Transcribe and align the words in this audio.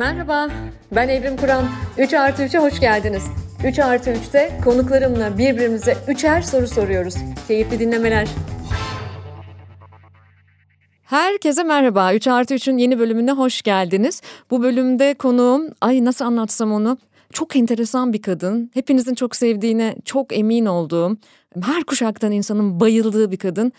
Merhaba, 0.00 0.48
ben 0.92 1.08
Evrim 1.08 1.36
Kur'an. 1.36 1.64
3 1.98 2.14
artı 2.14 2.42
3'e 2.42 2.58
hoş 2.58 2.80
geldiniz. 2.80 3.22
3 3.64 3.78
artı 3.78 4.10
3'te 4.10 4.60
konuklarımla 4.64 5.38
birbirimize 5.38 5.96
üçer 6.08 6.42
soru 6.42 6.66
soruyoruz. 6.66 7.14
Keyifli 7.48 7.78
dinlemeler. 7.78 8.28
Herkese 11.04 11.62
merhaba. 11.62 12.14
3 12.14 12.28
artı 12.28 12.54
3'ün 12.54 12.78
yeni 12.78 12.98
bölümüne 12.98 13.32
hoş 13.32 13.62
geldiniz. 13.62 14.22
Bu 14.50 14.62
bölümde 14.62 15.14
konuğum, 15.14 15.68
ay 15.80 16.04
nasıl 16.04 16.24
anlatsam 16.24 16.72
onu, 16.72 16.98
çok 17.32 17.56
enteresan 17.56 18.12
bir 18.12 18.22
kadın. 18.22 18.70
Hepinizin 18.74 19.14
çok 19.14 19.36
sevdiğine 19.36 19.96
çok 20.04 20.38
emin 20.38 20.66
olduğum, 20.66 21.16
her 21.62 21.84
kuşaktan 21.84 22.32
insanın 22.32 22.80
bayıldığı 22.80 23.30
bir 23.30 23.38
kadın. 23.38 23.72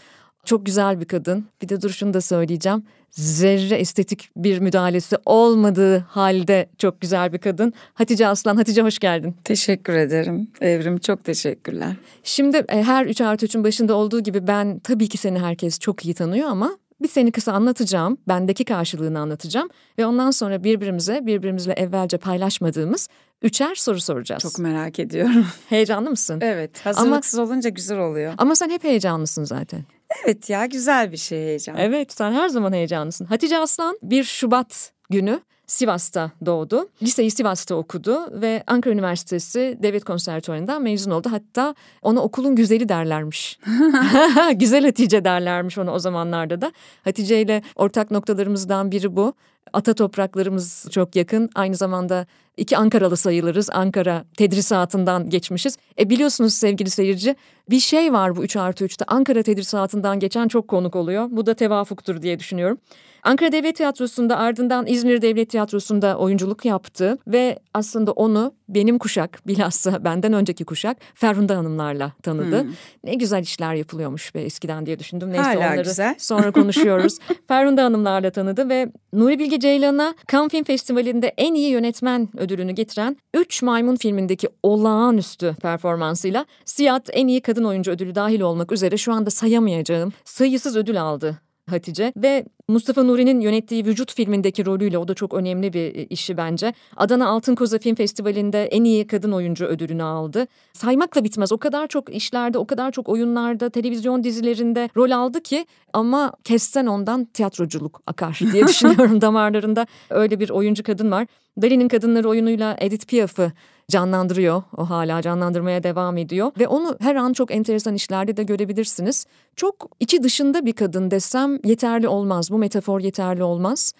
Çok 0.45 0.65
güzel 0.65 0.99
bir 0.99 1.05
kadın. 1.05 1.45
Bir 1.61 1.69
de 1.69 1.81
duruşunu 1.81 2.13
da 2.13 2.21
söyleyeceğim. 2.21 2.83
Zerre 3.11 3.75
estetik 3.75 4.29
bir 4.37 4.59
müdahalesi 4.59 5.17
olmadığı 5.25 5.97
halde 5.97 6.69
çok 6.77 7.01
güzel 7.01 7.33
bir 7.33 7.37
kadın. 7.37 7.73
Hatice 7.93 8.27
Aslan. 8.27 8.55
Hatice 8.55 8.81
hoş 8.81 8.99
geldin. 8.99 9.35
Teşekkür 9.43 9.93
ederim. 9.93 10.47
Evrim 10.61 10.97
çok 10.97 11.23
teşekkürler. 11.23 11.95
Şimdi 12.23 12.65
e, 12.69 12.83
her 12.83 13.05
3 13.05 13.21
artı 13.21 13.45
3'ün 13.45 13.63
başında 13.63 13.95
olduğu 13.95 14.19
gibi 14.19 14.47
ben 14.47 14.79
tabii 14.79 15.07
ki 15.09 15.17
seni 15.17 15.39
herkes 15.39 15.79
çok 15.79 16.05
iyi 16.05 16.13
tanıyor 16.13 16.47
ama 16.47 16.77
bir 17.01 17.07
seni 17.07 17.31
kısa 17.31 17.53
anlatacağım. 17.53 18.17
Bendeki 18.27 18.65
karşılığını 18.65 19.19
anlatacağım. 19.19 19.69
Ve 19.97 20.05
ondan 20.05 20.31
sonra 20.31 20.63
birbirimize 20.63 21.25
birbirimizle 21.25 21.73
evvelce 21.73 22.17
paylaşmadığımız 22.17 23.07
üçer 23.41 23.75
soru 23.75 24.01
soracağız. 24.01 24.41
Çok 24.41 24.59
merak 24.59 24.99
ediyorum. 24.99 25.45
Heyecanlı 25.69 26.09
mısın? 26.09 26.39
Evet 26.41 26.85
hazırlıksız 26.85 27.39
ama, 27.39 27.47
olunca 27.47 27.69
güzel 27.69 27.99
oluyor. 27.99 28.33
Ama 28.37 28.55
sen 28.55 28.69
hep 28.69 28.83
heyecanlısın 28.83 29.43
zaten. 29.43 29.83
Evet 30.23 30.49
ya 30.49 30.65
güzel 30.65 31.11
bir 31.11 31.17
şey 31.17 31.39
heyecan. 31.39 31.77
Evet 31.77 32.13
sen 32.13 32.31
her 32.31 32.49
zaman 32.49 32.73
heyecanlısın. 32.73 33.25
Hatice 33.25 33.57
Aslan 33.57 33.97
1 34.03 34.23
Şubat 34.23 34.91
günü 35.09 35.39
Sivas'ta 35.71 36.31
doğdu. 36.45 36.89
Liseyi 37.03 37.31
Sivas'ta 37.31 37.75
okudu 37.75 38.41
ve 38.41 38.63
Ankara 38.67 38.93
Üniversitesi 38.93 39.77
Devlet 39.83 40.03
Konservatuvarı'ndan 40.03 40.81
mezun 40.81 41.11
oldu. 41.11 41.29
Hatta 41.31 41.75
ona 42.01 42.21
okulun 42.21 42.55
güzeli 42.55 42.89
derlermiş. 42.89 43.59
Güzel 44.53 44.85
Hatice 44.85 45.25
derlermiş 45.25 45.77
onu 45.77 45.91
o 45.91 45.99
zamanlarda 45.99 46.61
da. 46.61 46.71
Hatice 47.03 47.41
ile 47.41 47.61
ortak 47.75 48.11
noktalarımızdan 48.11 48.91
biri 48.91 49.15
bu. 49.15 49.33
Ata 49.73 49.93
topraklarımız 49.93 50.87
çok 50.91 51.15
yakın. 51.15 51.49
Aynı 51.55 51.75
zamanda 51.75 52.25
iki 52.57 52.77
Ankaralı 52.77 53.17
sayılırız. 53.17 53.69
Ankara 53.69 54.25
tedrisatından 54.37 55.29
geçmişiz. 55.29 55.77
E 55.99 56.09
biliyorsunuz 56.09 56.53
sevgili 56.53 56.89
seyirci 56.89 57.35
bir 57.69 57.79
şey 57.79 58.13
var 58.13 58.35
bu 58.35 58.43
3 58.43 58.55
artı 58.55 58.85
3'te. 58.85 59.05
Ankara 59.07 59.43
tedrisatından 59.43 60.19
geçen 60.19 60.47
çok 60.47 60.67
konuk 60.67 60.95
oluyor. 60.95 61.27
Bu 61.31 61.45
da 61.45 61.53
tevafuktur 61.53 62.21
diye 62.21 62.39
düşünüyorum. 62.39 62.77
Ankara 63.23 63.51
Devlet 63.51 63.75
Tiyatrosu'nda 63.75 64.37
ardından 64.37 64.87
İzmir 64.87 65.21
Devlet 65.21 65.49
Tiyatrosu'nda 65.49 66.17
oyunculuk 66.17 66.65
yaptı 66.65 67.17
ve 67.27 67.59
aslında 67.73 68.11
onu 68.11 68.53
benim 68.69 68.97
kuşak 68.97 69.41
bilhassa 69.47 70.03
benden 70.03 70.33
önceki 70.33 70.65
kuşak 70.65 70.97
Ferhunda 71.13 71.57
Hanımlarla 71.57 72.11
tanıdı. 72.23 72.63
Hmm. 72.63 72.71
Ne 73.03 73.13
güzel 73.15 73.41
işler 73.41 73.73
yapılıyormuş 73.73 74.35
be 74.35 74.41
eskiden 74.41 74.85
diye 74.85 74.99
düşündüm. 74.99 75.29
Neyse 75.31 75.43
Hala 75.43 75.57
onları 75.57 75.83
güzel. 75.83 76.15
sonra 76.19 76.51
konuşuyoruz. 76.51 77.17
Ferhunda 77.47 77.83
Hanımlarla 77.83 78.31
tanıdı 78.31 78.69
ve 78.69 78.91
Nuri 79.13 79.39
Bilge 79.39 79.59
Ceylan'a 79.59 80.15
Cannes 80.31 80.51
Film 80.51 80.63
Festivali'nde 80.63 81.33
en 81.37 81.53
iyi 81.53 81.69
yönetmen 81.69 82.29
ödülünü 82.37 82.71
getiren 82.71 83.17
Üç 83.33 83.61
Maymun 83.61 83.95
filmindeki 83.95 84.49
olağanüstü 84.63 85.55
performansıyla 85.61 86.45
Siyat 86.65 87.09
en 87.13 87.27
iyi 87.27 87.41
kadın 87.41 87.63
oyuncu 87.63 87.91
ödülü 87.91 88.15
dahil 88.15 88.41
olmak 88.41 88.71
üzere 88.71 88.97
şu 88.97 89.13
anda 89.13 89.29
sayamayacağım 89.29 90.13
sayısız 90.25 90.77
ödül 90.77 91.01
aldı 91.01 91.41
Hatice 91.69 92.13
ve 92.17 92.45
Mustafa 92.67 93.03
Nuri'nin 93.03 93.39
yönettiği 93.39 93.85
Vücut 93.85 94.13
filmindeki 94.13 94.65
rolüyle 94.65 94.97
o 94.97 95.07
da 95.07 95.13
çok 95.13 95.33
önemli 95.33 95.73
bir 95.73 95.95
e, 95.95 96.05
işi 96.05 96.37
bence. 96.37 96.73
Adana 96.97 97.27
Altın 97.27 97.55
Koza 97.55 97.77
Film 97.77 97.95
Festivali'nde 97.95 98.65
en 98.65 98.83
iyi 98.83 99.07
kadın 99.07 99.31
oyuncu 99.31 99.65
ödülünü 99.65 100.03
aldı. 100.03 100.47
Saymakla 100.73 101.23
bitmez. 101.23 101.51
O 101.51 101.57
kadar 101.57 101.87
çok 101.87 102.15
işlerde, 102.15 102.57
o 102.57 102.67
kadar 102.67 102.91
çok 102.91 103.09
oyunlarda, 103.09 103.69
televizyon 103.69 104.23
dizilerinde 104.23 104.89
rol 104.97 105.11
aldı 105.11 105.41
ki 105.41 105.65
ama 105.93 106.33
kessen 106.43 106.85
ondan 106.85 107.25
tiyatroculuk 107.25 108.01
akar 108.07 108.39
diye 108.53 108.67
düşünüyorum 108.67 109.21
damarlarında. 109.21 109.87
Öyle 110.09 110.39
bir 110.39 110.49
oyuncu 110.49 110.83
kadın 110.83 111.11
var. 111.11 111.27
Dali'nin 111.61 111.87
Kadınları 111.87 112.29
oyunuyla 112.29 112.75
Edith 112.79 113.07
Piaf'ı 113.07 113.51
canlandırıyor. 113.91 114.63
O 114.77 114.89
hala 114.89 115.21
canlandırmaya 115.21 115.83
devam 115.83 116.17
ediyor 116.17 116.51
ve 116.59 116.67
onu 116.67 116.97
her 116.99 117.15
an 117.15 117.33
çok 117.33 117.51
enteresan 117.51 117.95
işlerde 117.95 118.37
de 118.37 118.43
görebilirsiniz. 118.43 119.25
Çok 119.55 119.89
içi 119.99 120.23
dışında 120.23 120.65
bir 120.65 120.73
kadın 120.73 121.11
desem 121.11 121.59
yeterli 121.63 122.07
olmaz. 122.07 122.51
Bu 122.51 122.57
metafor 122.57 122.99
yeterli 122.99 123.43
olmaz. 123.43 123.93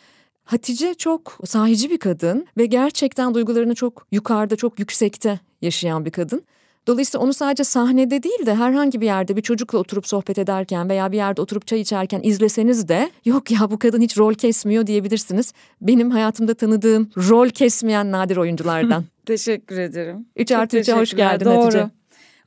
Hatice 0.43 0.93
çok 0.93 1.37
sahici 1.45 1.89
bir 1.89 1.97
kadın 1.97 2.47
ve 2.57 2.65
gerçekten 2.65 3.33
duygularını 3.33 3.75
çok 3.75 4.07
yukarıda, 4.11 4.55
çok 4.55 4.79
yüksekte 4.79 5.39
yaşayan 5.61 6.05
bir 6.05 6.11
kadın. 6.11 6.43
Dolayısıyla 6.87 7.25
onu 7.25 7.33
sadece 7.33 7.63
sahnede 7.63 8.23
değil 8.23 8.45
de 8.45 8.55
herhangi 8.55 9.01
bir 9.01 9.05
yerde 9.05 9.35
bir 9.35 9.41
çocukla 9.41 9.77
oturup 9.77 10.07
sohbet 10.07 10.37
ederken 10.37 10.89
veya 10.89 11.11
bir 11.11 11.17
yerde 11.17 11.41
oturup 11.41 11.67
çay 11.67 11.81
içerken 11.81 12.21
izleseniz 12.23 12.87
de 12.87 13.11
yok 13.25 13.51
ya 13.51 13.71
bu 13.71 13.79
kadın 13.79 14.01
hiç 14.01 14.17
rol 14.17 14.33
kesmiyor 14.33 14.87
diyebilirsiniz. 14.87 15.53
Benim 15.81 16.11
hayatımda 16.11 16.53
tanıdığım 16.53 17.09
rol 17.17 17.49
kesmeyen 17.49 18.11
nadir 18.11 18.37
oyunculardan. 18.37 19.05
Teşekkür 19.25 19.77
ederim. 19.79 20.25
3 20.35 20.51
artı 20.51 20.77
3'e 20.77 20.93
hoş 20.93 21.15
geldin 21.15 21.45
Doğru. 21.45 21.55
Hatice. 21.55 21.89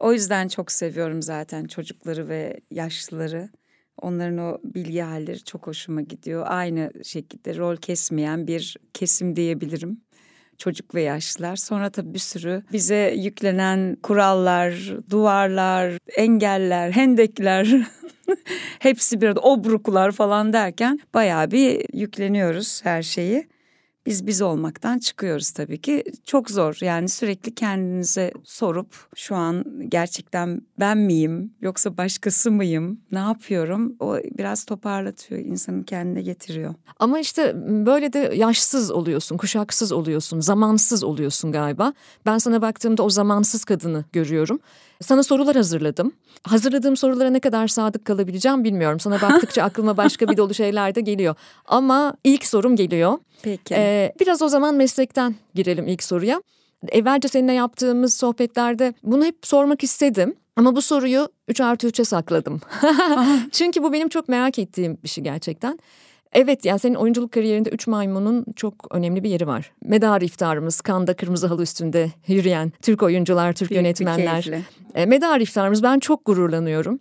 O 0.00 0.12
yüzden 0.12 0.49
çok 0.49 0.73
seviyorum 0.73 1.23
zaten 1.23 1.65
çocukları 1.65 2.28
ve 2.28 2.61
yaşlıları. 2.71 3.49
Onların 4.03 4.39
o 4.39 4.59
bilgi 4.65 5.00
halleri 5.00 5.44
çok 5.44 5.67
hoşuma 5.67 6.00
gidiyor. 6.00 6.44
Aynı 6.49 6.91
şekilde 7.05 7.56
rol 7.56 7.77
kesmeyen 7.77 8.47
bir 8.47 8.77
kesim 8.94 9.37
diyebilirim 9.37 10.00
çocuk 10.59 10.95
ve 10.95 11.03
yaşlılar. 11.03 11.57
Sonra 11.57 11.91
tabii 11.91 12.15
bir 12.15 12.19
sürü 12.19 12.63
bize 12.73 13.15
yüklenen 13.17 13.97
kurallar, 14.03 14.95
duvarlar, 15.11 15.93
engeller, 16.17 16.91
hendekler 16.91 17.69
hepsi 18.79 19.21
bir 19.21 19.27
arada 19.27 19.41
obruklar 19.41 20.13
falan 20.13 20.53
derken 20.53 21.01
bayağı 21.15 21.51
bir 21.51 21.87
yükleniyoruz 21.93 22.85
her 22.85 23.03
şeyi 23.03 23.54
biz 24.07 24.27
biz 24.27 24.43
olmaktan 24.43 24.99
çıkıyoruz 24.99 25.51
tabii 25.51 25.81
ki. 25.81 26.05
Çok 26.25 26.51
zor 26.51 26.79
yani 26.81 27.09
sürekli 27.09 27.55
kendinize 27.55 28.33
sorup 28.45 28.95
şu 29.17 29.37
an 29.37 29.65
gerçekten 29.89 30.63
ben 30.81 30.99
miyim 30.99 31.55
yoksa 31.61 31.97
başkası 31.97 32.51
mıyım 32.51 33.01
ne 33.13 33.19
yapıyorum 33.19 33.97
o 34.01 34.17
biraz 34.17 34.65
toparlatıyor 34.65 35.41
insanı 35.41 35.85
kendine 35.85 36.23
getiriyor. 36.23 36.75
Ama 36.99 37.19
işte 37.19 37.53
böyle 37.87 38.13
de 38.13 38.33
yaşsız 38.35 38.91
oluyorsun 38.91 39.37
kuşaksız 39.37 39.93
oluyorsun 39.93 40.41
zamansız 40.41 41.05
oluyorsun 41.05 41.53
galiba. 41.53 41.93
Ben 42.27 42.39
sana 42.39 42.63
baktığımda 42.63 43.03
o 43.03 43.11
zamansız 43.11 43.65
kadını 43.65 44.05
görüyorum. 44.13 44.61
Sana 45.03 45.22
sorular 45.22 45.56
hazırladım. 45.56 46.12
Hazırladığım 46.44 46.97
sorulara 46.97 47.31
ne 47.31 47.41
kadar 47.41 47.69
sadık 47.69 48.05
kalabileceğim 48.05 48.65
bilmiyorum. 48.65 49.00
Sana 49.00 49.22
baktıkça 49.22 49.62
aklıma 49.65 49.97
başka 49.97 50.28
bir 50.28 50.37
dolu 50.37 50.55
şeyler 50.55 50.94
de 50.94 51.00
geliyor. 51.00 51.34
Ama 51.66 52.15
ilk 52.25 52.47
sorum 52.47 52.77
geliyor. 52.77 53.19
Peki. 53.43 53.75
Ee, 53.75 54.12
biraz 54.21 54.43
o 54.43 54.49
zaman 54.49 54.75
meslekten 54.75 55.34
girelim 55.55 55.88
ilk 55.88 56.03
soruya. 56.03 56.43
Evvelce 56.88 57.28
seninle 57.28 57.53
yaptığımız 57.53 58.15
sohbetlerde 58.15 58.94
bunu 59.03 59.25
hep 59.25 59.37
sormak 59.43 59.82
istedim. 59.84 60.34
Ama 60.56 60.77
bu 60.77 60.82
soruyu 60.82 61.28
3 61.49 61.61
artı 61.61 61.88
3'e 61.88 62.05
sakladım. 62.05 62.61
Çünkü 63.53 63.82
bu 63.82 63.93
benim 63.93 64.09
çok 64.09 64.28
merak 64.28 64.59
ettiğim 64.59 64.99
bir 65.05 65.09
şey 65.09 65.25
gerçekten. 65.25 65.78
Evet 66.34 66.65
yani 66.65 66.78
senin 66.78 66.95
oyunculuk 66.95 67.33
kariyerinde 67.33 67.71
Üç 67.71 67.87
Maymun'un 67.87 68.45
çok 68.56 68.75
önemli 68.91 69.25
bir 69.25 69.31
yeri 69.31 69.47
var. 69.47 69.72
Medar 69.84 70.21
iftarımız, 70.21 70.81
kanda 70.81 71.15
kırmızı 71.15 71.47
halı 71.47 71.62
üstünde 71.62 72.11
yürüyen 72.27 72.72
Türk 72.83 73.03
oyuncular, 73.03 73.53
Türk 73.53 73.71
Büyük 73.71 73.83
yönetmenler. 73.83 74.50
E, 74.94 75.06
medar 75.06 75.41
iftarımız 75.41 75.83
ben 75.83 75.99
çok 75.99 76.25
gururlanıyorum. 76.25 76.99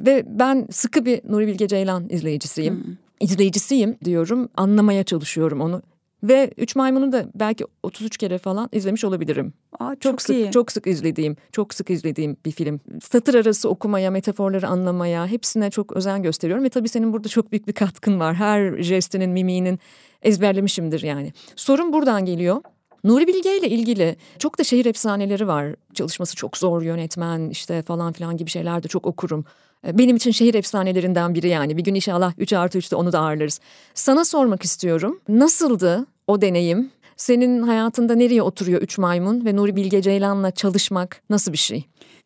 Ve 0.00 0.24
ben 0.26 0.66
sıkı 0.70 1.04
bir 1.04 1.20
Nuri 1.28 1.46
Bilge 1.46 1.68
Ceylan 1.68 2.08
izleyicisiyim. 2.08 2.74
Hmm. 2.74 2.94
İzleyicisiyim 3.20 3.96
diyorum, 4.04 4.48
anlamaya 4.56 5.04
çalışıyorum 5.04 5.60
onu. 5.60 5.82
Ve 6.24 6.50
Üç 6.56 6.76
Maymun'u 6.76 7.12
da 7.12 7.26
belki 7.34 7.64
33 7.82 8.16
kere 8.16 8.38
falan 8.38 8.68
izlemiş 8.72 9.04
olabilirim. 9.04 9.52
Aa, 9.78 9.90
çok, 9.90 10.00
çok 10.00 10.22
sık 10.22 10.36
iyi. 10.36 10.50
çok 10.50 10.72
sık 10.72 10.86
izlediğim, 10.86 11.36
çok 11.52 11.74
sık 11.74 11.90
izlediğim 11.90 12.36
bir 12.44 12.52
film. 12.52 12.80
Satır 13.02 13.34
arası 13.34 13.68
okumaya, 13.68 14.10
metaforları 14.10 14.68
anlamaya 14.68 15.26
hepsine 15.26 15.70
çok 15.70 15.92
özen 15.92 16.22
gösteriyorum 16.22 16.64
ve 16.64 16.68
tabii 16.68 16.88
senin 16.88 17.12
burada 17.12 17.28
çok 17.28 17.52
büyük 17.52 17.68
bir 17.68 17.72
katkın 17.72 18.20
var. 18.20 18.34
Her 18.34 18.82
jestinin, 18.82 19.30
mimiğinin 19.30 19.78
ezberlemişimdir 20.22 21.02
yani. 21.02 21.32
Sorun 21.56 21.92
buradan 21.92 22.24
geliyor. 22.24 22.60
Nuri 23.04 23.26
Bilge 23.26 23.58
ile 23.58 23.68
ilgili 23.68 24.16
çok 24.38 24.58
da 24.58 24.64
şehir 24.64 24.86
efsaneleri 24.86 25.48
var. 25.48 25.74
Çalışması 25.94 26.36
çok 26.36 26.56
zor 26.56 26.82
yönetmen 26.82 27.50
işte 27.50 27.82
falan 27.82 28.12
filan 28.12 28.36
gibi 28.36 28.50
şeyler 28.50 28.82
de 28.82 28.88
çok 28.88 29.06
okurum. 29.06 29.44
E, 29.86 29.98
benim 29.98 30.16
için 30.16 30.30
şehir 30.30 30.54
efsanelerinden 30.54 31.34
biri 31.34 31.48
yani. 31.48 31.76
Bir 31.76 31.84
gün 31.84 31.94
inşallah 31.94 32.32
3 32.38 32.52
artı 32.52 32.78
3'te 32.78 32.96
onu 32.96 33.12
da 33.12 33.20
ağırlarız. 33.20 33.60
Sana 33.94 34.24
sormak 34.24 34.64
istiyorum. 34.64 35.20
Nasıldı 35.28 36.06
o 36.26 36.40
deneyim? 36.40 36.90
Senin 37.16 37.62
hayatında 37.62 38.14
nereye 38.14 38.42
oturuyor 38.42 38.82
Üç 38.82 38.98
Maymun 38.98 39.44
ve 39.44 39.56
Nuri 39.56 39.76
Bilge 39.76 40.02
Ceylan'la 40.02 40.50
çalışmak 40.50 41.22
nasıl 41.30 41.52
bir 41.52 41.58
şey? 41.58 41.84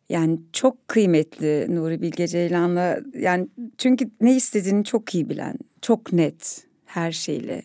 Yani 0.09 0.39
çok 0.53 0.87
kıymetli 0.87 1.75
Nuri 1.75 2.01
Bilge 2.01 2.27
Ceylan'la 2.27 2.99
yani 3.19 3.47
çünkü 3.77 4.09
ne 4.21 4.35
istediğini 4.35 4.83
çok 4.83 5.15
iyi 5.15 5.29
bilen, 5.29 5.55
çok 5.81 6.13
net 6.13 6.63
her 6.85 7.11
şeyle 7.11 7.63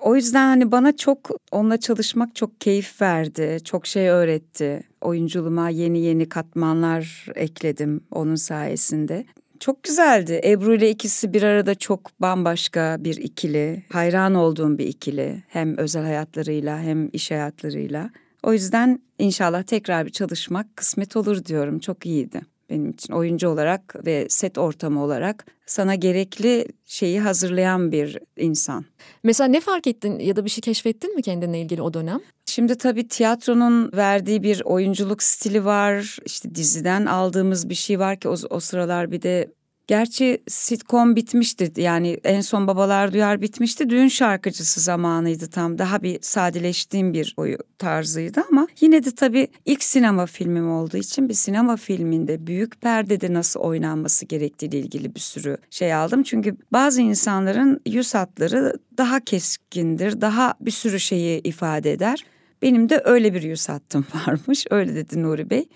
O 0.00 0.16
yüzden 0.16 0.46
hani 0.46 0.72
bana 0.72 0.96
çok 0.96 1.30
onunla 1.52 1.76
çalışmak 1.76 2.36
çok 2.36 2.60
keyif 2.60 3.02
verdi. 3.02 3.58
Çok 3.64 3.86
şey 3.86 4.08
öğretti. 4.08 4.82
Oyunculuğuma 5.00 5.68
yeni 5.68 6.00
yeni 6.00 6.28
katmanlar 6.28 7.26
ekledim 7.34 8.00
onun 8.10 8.34
sayesinde. 8.34 9.24
Çok 9.64 9.82
güzeldi. 9.82 10.40
Ebru 10.44 10.74
ile 10.74 10.90
ikisi 10.90 11.32
bir 11.32 11.42
arada 11.42 11.74
çok 11.74 12.20
bambaşka 12.20 12.96
bir 13.00 13.16
ikili. 13.16 13.82
Hayran 13.92 14.34
olduğum 14.34 14.78
bir 14.78 14.86
ikili. 14.86 15.42
Hem 15.48 15.78
özel 15.78 16.02
hayatlarıyla 16.02 16.80
hem 16.80 17.10
iş 17.12 17.30
hayatlarıyla. 17.30 18.10
O 18.42 18.52
yüzden 18.52 19.02
inşallah 19.18 19.62
tekrar 19.62 20.06
bir 20.06 20.10
çalışmak 20.10 20.76
kısmet 20.76 21.16
olur 21.16 21.44
diyorum. 21.44 21.78
Çok 21.78 22.06
iyiydi 22.06 22.40
benim 22.74 22.90
için 22.90 23.12
oyuncu 23.12 23.48
olarak 23.48 24.06
ve 24.06 24.26
set 24.28 24.58
ortamı 24.58 25.02
olarak 25.02 25.46
sana 25.66 25.94
gerekli 25.94 26.66
şeyi 26.84 27.20
hazırlayan 27.20 27.92
bir 27.92 28.18
insan. 28.36 28.84
Mesela 29.22 29.48
ne 29.48 29.60
fark 29.60 29.86
ettin 29.86 30.18
ya 30.18 30.36
da 30.36 30.44
bir 30.44 30.50
şey 30.50 30.60
keşfettin 30.60 31.14
mi 31.14 31.22
kendinle 31.22 31.60
ilgili 31.60 31.82
o 31.82 31.94
dönem? 31.94 32.20
Şimdi 32.46 32.78
tabii 32.78 33.08
tiyatronun 33.08 33.90
verdiği 33.92 34.42
bir 34.42 34.62
oyunculuk 34.64 35.22
stili 35.22 35.64
var. 35.64 36.18
İşte 36.24 36.54
diziden 36.54 37.06
aldığımız 37.06 37.68
bir 37.68 37.74
şey 37.74 37.98
var 37.98 38.20
ki 38.20 38.28
o, 38.28 38.36
o 38.50 38.60
sıralar 38.60 39.10
bir 39.10 39.22
de 39.22 39.48
Gerçi 39.86 40.42
sitcom 40.48 41.16
bitmişti 41.16 41.72
yani 41.76 42.20
en 42.24 42.40
son 42.40 42.66
Babalar 42.66 43.12
Duyar 43.12 43.40
bitmişti. 43.40 43.90
Düğün 43.90 44.08
şarkıcısı 44.08 44.80
zamanıydı 44.80 45.46
tam 45.46 45.78
daha 45.78 46.02
bir 46.02 46.18
sadeleştiğim 46.22 47.12
bir 47.12 47.34
oyu 47.36 47.58
tarzıydı 47.78 48.44
ama 48.50 48.66
yine 48.80 49.04
de 49.04 49.10
tabii 49.10 49.48
ilk 49.64 49.84
sinema 49.84 50.26
filmim 50.26 50.70
olduğu 50.70 50.96
için 50.96 51.28
bir 51.28 51.34
sinema 51.34 51.76
filminde 51.76 52.46
büyük 52.46 52.80
perdede 52.80 53.32
nasıl 53.32 53.60
oynanması 53.60 54.26
gerektiğiyle 54.26 54.78
ilgili 54.78 55.14
bir 55.14 55.20
sürü 55.20 55.56
şey 55.70 55.94
aldım. 55.94 56.22
Çünkü 56.22 56.56
bazı 56.72 57.00
insanların 57.00 57.80
yüz 57.86 58.14
hatları 58.14 58.72
daha 58.98 59.20
keskindir, 59.20 60.20
daha 60.20 60.54
bir 60.60 60.70
sürü 60.70 61.00
şeyi 61.00 61.40
ifade 61.40 61.92
eder. 61.92 62.24
Benim 62.62 62.88
de 62.88 63.02
öyle 63.04 63.34
bir 63.34 63.42
yüz 63.42 63.68
hattım 63.68 64.06
varmış. 64.26 64.66
Öyle 64.70 64.94
dedi 64.94 65.22
Nuri 65.22 65.50
Bey. 65.50 65.68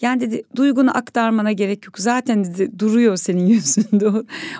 Yani 0.00 0.20
dedi 0.20 0.42
duygunu 0.56 0.96
aktarmana 0.96 1.52
gerek 1.52 1.86
yok. 1.86 1.98
Zaten 1.98 2.44
dedi 2.44 2.78
duruyor 2.78 3.16
senin 3.16 3.46
yüzünde. 3.46 4.10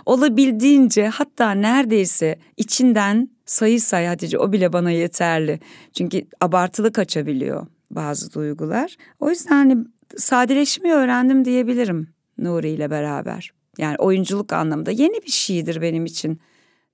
Olabildiğince 0.07 1.09
hatta 1.09 1.51
neredeyse 1.51 2.39
içinden 2.57 3.29
sayı 3.47 3.81
say 3.81 4.07
Hatice 4.07 4.39
o 4.39 4.53
bile 4.53 4.73
bana 4.73 4.91
yeterli. 4.91 5.61
Çünkü 5.93 6.27
abartılı 6.41 6.93
kaçabiliyor 6.93 7.67
bazı 7.91 8.35
duygular. 8.35 8.97
O 9.21 9.31
yüzden 9.31 9.51
hani 9.51 9.85
sadeleşmeyi 10.17 10.95
öğrendim 10.95 11.45
diyebilirim 11.45 12.09
Nuri 12.39 12.69
ile 12.69 12.91
beraber. 12.91 13.51
Yani 13.79 13.97
oyunculuk 13.99 14.53
anlamında 14.53 14.91
yeni 14.91 15.23
bir 15.23 15.31
şeydir 15.31 15.83
benim 15.83 16.07
için. 16.07 16.41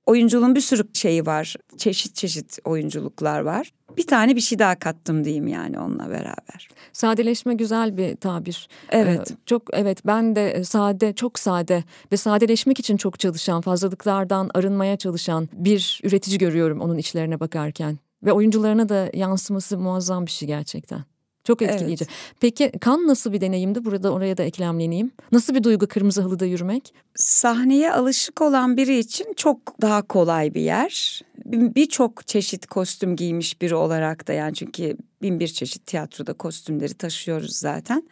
Oyunculuğun 0.06 0.54
bir 0.54 0.60
sürü 0.60 0.82
şeyi 0.92 1.26
var. 1.26 1.56
Çeşit 1.76 2.14
çeşit 2.14 2.58
oyunculuklar 2.64 3.40
var. 3.40 3.72
Bir 3.96 4.06
tane 4.06 4.36
bir 4.36 4.40
şey 4.40 4.58
daha 4.58 4.78
kattım 4.78 5.24
diyeyim 5.24 5.48
yani 5.48 5.78
onunla 5.78 6.10
beraber. 6.10 6.68
Sadeleşme 6.92 7.54
güzel 7.54 7.96
bir 7.96 8.16
tabir. 8.16 8.68
Evet. 8.90 9.30
Ee, 9.30 9.34
çok 9.46 9.62
evet 9.72 10.06
ben 10.06 10.36
de 10.36 10.64
sade, 10.64 11.12
çok 11.12 11.38
sade 11.38 11.84
ve 12.12 12.16
sadeleşmek 12.16 12.80
için 12.80 12.96
çok 12.96 13.18
çalışan, 13.18 13.60
fazlalıklardan 13.60 14.50
arınmaya 14.54 14.96
çalışan 14.96 15.48
bir 15.52 16.00
üretici 16.04 16.38
görüyorum 16.38 16.80
onun 16.80 16.98
içlerine 16.98 17.40
bakarken. 17.40 17.98
Ve 18.22 18.32
oyuncularına 18.32 18.88
da 18.88 19.10
yansıması 19.14 19.78
muazzam 19.78 20.26
bir 20.26 20.30
şey 20.30 20.48
gerçekten. 20.48 21.04
Çok 21.44 21.62
etkileyici. 21.62 22.04
Evet. 22.04 22.36
Peki 22.40 22.72
kan 22.80 23.06
nasıl 23.06 23.32
bir 23.32 23.40
deneyimdi? 23.40 23.84
Burada 23.84 24.12
oraya 24.12 24.36
da 24.36 24.42
eklemleneyim. 24.42 25.10
Nasıl 25.32 25.54
bir 25.54 25.62
duygu 25.62 25.86
kırmızı 25.86 26.22
halıda 26.22 26.46
yürümek? 26.46 26.94
Sahneye 27.14 27.92
alışık 27.92 28.40
olan 28.42 28.76
biri 28.76 28.98
için 28.98 29.34
çok 29.36 29.58
daha 29.82 30.02
kolay 30.02 30.54
bir 30.54 30.60
yer. 30.60 31.22
Birçok 31.46 32.26
çeşit 32.26 32.66
kostüm 32.66 33.16
giymiş 33.16 33.62
biri 33.62 33.74
olarak 33.74 34.28
da 34.28 34.32
yani 34.32 34.54
çünkü 34.54 34.96
bin 35.22 35.40
bir 35.40 35.48
çeşit 35.48 35.86
tiyatroda 35.86 36.32
kostümleri 36.32 36.94
taşıyoruz 36.94 37.56
zaten. 37.56 38.02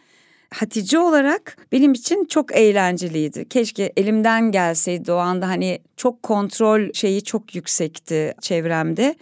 Hatice 0.55 0.99
olarak 0.99 1.57
benim 1.73 1.93
için 1.93 2.25
çok 2.25 2.57
eğlenceliydi. 2.57 3.49
Keşke 3.49 3.93
elimden 3.97 4.53
gelseydi 4.53 5.13
o 5.13 5.17
anda 5.17 5.49
hani 5.49 5.79
çok 5.97 6.23
kontrol 6.23 6.93
şeyi 6.93 7.25
çok 7.25 7.55
yüksekti 7.55 8.35
çevremde. 8.41 9.15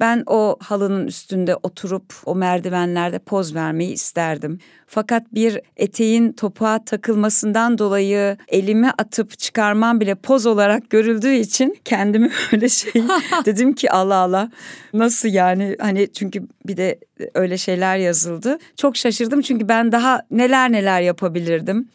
Ben 0.00 0.22
o 0.26 0.56
halının 0.60 1.06
üstünde 1.06 1.56
oturup 1.56 2.14
o 2.24 2.34
merdivenlerde 2.34 3.18
poz 3.18 3.54
vermeyi 3.54 3.92
isterdim. 3.92 4.58
Fakat 4.86 5.34
bir 5.34 5.60
eteğin 5.76 6.32
topuğa 6.32 6.84
takılmasından 6.84 7.78
dolayı 7.78 8.36
elimi 8.48 8.90
atıp 8.90 9.38
çıkarmam 9.38 10.00
bile 10.00 10.14
poz 10.14 10.46
olarak 10.46 10.90
görüldüğü 10.90 11.34
için 11.34 11.78
kendimi 11.84 12.30
öyle 12.52 12.68
şey 12.68 12.92
dedim 13.46 13.72
ki 13.72 13.90
Allah 13.90 14.16
Allah 14.16 14.50
nasıl 14.92 15.28
yani 15.28 15.76
hani 15.80 16.12
çünkü 16.12 16.42
bir 16.66 16.76
de 16.76 16.98
öyle 17.34 17.58
şeyler 17.58 17.96
yazıldı. 17.96 18.58
Çok 18.76 18.96
şaşırdım 18.96 19.40
çünkü 19.40 19.68
ben 19.68 19.92
daha 19.92 20.22
neler 20.30 20.72
neler 20.72 21.00
yapabilirdim. 21.00 21.88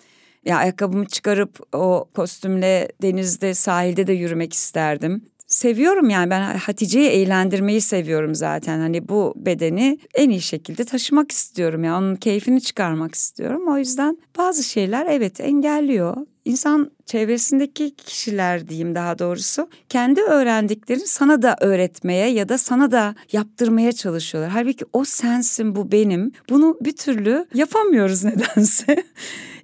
Ya 0.45 0.57
ayakkabımı 0.57 1.07
çıkarıp 1.07 1.75
o 1.75 2.10
kostümle 2.16 2.88
denizde 3.02 3.54
sahilde 3.54 4.07
de 4.07 4.13
yürümek 4.13 4.54
isterdim 4.54 5.30
seviyorum 5.50 6.10
yani 6.10 6.30
ben 6.30 6.57
Hatice'yi 6.57 7.10
eğlendirmeyi 7.10 7.81
seviyorum 7.81 8.36
zaten. 8.36 8.80
Hani 8.80 9.10
bu 9.10 9.34
bedeni 9.36 10.00
en 10.13 10.30
iyi 10.30 10.42
şekilde 10.42 10.86
taşımak 10.86 11.31
istiyorum 11.31 11.84
ya 11.84 11.92
yani 11.92 12.06
onun 12.06 12.16
keyfini 12.16 12.62
çıkarmak 12.62 13.16
istiyorum. 13.16 13.68
O 13.68 13.78
yüzden 13.78 14.18
bazı 14.38 14.63
şeyler 14.63 15.06
evet 15.06 15.42
engelliyor. 15.42 16.18
İnsan 16.46 16.92
çevresindeki 17.06 17.96
kişiler 17.96 18.68
diyeyim 18.68 18.96
daha 18.96 19.19
doğrusu 19.19 19.69
kendi 19.90 20.22
öğrendiklerini 20.22 21.07
sana 21.07 21.42
da 21.42 21.56
öğretmeye 21.62 22.28
ya 22.30 22.50
da 22.50 22.57
sana 22.57 22.92
da 22.92 23.16
yaptırmaya 23.31 23.92
çalışıyorlar. 23.92 24.52
Halbuki 24.52 24.86
o 24.94 25.04
sensin 25.04 25.75
bu 25.75 25.92
benim. 25.92 26.31
Bunu 26.50 26.78
bir 26.81 26.95
türlü 26.95 27.45
yapamıyoruz 27.54 28.24
nedense. 28.24 29.04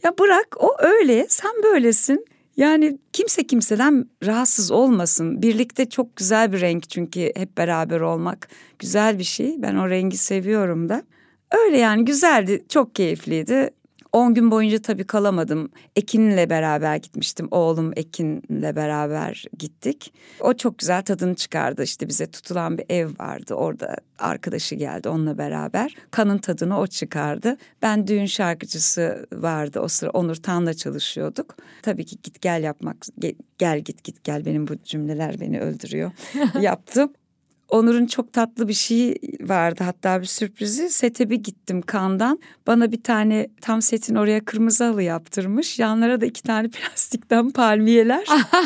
ya 0.03 0.17
bırak 0.19 0.55
o 0.59 0.75
öyle 0.79 1.25
sen 1.29 1.51
böylesin. 1.63 2.25
Yani 2.57 2.97
kimse 3.13 3.47
kimseden 3.47 4.05
rahatsız 4.25 4.71
olmasın. 4.71 5.41
Birlikte 5.41 5.89
çok 5.89 6.15
güzel 6.15 6.53
bir 6.53 6.61
renk 6.61 6.89
çünkü 6.89 7.31
hep 7.35 7.57
beraber 7.57 7.99
olmak 7.99 8.47
güzel 8.79 9.19
bir 9.19 9.23
şey. 9.23 9.55
Ben 9.61 9.75
o 9.75 9.89
rengi 9.89 10.17
seviyorum 10.17 10.89
da. 10.89 11.03
Öyle 11.51 11.77
yani 11.77 12.05
güzeldi, 12.05 12.65
çok 12.69 12.95
keyifliydi. 12.95 13.69
10 14.15 14.33
gün 14.33 14.51
boyunca 14.51 14.79
tabii 14.81 15.03
kalamadım. 15.03 15.69
Ekin'le 15.95 16.49
beraber 16.49 16.95
gitmiştim. 16.95 17.47
Oğlum 17.51 17.91
Ekin'le 17.95 18.75
beraber 18.75 19.45
gittik. 19.59 20.13
O 20.39 20.53
çok 20.53 20.77
güzel 20.77 21.03
tadını 21.03 21.35
çıkardı. 21.35 21.83
İşte 21.83 22.07
bize 22.07 22.31
tutulan 22.31 22.77
bir 22.77 22.85
ev 22.89 23.09
vardı. 23.19 23.53
Orada 23.53 23.95
arkadaşı 24.19 24.75
geldi 24.75 25.09
onunla 25.09 25.37
beraber. 25.37 25.95
Kanın 26.11 26.37
tadını 26.37 26.79
o 26.79 26.87
çıkardı. 26.87 27.57
Ben 27.81 28.07
düğün 28.07 28.25
şarkıcısı 28.25 29.25
vardı. 29.33 29.79
O 29.79 29.87
sıra 29.87 30.09
Onur 30.09 30.35
Tan'la 30.35 30.73
çalışıyorduk. 30.73 31.55
Tabii 31.81 32.05
ki 32.05 32.15
git 32.23 32.41
gel 32.41 32.63
yapmak, 32.63 32.97
gel 33.57 33.79
git 33.79 34.03
git 34.03 34.23
gel 34.23 34.45
benim 34.45 34.67
bu 34.67 34.83
cümleler 34.83 35.39
beni 35.39 35.59
öldürüyor. 35.61 36.11
Yaptım. 36.61 37.13
Onur'un 37.75 38.05
çok 38.05 38.33
tatlı 38.33 38.67
bir 38.67 38.73
şeyi 38.73 39.15
vardı 39.41 39.83
hatta 39.83 40.21
bir 40.21 40.25
sürprizi. 40.25 40.89
Sete 40.89 41.29
bir 41.29 41.35
gittim 41.35 41.81
kandan. 41.81 42.39
Bana 42.67 42.91
bir 42.91 43.03
tane 43.03 43.47
tam 43.61 43.81
setin 43.81 44.15
oraya 44.15 44.45
kırmızı 44.45 44.83
halı 44.83 45.03
yaptırmış. 45.03 45.79
Yanlara 45.79 46.21
da 46.21 46.25
iki 46.25 46.43
tane 46.43 46.67
plastikten 46.69 47.49
palmiyeler. 47.49 48.25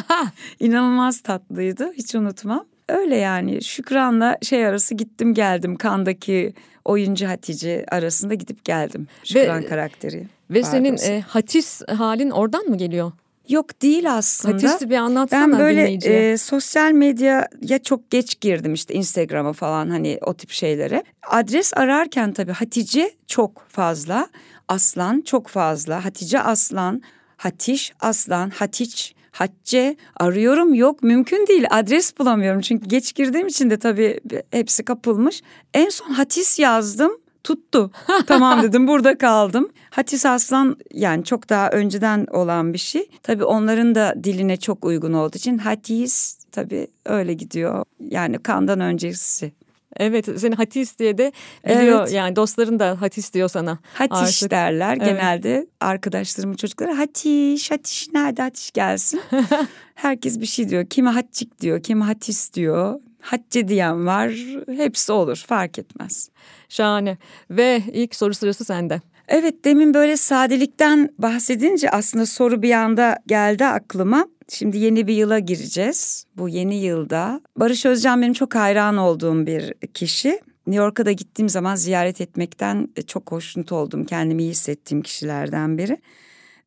İnanılmaz 0.60 1.22
tatlıydı 1.22 1.92
hiç 1.94 2.16
unutmam. 2.16 2.66
Öyle 2.90 3.16
yani 3.16 3.64
Şükran'la 3.64 4.38
şey 4.42 4.66
arası 4.66 4.96
gittim 4.96 5.34
geldim 5.34 5.76
kandaki 5.76 6.54
oyuncu 6.86 7.28
Hatice 7.28 7.86
arasında 7.92 8.34
gidip 8.34 8.66
geldim. 8.66 9.08
Şükran 9.24 9.64
ve, 9.64 9.68
karakteri. 9.68 10.28
Ve 10.50 10.64
senin 10.64 10.98
e, 10.98 11.22
hatis 11.22 11.82
halin 11.88 12.30
oradan 12.30 12.66
mı 12.66 12.78
geliyor? 12.78 13.12
Yok 13.50 13.82
değil 13.82 14.14
aslında. 14.14 14.54
Hatice'i 14.54 14.90
bir 14.90 14.96
anlatsana 14.96 15.52
Ben 15.52 15.60
böyle 15.60 15.94
e, 16.32 16.38
sosyal 16.38 16.92
medyaya 16.92 17.80
çok 17.84 18.12
geç 18.12 18.40
girdim 18.42 18.74
işte 18.74 18.94
Instagram'a 18.94 19.54
falan 19.54 19.90
hani 19.90 20.20
o 20.26 20.34
tip 20.34 20.52
şeylere. 20.52 21.04
Adres 21.28 21.74
ararken 21.76 22.34
tabii 22.34 22.52
Hatice 22.52 23.12
çok 23.28 23.66
fazla. 23.70 24.28
Aslan 24.68 25.22
çok 25.22 25.48
fazla. 25.48 26.06
Hatice 26.06 26.42
Aslan, 26.42 27.02
Hatiş 27.38 27.94
Aslan, 28.00 28.50
Hatiç 28.50 29.16
Hatice 29.32 29.96
arıyorum 30.16 30.74
yok 30.74 31.04
mümkün 31.04 31.48
değil 31.48 31.66
adres 31.70 32.20
bulamıyorum 32.20 32.62
çünkü 32.62 32.88
geç 32.88 33.16
girdiğim 33.16 33.48
için 33.48 33.70
de 33.70 33.80
tabii 33.80 34.20
hepsi 34.52 34.84
kapılmış. 34.84 35.42
En 35.74 35.90
son 35.90 36.10
Hatis 36.10 36.60
yazdım 36.60 37.12
tuttu. 37.44 37.92
tamam 38.28 38.64
dedim 38.64 38.88
burada 38.88 39.18
kaldım. 39.18 39.70
Hatis 39.90 40.26
Aslan 40.26 40.78
yani 40.94 41.24
çok 41.24 41.50
daha 41.50 41.70
önceden 41.70 42.28
olan 42.32 42.74
bir 42.74 42.78
şey. 42.78 43.10
Tabii 43.24 43.44
onların 43.44 43.96
da 43.96 44.14
diline 44.24 44.58
çok 44.58 44.86
uygun 44.86 45.14
olduğu 45.14 45.38
için 45.38 45.58
Hatis 45.58 46.40
tabii 46.52 46.88
öyle 47.06 47.34
gidiyor. 47.34 47.86
Yani 48.10 48.38
kandan 48.38 48.80
öncesi. 48.80 49.52
Evet 49.98 50.30
seni 50.38 50.56
Hatis 50.56 51.00
diye 51.00 51.18
de 51.18 51.32
biliyor 51.66 52.00
evet. 52.00 52.12
yani 52.14 52.36
dostların 52.36 52.80
da 52.80 53.02
Hatis 53.02 53.34
diyor 53.34 53.50
sana. 53.50 53.78
Hatiş 53.94 54.20
artık. 54.20 54.52
derler 54.52 54.98
evet. 54.98 55.08
genelde 55.08 55.68
arkadaşlarımın 55.80 56.56
çocukları 56.56 56.92
Hatiş 56.92 57.72
Hatiş 57.72 58.08
nerede 58.14 58.42
Hatiş 58.42 58.72
gelsin. 58.72 59.22
Herkes 59.96 60.40
bir 60.40 60.46
şey 60.46 60.70
diyor 60.70 60.86
kimi 60.86 61.10
Hatçik 61.10 61.62
diyor 61.62 61.84
kimi 61.84 62.04
Hatis 62.04 62.54
diyor 62.54 63.00
Hatice 63.22 63.68
diyen 63.68 64.06
var. 64.06 64.32
Hepsi 64.68 65.12
olur 65.12 65.44
fark 65.48 65.80
etmez. 65.80 66.30
Şahane. 66.70 67.18
Ve 67.50 67.84
ilk 67.94 68.16
soru 68.16 68.34
sırası 68.34 68.66
sende. 68.66 69.02
Evet 69.28 69.66
demin 69.66 69.94
böyle 69.94 70.18
sadelikten 70.18 71.10
bahsedince 71.18 71.90
aslında 71.90 72.26
soru 72.26 72.62
bir 72.62 72.72
anda 72.72 73.18
geldi 73.28 73.66
aklıma. 73.66 74.28
Şimdi 74.50 74.78
yeni 74.78 75.08
bir 75.08 75.14
yıla 75.14 75.40
gireceğiz. 75.40 76.26
Bu 76.38 76.50
yeni 76.50 76.76
yılda 76.76 77.42
Barış 77.58 77.86
Özcan 77.86 78.22
benim 78.22 78.34
çok 78.34 78.56
hayran 78.56 78.98
olduğum 78.98 79.46
bir 79.46 79.74
kişi. 79.94 80.40
New 80.68 80.84
York'a 80.84 81.06
da 81.06 81.12
gittiğim 81.12 81.50
zaman 81.50 81.76
ziyaret 81.76 82.22
etmekten 82.22 82.90
çok 83.08 83.32
hoşnut 83.32 83.72
oldum. 83.72 84.06
Kendimi 84.06 84.44
iyi 84.44 84.52
hissettiğim 84.52 85.02
kişilerden 85.02 85.78
biri. 85.78 85.98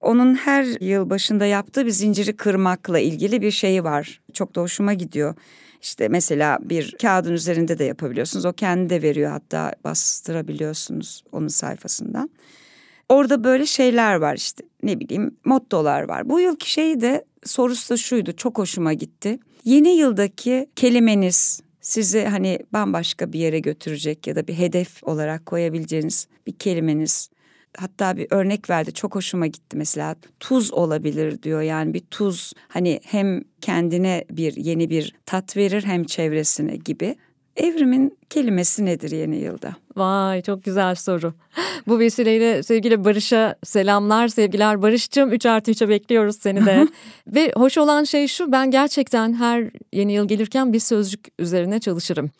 Onun 0.02 0.34
her 0.34 0.80
yıl 0.80 1.10
başında 1.10 1.46
yaptığı 1.46 1.86
bir 1.86 1.90
zinciri 1.90 2.36
kırmakla 2.36 2.98
ilgili 2.98 3.42
bir 3.42 3.50
şeyi 3.50 3.84
var. 3.84 4.20
Çok 4.32 4.54
da 4.54 4.60
hoşuma 4.60 4.94
gidiyor. 4.94 5.34
İşte 5.82 6.08
mesela 6.08 6.58
bir 6.62 6.96
kağıdın 7.02 7.32
üzerinde 7.32 7.78
de 7.78 7.84
yapabiliyorsunuz. 7.84 8.44
O 8.44 8.52
kendi 8.52 8.90
de 8.90 9.02
veriyor 9.02 9.30
hatta 9.30 9.72
bastırabiliyorsunuz 9.84 11.24
onun 11.32 11.48
sayfasından. 11.48 12.30
Orada 13.08 13.44
böyle 13.44 13.66
şeyler 13.66 14.14
var 14.14 14.36
işte 14.36 14.64
ne 14.82 15.00
bileyim 15.00 15.36
mottolar 15.44 16.02
var. 16.02 16.28
Bu 16.28 16.40
yılki 16.40 16.70
şeyi 16.70 17.00
de 17.00 17.24
sorusu 17.44 17.90
da 17.90 17.96
şuydu 17.96 18.36
çok 18.36 18.58
hoşuma 18.58 18.92
gitti. 18.92 19.38
Yeni 19.64 19.88
yıldaki 19.88 20.66
kelimeniz 20.76 21.62
sizi 21.80 22.24
hani 22.24 22.58
bambaşka 22.72 23.32
bir 23.32 23.38
yere 23.38 23.58
götürecek 23.58 24.26
ya 24.26 24.36
da 24.36 24.46
bir 24.46 24.54
hedef 24.54 25.02
olarak 25.02 25.46
koyabileceğiniz 25.46 26.28
bir 26.46 26.52
kelimeniz. 26.52 27.30
Hatta 27.78 28.16
bir 28.16 28.26
örnek 28.30 28.70
verdi 28.70 28.92
çok 28.92 29.14
hoşuma 29.14 29.46
gitti 29.46 29.76
mesela 29.76 30.16
tuz 30.40 30.72
olabilir 30.72 31.42
diyor 31.42 31.62
yani 31.62 31.94
bir 31.94 32.00
tuz 32.00 32.52
hani 32.68 33.00
hem 33.04 33.42
kendine 33.60 34.24
bir 34.30 34.56
yeni 34.56 34.90
bir 34.90 35.14
tat 35.26 35.56
verir 35.56 35.84
hem 35.84 36.04
çevresine 36.04 36.76
gibi. 36.76 37.16
Evrimin 37.56 38.18
kelimesi 38.30 38.84
nedir 38.84 39.10
yeni 39.10 39.36
yılda? 39.36 39.76
Vay 39.96 40.42
çok 40.42 40.64
güzel 40.64 40.94
soru. 40.94 41.34
Bu 41.86 41.98
vesileyle 41.98 42.62
sevgili 42.62 43.04
Barış'a 43.04 43.56
selamlar, 43.64 44.28
sevgiler 44.28 44.82
Barış'cığım. 44.82 45.32
3 45.32 45.46
artı 45.46 45.70
3'e 45.70 45.88
bekliyoruz 45.88 46.36
seni 46.36 46.66
de. 46.66 46.88
Ve 47.26 47.52
hoş 47.56 47.78
olan 47.78 48.04
şey 48.04 48.28
şu 48.28 48.52
ben 48.52 48.70
gerçekten 48.70 49.34
her 49.34 49.70
yeni 49.92 50.12
yıl 50.12 50.28
gelirken 50.28 50.72
bir 50.72 50.80
sözcük 50.80 51.28
üzerine 51.38 51.80
çalışırım. 51.80 52.30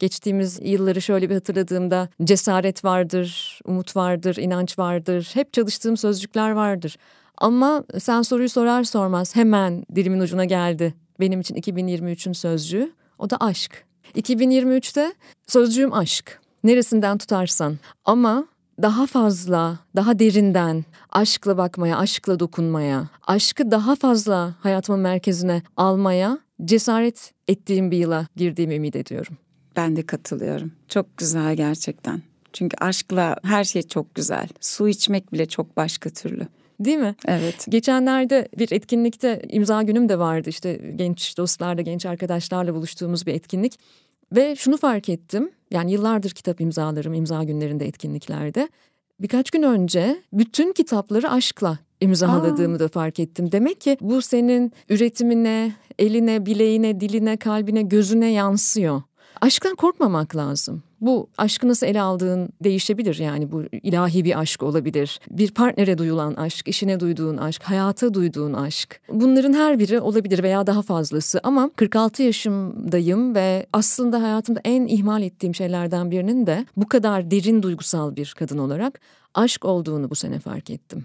Geçtiğimiz 0.00 0.58
yılları 0.62 1.02
şöyle 1.02 1.30
bir 1.30 1.34
hatırladığımda 1.34 2.08
cesaret 2.24 2.84
vardır, 2.84 3.60
umut 3.64 3.96
vardır, 3.96 4.36
inanç 4.36 4.78
vardır. 4.78 5.30
Hep 5.34 5.52
çalıştığım 5.52 5.96
sözcükler 5.96 6.50
vardır. 6.50 6.96
Ama 7.38 7.84
sen 7.98 8.22
soruyu 8.22 8.48
sorar 8.48 8.84
sormaz 8.84 9.36
hemen 9.36 9.84
dilimin 9.94 10.20
ucuna 10.20 10.44
geldi. 10.44 10.94
Benim 11.20 11.40
için 11.40 11.54
2023'ün 11.54 12.32
sözcüğü 12.32 12.92
o 13.18 13.30
da 13.30 13.36
aşk. 13.40 13.84
2023'te 14.14 15.14
sözcüğüm 15.46 15.92
aşk. 15.92 16.40
Neresinden 16.64 17.18
tutarsan 17.18 17.78
ama 18.04 18.46
daha 18.82 19.06
fazla, 19.06 19.78
daha 19.96 20.18
derinden 20.18 20.84
aşkla 21.10 21.56
bakmaya, 21.56 21.98
aşkla 21.98 22.40
dokunmaya, 22.40 23.08
aşkı 23.26 23.70
daha 23.70 23.96
fazla 23.96 24.54
hayatımın 24.60 25.00
merkezine 25.00 25.62
almaya 25.76 26.38
cesaret 26.64 27.32
ettiğim 27.48 27.90
bir 27.90 27.96
yıla 27.96 28.26
girdiğimi 28.36 28.74
ümit 28.74 28.96
ediyorum. 28.96 29.36
Ben 29.76 29.96
de 29.96 30.02
katılıyorum. 30.02 30.72
Çok 30.88 31.16
güzel 31.16 31.56
gerçekten. 31.56 32.22
Çünkü 32.52 32.76
aşkla 32.80 33.36
her 33.42 33.64
şey 33.64 33.82
çok 33.82 34.14
güzel. 34.14 34.48
Su 34.60 34.88
içmek 34.88 35.32
bile 35.32 35.46
çok 35.46 35.76
başka 35.76 36.10
türlü. 36.10 36.46
Değil 36.80 36.98
mi? 36.98 37.14
Evet. 37.28 37.66
Geçenlerde 37.68 38.48
bir 38.58 38.72
etkinlikte 38.72 39.42
imza 39.48 39.82
günüm 39.82 40.08
de 40.08 40.18
vardı. 40.18 40.48
İşte 40.48 40.92
genç 40.96 41.38
dostlarla, 41.38 41.82
genç 41.82 42.06
arkadaşlarla 42.06 42.74
buluştuğumuz 42.74 43.26
bir 43.26 43.34
etkinlik. 43.34 43.78
Ve 44.32 44.56
şunu 44.56 44.76
fark 44.76 45.08
ettim. 45.08 45.50
Yani 45.70 45.92
yıllardır 45.92 46.30
kitap 46.30 46.60
imzalarım, 46.60 47.14
imza 47.14 47.44
günlerinde, 47.44 47.86
etkinliklerde. 47.86 48.68
Birkaç 49.20 49.50
gün 49.50 49.62
önce 49.62 50.22
bütün 50.32 50.72
kitapları 50.72 51.30
aşkla 51.30 51.78
imzaladığımı 52.00 52.76
Aa. 52.76 52.78
da 52.78 52.88
fark 52.88 53.20
ettim. 53.20 53.52
Demek 53.52 53.80
ki 53.80 53.96
bu 54.00 54.22
senin 54.22 54.72
üretimine, 54.88 55.72
eline, 55.98 56.46
bileğine, 56.46 57.00
diline, 57.00 57.36
kalbine, 57.36 57.82
gözüne 57.82 58.30
yansıyor. 58.32 59.02
Aşktan 59.40 59.74
korkmamak 59.74 60.36
lazım. 60.36 60.82
Bu 61.00 61.28
aşkı 61.38 61.68
nasıl 61.68 61.86
ele 61.86 62.00
aldığın 62.00 62.48
değişebilir 62.64 63.18
yani 63.18 63.52
bu 63.52 63.62
ilahi 63.62 64.24
bir 64.24 64.38
aşk 64.38 64.62
olabilir. 64.62 65.20
Bir 65.30 65.50
partnere 65.50 65.98
duyulan 65.98 66.34
aşk, 66.34 66.68
işine 66.68 67.00
duyduğun 67.00 67.36
aşk, 67.36 67.62
hayata 67.62 68.14
duyduğun 68.14 68.52
aşk. 68.52 69.00
Bunların 69.08 69.52
her 69.52 69.78
biri 69.78 70.00
olabilir 70.00 70.42
veya 70.42 70.66
daha 70.66 70.82
fazlası 70.82 71.40
ama 71.42 71.70
46 71.76 72.22
yaşımdayım 72.22 73.34
ve 73.34 73.66
aslında 73.72 74.22
hayatımda 74.22 74.60
en 74.64 74.86
ihmal 74.86 75.22
ettiğim 75.22 75.54
şeylerden 75.54 76.10
birinin 76.10 76.46
de 76.46 76.66
bu 76.76 76.88
kadar 76.88 77.30
derin 77.30 77.62
duygusal 77.62 78.16
bir 78.16 78.34
kadın 78.38 78.58
olarak 78.58 79.00
aşk 79.34 79.64
olduğunu 79.64 80.10
bu 80.10 80.14
sene 80.14 80.38
fark 80.38 80.70
ettim. 80.70 81.04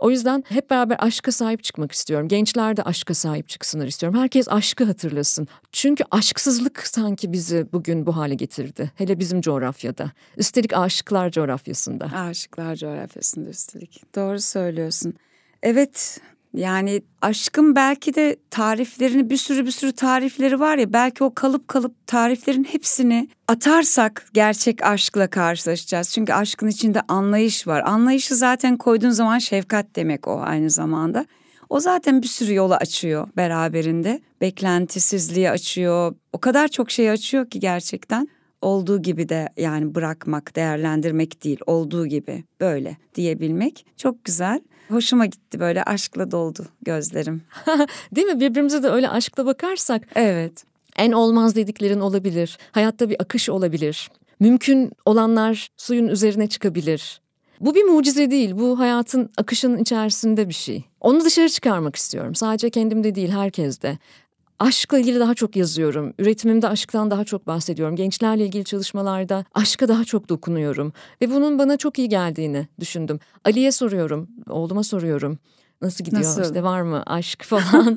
O 0.00 0.10
yüzden 0.10 0.44
hep 0.48 0.70
beraber 0.70 0.96
aşka 0.98 1.32
sahip 1.32 1.64
çıkmak 1.64 1.92
istiyorum. 1.92 2.28
Gençler 2.28 2.76
de 2.76 2.82
aşka 2.82 3.14
sahip 3.14 3.48
çıksınlar 3.48 3.86
istiyorum. 3.86 4.18
Herkes 4.18 4.48
aşkı 4.48 4.84
hatırlasın. 4.84 5.48
Çünkü 5.72 6.04
aşksızlık 6.10 6.86
sanki 6.86 7.32
bizi 7.32 7.66
bugün 7.72 8.06
bu 8.06 8.16
hale 8.16 8.34
getirdi. 8.34 8.90
Hele 8.94 9.18
bizim 9.18 9.40
coğrafyada. 9.40 10.12
Üstelik 10.36 10.72
aşıklar 10.76 11.30
coğrafyasında. 11.30 12.04
Aşıklar 12.04 12.76
coğrafyasında 12.76 13.50
üstelik. 13.50 14.02
Doğru 14.16 14.40
söylüyorsun. 14.40 15.14
Evet 15.62 16.20
yani 16.54 17.02
aşkın 17.22 17.76
belki 17.76 18.14
de 18.14 18.36
tariflerini 18.50 19.30
bir 19.30 19.36
sürü 19.36 19.66
bir 19.66 19.70
sürü 19.70 19.92
tarifleri 19.92 20.60
var 20.60 20.78
ya 20.78 20.92
belki 20.92 21.24
o 21.24 21.34
kalıp 21.34 21.68
kalıp 21.68 22.06
tariflerin 22.06 22.64
hepsini 22.64 23.28
atarsak 23.48 24.26
gerçek 24.32 24.84
aşkla 24.84 25.30
karşılaşacağız. 25.30 26.10
Çünkü 26.10 26.32
aşkın 26.32 26.68
içinde 26.68 27.00
anlayış 27.08 27.66
var. 27.66 27.82
Anlayışı 27.86 28.34
zaten 28.34 28.76
koyduğun 28.76 29.10
zaman 29.10 29.38
şefkat 29.38 29.96
demek 29.96 30.28
o 30.28 30.40
aynı 30.40 30.70
zamanda. 30.70 31.26
O 31.68 31.80
zaten 31.80 32.22
bir 32.22 32.28
sürü 32.28 32.54
yolu 32.54 32.74
açıyor 32.74 33.28
beraberinde. 33.36 34.20
Beklentisizliği 34.40 35.50
açıyor. 35.50 36.14
O 36.32 36.38
kadar 36.38 36.68
çok 36.68 36.90
şey 36.90 37.10
açıyor 37.10 37.50
ki 37.50 37.60
gerçekten 37.60 38.28
olduğu 38.62 39.02
gibi 39.02 39.28
de 39.28 39.48
yani 39.56 39.94
bırakmak, 39.94 40.56
değerlendirmek 40.56 41.44
değil, 41.44 41.60
olduğu 41.66 42.06
gibi 42.06 42.44
böyle 42.60 42.96
diyebilmek 43.14 43.86
çok 43.96 44.24
güzel. 44.24 44.60
Hoşuma 44.88 45.26
gitti 45.26 45.60
böyle 45.60 45.82
aşkla 45.82 46.30
doldu 46.30 46.66
gözlerim. 46.82 47.42
değil 48.16 48.26
mi? 48.26 48.40
Birbirimize 48.40 48.82
de 48.82 48.88
öyle 48.88 49.08
aşkla 49.08 49.46
bakarsak. 49.46 50.02
Evet. 50.14 50.64
En 50.96 51.12
olmaz 51.12 51.56
dediklerin 51.56 52.00
olabilir. 52.00 52.58
Hayatta 52.72 53.10
bir 53.10 53.16
akış 53.22 53.48
olabilir. 53.48 54.10
Mümkün 54.40 54.92
olanlar 55.04 55.68
suyun 55.76 56.08
üzerine 56.08 56.48
çıkabilir. 56.48 57.20
Bu 57.60 57.74
bir 57.74 57.84
mucize 57.84 58.30
değil. 58.30 58.58
Bu 58.58 58.78
hayatın 58.78 59.30
akışının 59.36 59.78
içerisinde 59.78 60.48
bir 60.48 60.54
şey. 60.54 60.84
Onu 61.00 61.24
dışarı 61.24 61.48
çıkarmak 61.48 61.96
istiyorum. 61.96 62.34
Sadece 62.34 62.70
kendimde 62.70 63.14
değil, 63.14 63.30
herkeste 63.30 63.98
aşkla 64.60 64.98
ilgili 64.98 65.20
daha 65.20 65.34
çok 65.34 65.56
yazıyorum. 65.56 66.12
Üretimimde 66.18 66.68
aşktan 66.68 67.10
daha 67.10 67.24
çok 67.24 67.46
bahsediyorum. 67.46 67.96
Gençlerle 67.96 68.44
ilgili 68.44 68.64
çalışmalarda 68.64 69.44
aşka 69.54 69.88
daha 69.88 70.04
çok 70.04 70.28
dokunuyorum. 70.28 70.92
Ve 71.22 71.30
bunun 71.30 71.58
bana 71.58 71.76
çok 71.76 71.98
iyi 71.98 72.08
geldiğini 72.08 72.68
düşündüm. 72.80 73.20
Ali'ye 73.44 73.72
soruyorum, 73.72 74.28
oğluma 74.48 74.82
soruyorum. 74.82 75.38
Nasıl 75.82 76.04
gidiyor 76.04 76.22
Nasıl? 76.22 76.42
işte 76.42 76.62
var 76.62 76.82
mı 76.82 77.02
aşk 77.06 77.42
falan. 77.44 77.96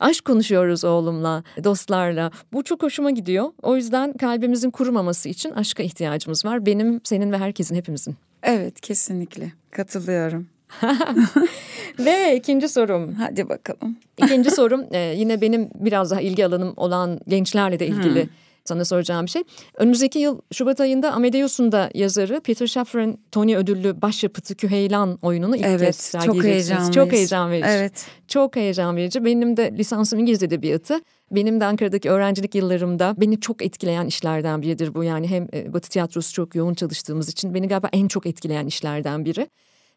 aşk 0.00 0.24
konuşuyoruz 0.24 0.84
oğlumla, 0.84 1.44
dostlarla. 1.64 2.30
Bu 2.52 2.64
çok 2.64 2.82
hoşuma 2.82 3.10
gidiyor. 3.10 3.52
O 3.62 3.76
yüzden 3.76 4.12
kalbimizin 4.12 4.70
kurumaması 4.70 5.28
için 5.28 5.50
aşka 5.50 5.82
ihtiyacımız 5.82 6.44
var. 6.44 6.66
Benim, 6.66 7.00
senin 7.04 7.32
ve 7.32 7.38
herkesin, 7.38 7.74
hepimizin. 7.74 8.16
Evet 8.42 8.80
kesinlikle 8.80 9.52
katılıyorum. 9.70 10.46
Ve 11.98 12.36
ikinci 12.36 12.68
sorum. 12.68 13.14
Hadi 13.14 13.48
bakalım. 13.48 13.96
İkinci 14.18 14.50
sorum 14.56 14.84
e, 14.92 14.98
yine 14.98 15.40
benim 15.40 15.68
biraz 15.74 16.10
daha 16.10 16.20
ilgi 16.20 16.46
alanım 16.46 16.72
olan 16.76 17.20
gençlerle 17.28 17.78
de 17.78 17.86
ilgili. 17.86 18.22
Hmm 18.22 18.30
sana 18.64 18.84
soracağım 18.84 19.26
bir 19.26 19.30
şey. 19.30 19.42
Önümüzdeki 19.76 20.18
yıl 20.18 20.40
Şubat 20.52 20.80
ayında 20.80 21.12
Amadeus'un 21.12 21.72
da 21.72 21.90
yazarı 21.94 22.40
Peter 22.40 22.66
Shaffer'ın 22.66 23.18
Tony 23.32 23.56
ödüllü 23.56 24.02
başyapıtı 24.02 24.54
Küheylan 24.54 25.18
oyununu 25.22 25.56
ilk 25.56 25.66
evet, 25.66 25.86
kez 25.86 25.96
sergileyeceksiniz. 25.96 26.86
Çok 26.86 26.94
Çok 26.94 27.12
heyecan 27.12 27.50
verici. 27.50 27.68
Evet. 27.68 28.06
Çok 28.28 28.56
heyecan 28.56 28.96
verici. 28.96 29.24
Benim 29.24 29.56
de 29.56 29.72
lisansım 29.78 30.18
İngiliz 30.18 30.42
Edebiyatı. 30.42 31.00
Benim 31.30 31.60
de 31.60 31.64
Ankara'daki 31.64 32.10
öğrencilik 32.10 32.54
yıllarımda 32.54 33.14
beni 33.16 33.40
çok 33.40 33.62
etkileyen 33.62 34.06
işlerden 34.06 34.62
biridir 34.62 34.94
bu. 34.94 35.04
Yani 35.04 35.28
hem 35.28 35.48
e, 35.54 35.72
Batı 35.72 35.88
tiyatrosu 35.88 36.32
çok 36.32 36.54
yoğun 36.54 36.74
çalıştığımız 36.74 37.28
için 37.28 37.54
beni 37.54 37.68
galiba 37.68 37.88
en 37.92 38.08
çok 38.08 38.26
etkileyen 38.26 38.66
işlerden 38.66 39.24
biri. 39.24 39.48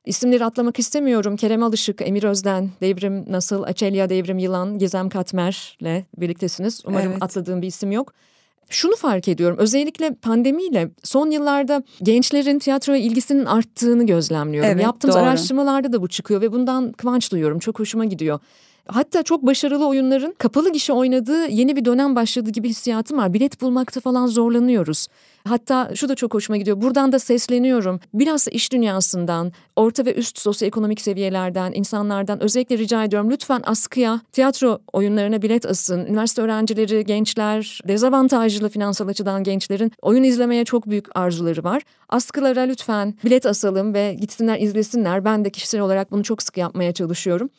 İsimleri 0.06 0.46
atlamak 0.46 0.80
istemiyorum. 0.80 1.36
Kerem 1.36 1.64
Alışık, 1.64 2.02
Emir 2.02 2.24
Özden, 2.24 2.70
Devrim 2.82 3.26
Nasıl, 3.32 3.64
Açelya 3.64 4.10
Devrim 4.10 4.38
Yılan, 4.38 4.80
Gizem 4.80 5.10
Katmer'le 5.10 6.04
birliktesiniz. 6.18 6.82
Umarım 6.86 7.12
evet. 7.12 7.24
atladığım 7.24 7.62
bir 7.62 7.68
isim 7.68 7.92
yok. 7.92 8.14
Şunu 8.70 8.96
fark 8.96 9.28
ediyorum 9.28 9.58
özellikle 9.60 10.14
pandemiyle 10.14 10.92
son 11.04 11.30
yıllarda 11.32 11.84
gençlerin 12.04 12.60
tiyatroya 12.60 13.00
ilgisinin 13.00 13.46
arttığını 13.46 14.06
gözlemliyorum. 14.06 14.72
Evet, 14.72 14.84
Yaptığımız 14.84 15.16
doğru. 15.16 15.24
araştırmalarda 15.24 15.94
da 15.94 16.02
bu 16.02 16.08
çıkıyor 16.08 16.42
ve 16.42 16.52
bundan 16.52 16.92
kıvanç 16.92 17.32
duyuyorum. 17.32 17.60
Çok 17.60 17.80
hoşuma 17.80 18.06
gidiyor. 18.06 18.40
Hatta 18.88 19.24
çok 19.24 19.46
başarılı 19.46 19.88
oyunların 19.88 20.36
kapalı 20.38 20.72
gişe 20.72 20.94
oynadığı 20.94 21.48
yeni 21.48 21.76
bir 21.76 21.86
dönem 21.86 22.16
başladı 22.16 22.50
gibi 22.50 22.70
hissiyatım 22.70 23.18
var. 23.18 23.34
Bilet 23.34 23.62
bulmakta 23.62 24.00
falan 24.00 24.28
zorlanıyoruz. 24.28 25.08
Hatta 25.48 25.92
şu 25.96 26.10
da 26.10 26.16
çok 26.16 26.34
hoşuma 26.34 26.58
gidiyor. 26.58 26.82
Buradan 26.82 27.12
da 27.12 27.20
sesleniyorum. 27.20 28.00
Biraz 28.14 28.48
iş 28.48 28.72
dünyasından, 28.72 29.52
orta 29.76 30.06
ve 30.06 30.14
üst 30.14 30.40
sosyoekonomik 30.40 31.02
seviyelerden, 31.02 31.72
insanlardan 31.76 32.44
özellikle 32.44 32.78
rica 32.78 33.04
ediyorum. 33.04 33.32
Lütfen 33.32 33.62
askıya, 33.66 34.22
tiyatro 34.32 34.80
oyunlarına 34.94 35.42
bilet 35.42 35.66
asın. 35.66 36.06
Üniversite 36.06 36.42
öğrencileri, 36.42 37.06
gençler, 37.06 37.82
dezavantajlı 37.88 38.70
finansal 38.70 39.08
açıdan 39.08 39.44
gençlerin 39.44 39.92
oyun 40.02 40.24
izlemeye 40.24 40.66
çok 40.66 40.90
büyük 40.90 41.18
arzuları 41.18 41.64
var. 41.64 41.82
Askılara 42.10 42.62
lütfen 42.62 43.14
bilet 43.26 43.46
asalım 43.46 43.94
ve 43.94 44.14
gitsinler 44.14 44.60
izlesinler. 44.60 45.26
Ben 45.26 45.46
de 45.46 45.50
kişisel 45.50 45.82
olarak 45.82 46.12
bunu 46.12 46.24
çok 46.24 46.44
sık 46.44 46.58
yapmaya 46.58 46.92
çalışıyorum. 46.94 47.50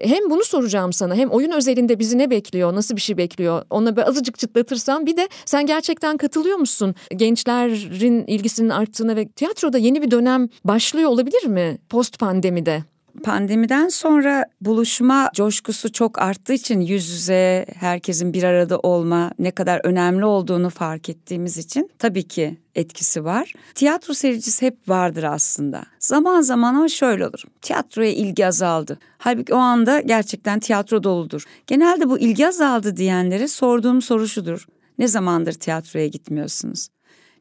Hem 0.00 0.30
bunu 0.30 0.44
soracağım 0.44 0.92
sana 0.92 1.14
hem 1.14 1.30
oyun 1.30 1.50
özelinde 1.50 1.98
bizi 1.98 2.18
ne 2.18 2.30
bekliyor, 2.30 2.74
nasıl 2.74 2.96
bir 2.96 3.00
şey 3.00 3.16
bekliyor 3.16 3.62
ona 3.70 3.96
bir 3.96 4.08
azıcık 4.08 4.38
çıtlatırsan 4.38 5.06
bir 5.06 5.16
de 5.16 5.28
sen 5.44 5.66
gerçekten 5.66 6.16
katılıyor 6.16 6.56
musun? 6.56 6.94
Gençlerin 7.16 8.26
ilgisinin 8.26 8.68
arttığına 8.68 9.16
ve 9.16 9.28
tiyatroda 9.28 9.78
yeni 9.78 10.02
bir 10.02 10.10
dönem 10.10 10.48
başlıyor 10.64 11.10
olabilir 11.10 11.46
mi 11.46 11.78
post 11.88 12.18
pandemide? 12.18 12.93
Pandemiden 13.22 13.88
sonra 13.88 14.44
buluşma 14.60 15.30
coşkusu 15.34 15.92
çok 15.92 16.18
arttığı 16.18 16.52
için 16.52 16.80
yüz 16.80 17.08
yüze 17.08 17.66
herkesin 17.74 18.32
bir 18.32 18.42
arada 18.42 18.78
olma 18.78 19.30
ne 19.38 19.50
kadar 19.50 19.80
önemli 19.84 20.24
olduğunu 20.24 20.70
fark 20.70 21.08
ettiğimiz 21.08 21.58
için 21.58 21.90
tabii 21.98 22.22
ki 22.22 22.58
etkisi 22.74 23.24
var. 23.24 23.52
Tiyatro 23.74 24.14
seyircisi 24.14 24.66
hep 24.66 24.88
vardır 24.88 25.22
aslında. 25.22 25.82
Zaman 25.98 26.40
zaman 26.40 26.74
ama 26.74 26.88
şöyle 26.88 27.26
olur. 27.26 27.42
Tiyatroya 27.62 28.12
ilgi 28.12 28.46
azaldı. 28.46 28.98
Halbuki 29.18 29.54
o 29.54 29.58
anda 29.58 30.00
gerçekten 30.00 30.60
tiyatro 30.60 31.02
doludur. 31.02 31.44
Genelde 31.66 32.08
bu 32.10 32.18
ilgi 32.18 32.48
azaldı 32.48 32.96
diyenlere 32.96 33.48
sorduğum 33.48 34.02
soru 34.02 34.28
şudur. 34.28 34.66
Ne 34.98 35.08
zamandır 35.08 35.52
tiyatroya 35.52 36.06
gitmiyorsunuz? 36.06 36.88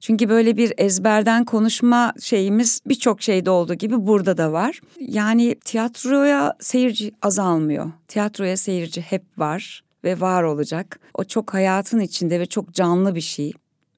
Çünkü 0.04 0.30
böyle 0.30 0.58
bir 0.58 0.74
ezberden 0.78 1.46
konuşma 1.46 2.14
şeyimiz 2.22 2.82
birçok 2.86 3.22
şeyde 3.22 3.50
olduğu 3.50 3.74
gibi 3.74 4.08
burada 4.08 4.38
da 4.38 4.52
var. 4.52 4.80
Yani 5.00 5.56
tiyatroya 5.66 6.54
seyirci 6.60 7.12
azalmıyor. 7.22 7.92
Tiyatroya 8.08 8.58
seyirci 8.58 9.02
hep 9.02 9.24
var 9.38 9.84
ve 10.04 10.20
var 10.20 10.44
olacak. 10.44 11.00
O 11.14 11.24
çok 11.24 11.54
hayatın 11.54 12.00
içinde 12.00 12.40
ve 12.40 12.46
çok 12.46 12.74
canlı 12.74 13.16
bir 13.16 13.22
şey. 13.22 13.54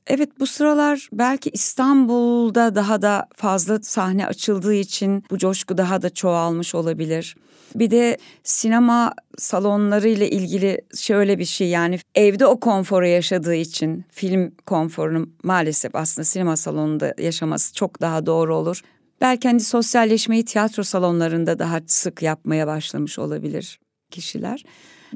Evet 0.08 0.30
bu 0.40 0.48
sıralar 0.48 1.10
belki 1.14 1.50
İstanbul'da 1.50 2.76
daha 2.76 3.02
da 3.02 3.28
fazla 3.36 3.80
sahne 3.82 4.28
açıldığı 4.28 4.74
için 4.74 5.24
bu 5.32 5.38
coşku 5.38 5.78
daha 5.78 6.02
da 6.02 6.10
çoğalmış 6.10 6.76
olabilir. 6.76 7.36
Bir 7.76 7.92
de 7.92 8.18
sinema 8.44 9.14
salonları 9.38 10.10
ile 10.10 10.30
ilgili 10.30 10.82
şöyle 10.96 11.40
bir 11.40 11.46
şey 11.46 11.70
yani 11.70 12.00
evde 12.16 12.46
o 12.46 12.60
konforu 12.60 13.08
yaşadığı 13.08 13.56
için 13.56 14.06
film 14.12 14.52
konforunu 14.66 15.30
maalesef 15.44 15.96
aslında 15.96 16.26
sinema 16.26 16.58
salonunda 16.58 17.14
yaşaması 17.18 17.74
çok 17.74 18.02
daha 18.02 18.26
doğru 18.26 18.56
olur. 18.56 18.82
Belki 19.22 19.48
hani 19.48 19.60
sosyalleşmeyi 19.60 20.46
tiyatro 20.46 20.84
salonlarında 20.84 21.60
daha 21.60 21.80
sık 21.88 22.22
yapmaya 22.22 22.68
başlamış 22.68 23.20
olabilir 23.20 23.80
kişiler. 24.12 24.64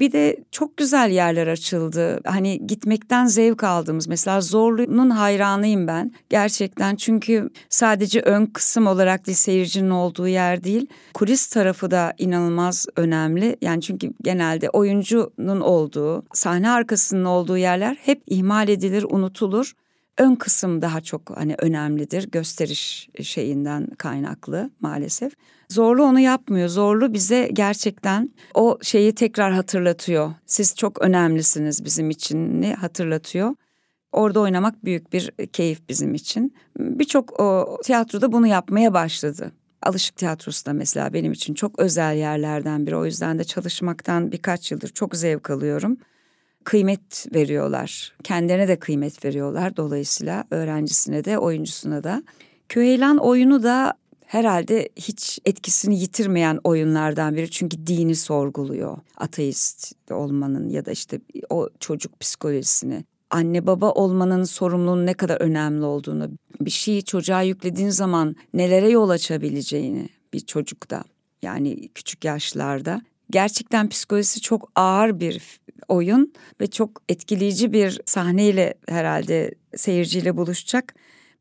Bir 0.00 0.12
de 0.12 0.36
çok 0.50 0.76
güzel 0.76 1.10
yerler 1.10 1.46
açıldı. 1.46 2.20
Hani 2.24 2.66
gitmekten 2.66 3.26
zevk 3.26 3.64
aldığımız 3.64 4.08
mesela 4.08 4.40
Zorlu'nun 4.40 5.10
hayranıyım 5.10 5.86
ben. 5.86 6.12
Gerçekten 6.30 6.96
çünkü 6.96 7.50
sadece 7.68 8.20
ön 8.20 8.46
kısım 8.46 8.86
olarak 8.86 9.26
değil 9.26 9.36
seyircinin 9.36 9.90
olduğu 9.90 10.28
yer 10.28 10.64
değil. 10.64 10.86
Kulis 11.14 11.46
tarafı 11.46 11.90
da 11.90 12.14
inanılmaz 12.18 12.86
önemli. 12.96 13.56
Yani 13.62 13.80
çünkü 13.80 14.12
genelde 14.22 14.70
oyuncunun 14.70 15.60
olduğu, 15.60 16.24
sahne 16.32 16.70
arkasının 16.70 17.24
olduğu 17.24 17.56
yerler 17.56 17.96
hep 18.02 18.22
ihmal 18.26 18.68
edilir, 18.68 19.06
unutulur 19.10 19.72
ön 20.20 20.34
kısım 20.34 20.82
daha 20.82 21.00
çok 21.00 21.36
hani 21.36 21.54
önemlidir 21.58 22.30
gösteriş 22.30 23.08
şeyinden 23.22 23.86
kaynaklı 23.86 24.70
maalesef. 24.80 25.32
Zorlu 25.68 26.02
onu 26.02 26.20
yapmıyor. 26.20 26.68
Zorlu 26.68 27.12
bize 27.12 27.48
gerçekten 27.52 28.30
o 28.54 28.78
şeyi 28.82 29.14
tekrar 29.14 29.52
hatırlatıyor. 29.52 30.32
Siz 30.46 30.74
çok 30.74 31.02
önemlisiniz 31.02 31.84
bizim 31.84 32.10
için 32.10 32.62
hatırlatıyor. 32.62 33.54
Orada 34.12 34.40
oynamak 34.40 34.84
büyük 34.84 35.12
bir 35.12 35.30
keyif 35.52 35.88
bizim 35.88 36.14
için. 36.14 36.54
Birçok 36.78 37.38
tiyatroda 37.84 38.32
bunu 38.32 38.46
yapmaya 38.46 38.94
başladı. 38.94 39.52
Alışık 39.82 40.16
Tiyatrosu 40.16 40.66
da 40.66 40.72
mesela 40.72 41.12
benim 41.12 41.32
için 41.32 41.54
çok 41.54 41.78
özel 41.78 42.16
yerlerden 42.16 42.86
biri. 42.86 42.96
O 42.96 43.04
yüzden 43.04 43.38
de 43.38 43.44
çalışmaktan 43.44 44.32
birkaç 44.32 44.72
yıldır 44.72 44.88
çok 44.88 45.16
zevk 45.16 45.50
alıyorum. 45.50 45.96
Kıymet 46.64 47.26
veriyorlar. 47.34 48.12
Kendilerine 48.24 48.68
de 48.68 48.78
kıymet 48.78 49.24
veriyorlar. 49.24 49.76
Dolayısıyla 49.76 50.44
öğrencisine 50.50 51.24
de 51.24 51.38
oyuncusuna 51.38 52.04
da. 52.04 52.22
Küheylan 52.68 53.18
oyunu 53.18 53.62
da 53.62 53.94
herhalde 54.26 54.88
hiç 54.96 55.38
etkisini 55.44 56.00
yitirmeyen 56.00 56.58
oyunlardan 56.64 57.36
biri. 57.36 57.50
Çünkü 57.50 57.86
dini 57.86 58.14
sorguluyor. 58.14 58.98
Ateist 59.16 59.92
olmanın 60.10 60.68
ya 60.68 60.84
da 60.84 60.90
işte 60.90 61.20
o 61.50 61.68
çocuk 61.80 62.20
psikolojisini. 62.20 63.04
Anne 63.30 63.66
baba 63.66 63.90
olmanın 63.90 64.44
sorumluluğunun 64.44 65.06
ne 65.06 65.14
kadar 65.14 65.40
önemli 65.40 65.84
olduğunu, 65.84 66.30
bir 66.60 66.70
şeyi 66.70 67.04
çocuğa 67.04 67.42
yüklediğin 67.42 67.88
zaman 67.88 68.36
nelere 68.54 68.88
yol 68.88 69.08
açabileceğini 69.08 70.08
bir 70.32 70.40
çocukta 70.40 71.04
yani 71.42 71.88
küçük 71.88 72.24
yaşlarda 72.24 73.02
gerçekten 73.30 73.88
psikolojisi 73.88 74.40
çok 74.40 74.70
ağır 74.74 75.20
bir 75.20 75.59
oyun 75.88 76.32
ve 76.60 76.66
çok 76.66 77.02
etkileyici 77.08 77.72
bir 77.72 78.00
sahneyle 78.06 78.74
herhalde 78.88 79.54
seyirciyle 79.76 80.36
buluşacak. 80.36 80.94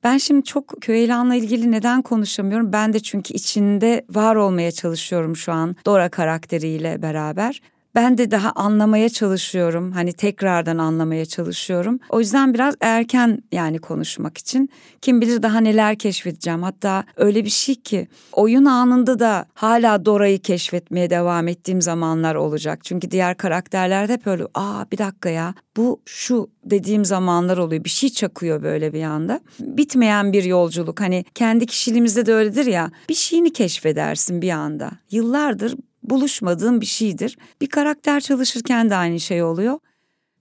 Ben 0.04 0.17
şimdi 0.17 0.43
çok 0.43 0.82
Köylan'la 0.82 1.36
ilgili 1.36 1.71
neden 1.71 2.02
konuşamıyorum? 2.02 2.73
Ben 2.73 2.93
de 2.93 2.99
çünkü 2.99 3.34
içinde 3.34 4.06
var 4.10 4.36
olmaya 4.36 4.71
çalışıyorum 4.71 5.36
şu 5.36 5.52
an 5.52 5.75
Dora 5.86 6.10
karakteriyle 6.10 7.02
beraber. 7.02 7.62
Ben 7.95 8.17
de 8.17 8.32
daha 8.32 8.52
anlamaya 8.52 9.10
çalışıyorum. 9.10 9.91
Hani 9.91 10.13
tekrardan 10.13 10.78
anlamaya 10.78 11.25
çalışıyorum. 11.25 11.99
O 12.10 12.19
yüzden 12.19 12.54
biraz 12.54 12.75
erken 12.82 13.43
yani 13.52 13.80
konuşmak 13.80 14.38
için. 14.38 14.69
Kim 15.02 15.21
bilir 15.21 15.43
daha 15.43 15.60
neler 15.60 15.95
keşfedeceğim. 15.95 16.63
Hatta 16.63 17.04
öyle 17.17 17.45
bir 17.45 17.49
şey 17.49 17.75
ki 17.75 18.08
oyun 18.34 18.65
anında 18.65 19.19
da 19.19 19.45
hala 19.54 20.06
Dora'yı 20.06 20.39
keşfetmeye 20.39 21.10
devam 21.10 21.47
ettiğim 21.47 21.82
zamanlar 21.82 22.36
olacak. 22.36 22.80
Çünkü 22.84 23.12
diğer 23.12 23.38
karakterlerde 23.38 24.13
hep 24.13 24.28
öyle 24.28 24.43
aa 24.54 24.86
bir 24.91 24.97
dakika 24.97 25.30
ya 25.30 25.54
bu 25.78 26.02
şu 26.06 26.49
dediğim 26.65 27.06
zamanlar 27.06 27.58
oluyor. 27.58 27.84
Bir 27.84 27.89
şey 27.89 28.10
çakıyor 28.10 28.63
böyle 28.63 28.93
bir 28.93 29.04
anda. 29.04 29.39
Bitmeyen 29.60 30.34
bir 30.34 30.43
yolculuk. 30.43 31.02
Hani 31.02 31.25
kendi 31.36 31.65
kişiliğimizde 31.65 32.25
de 32.25 32.34
öyledir 32.34 32.65
ya. 32.65 32.91
Bir 33.10 33.15
şeyini 33.15 33.54
keşfedersin 33.54 34.41
bir 34.41 34.49
anda. 34.49 34.91
Yıllardır 35.12 35.75
buluşmadığım 36.10 36.82
bir 36.82 36.86
şeydir. 36.86 37.38
Bir 37.62 37.67
karakter 37.67 38.19
çalışırken 38.19 38.89
de 38.89 38.95
aynı 38.95 39.19
şey 39.19 39.43
oluyor. 39.43 39.80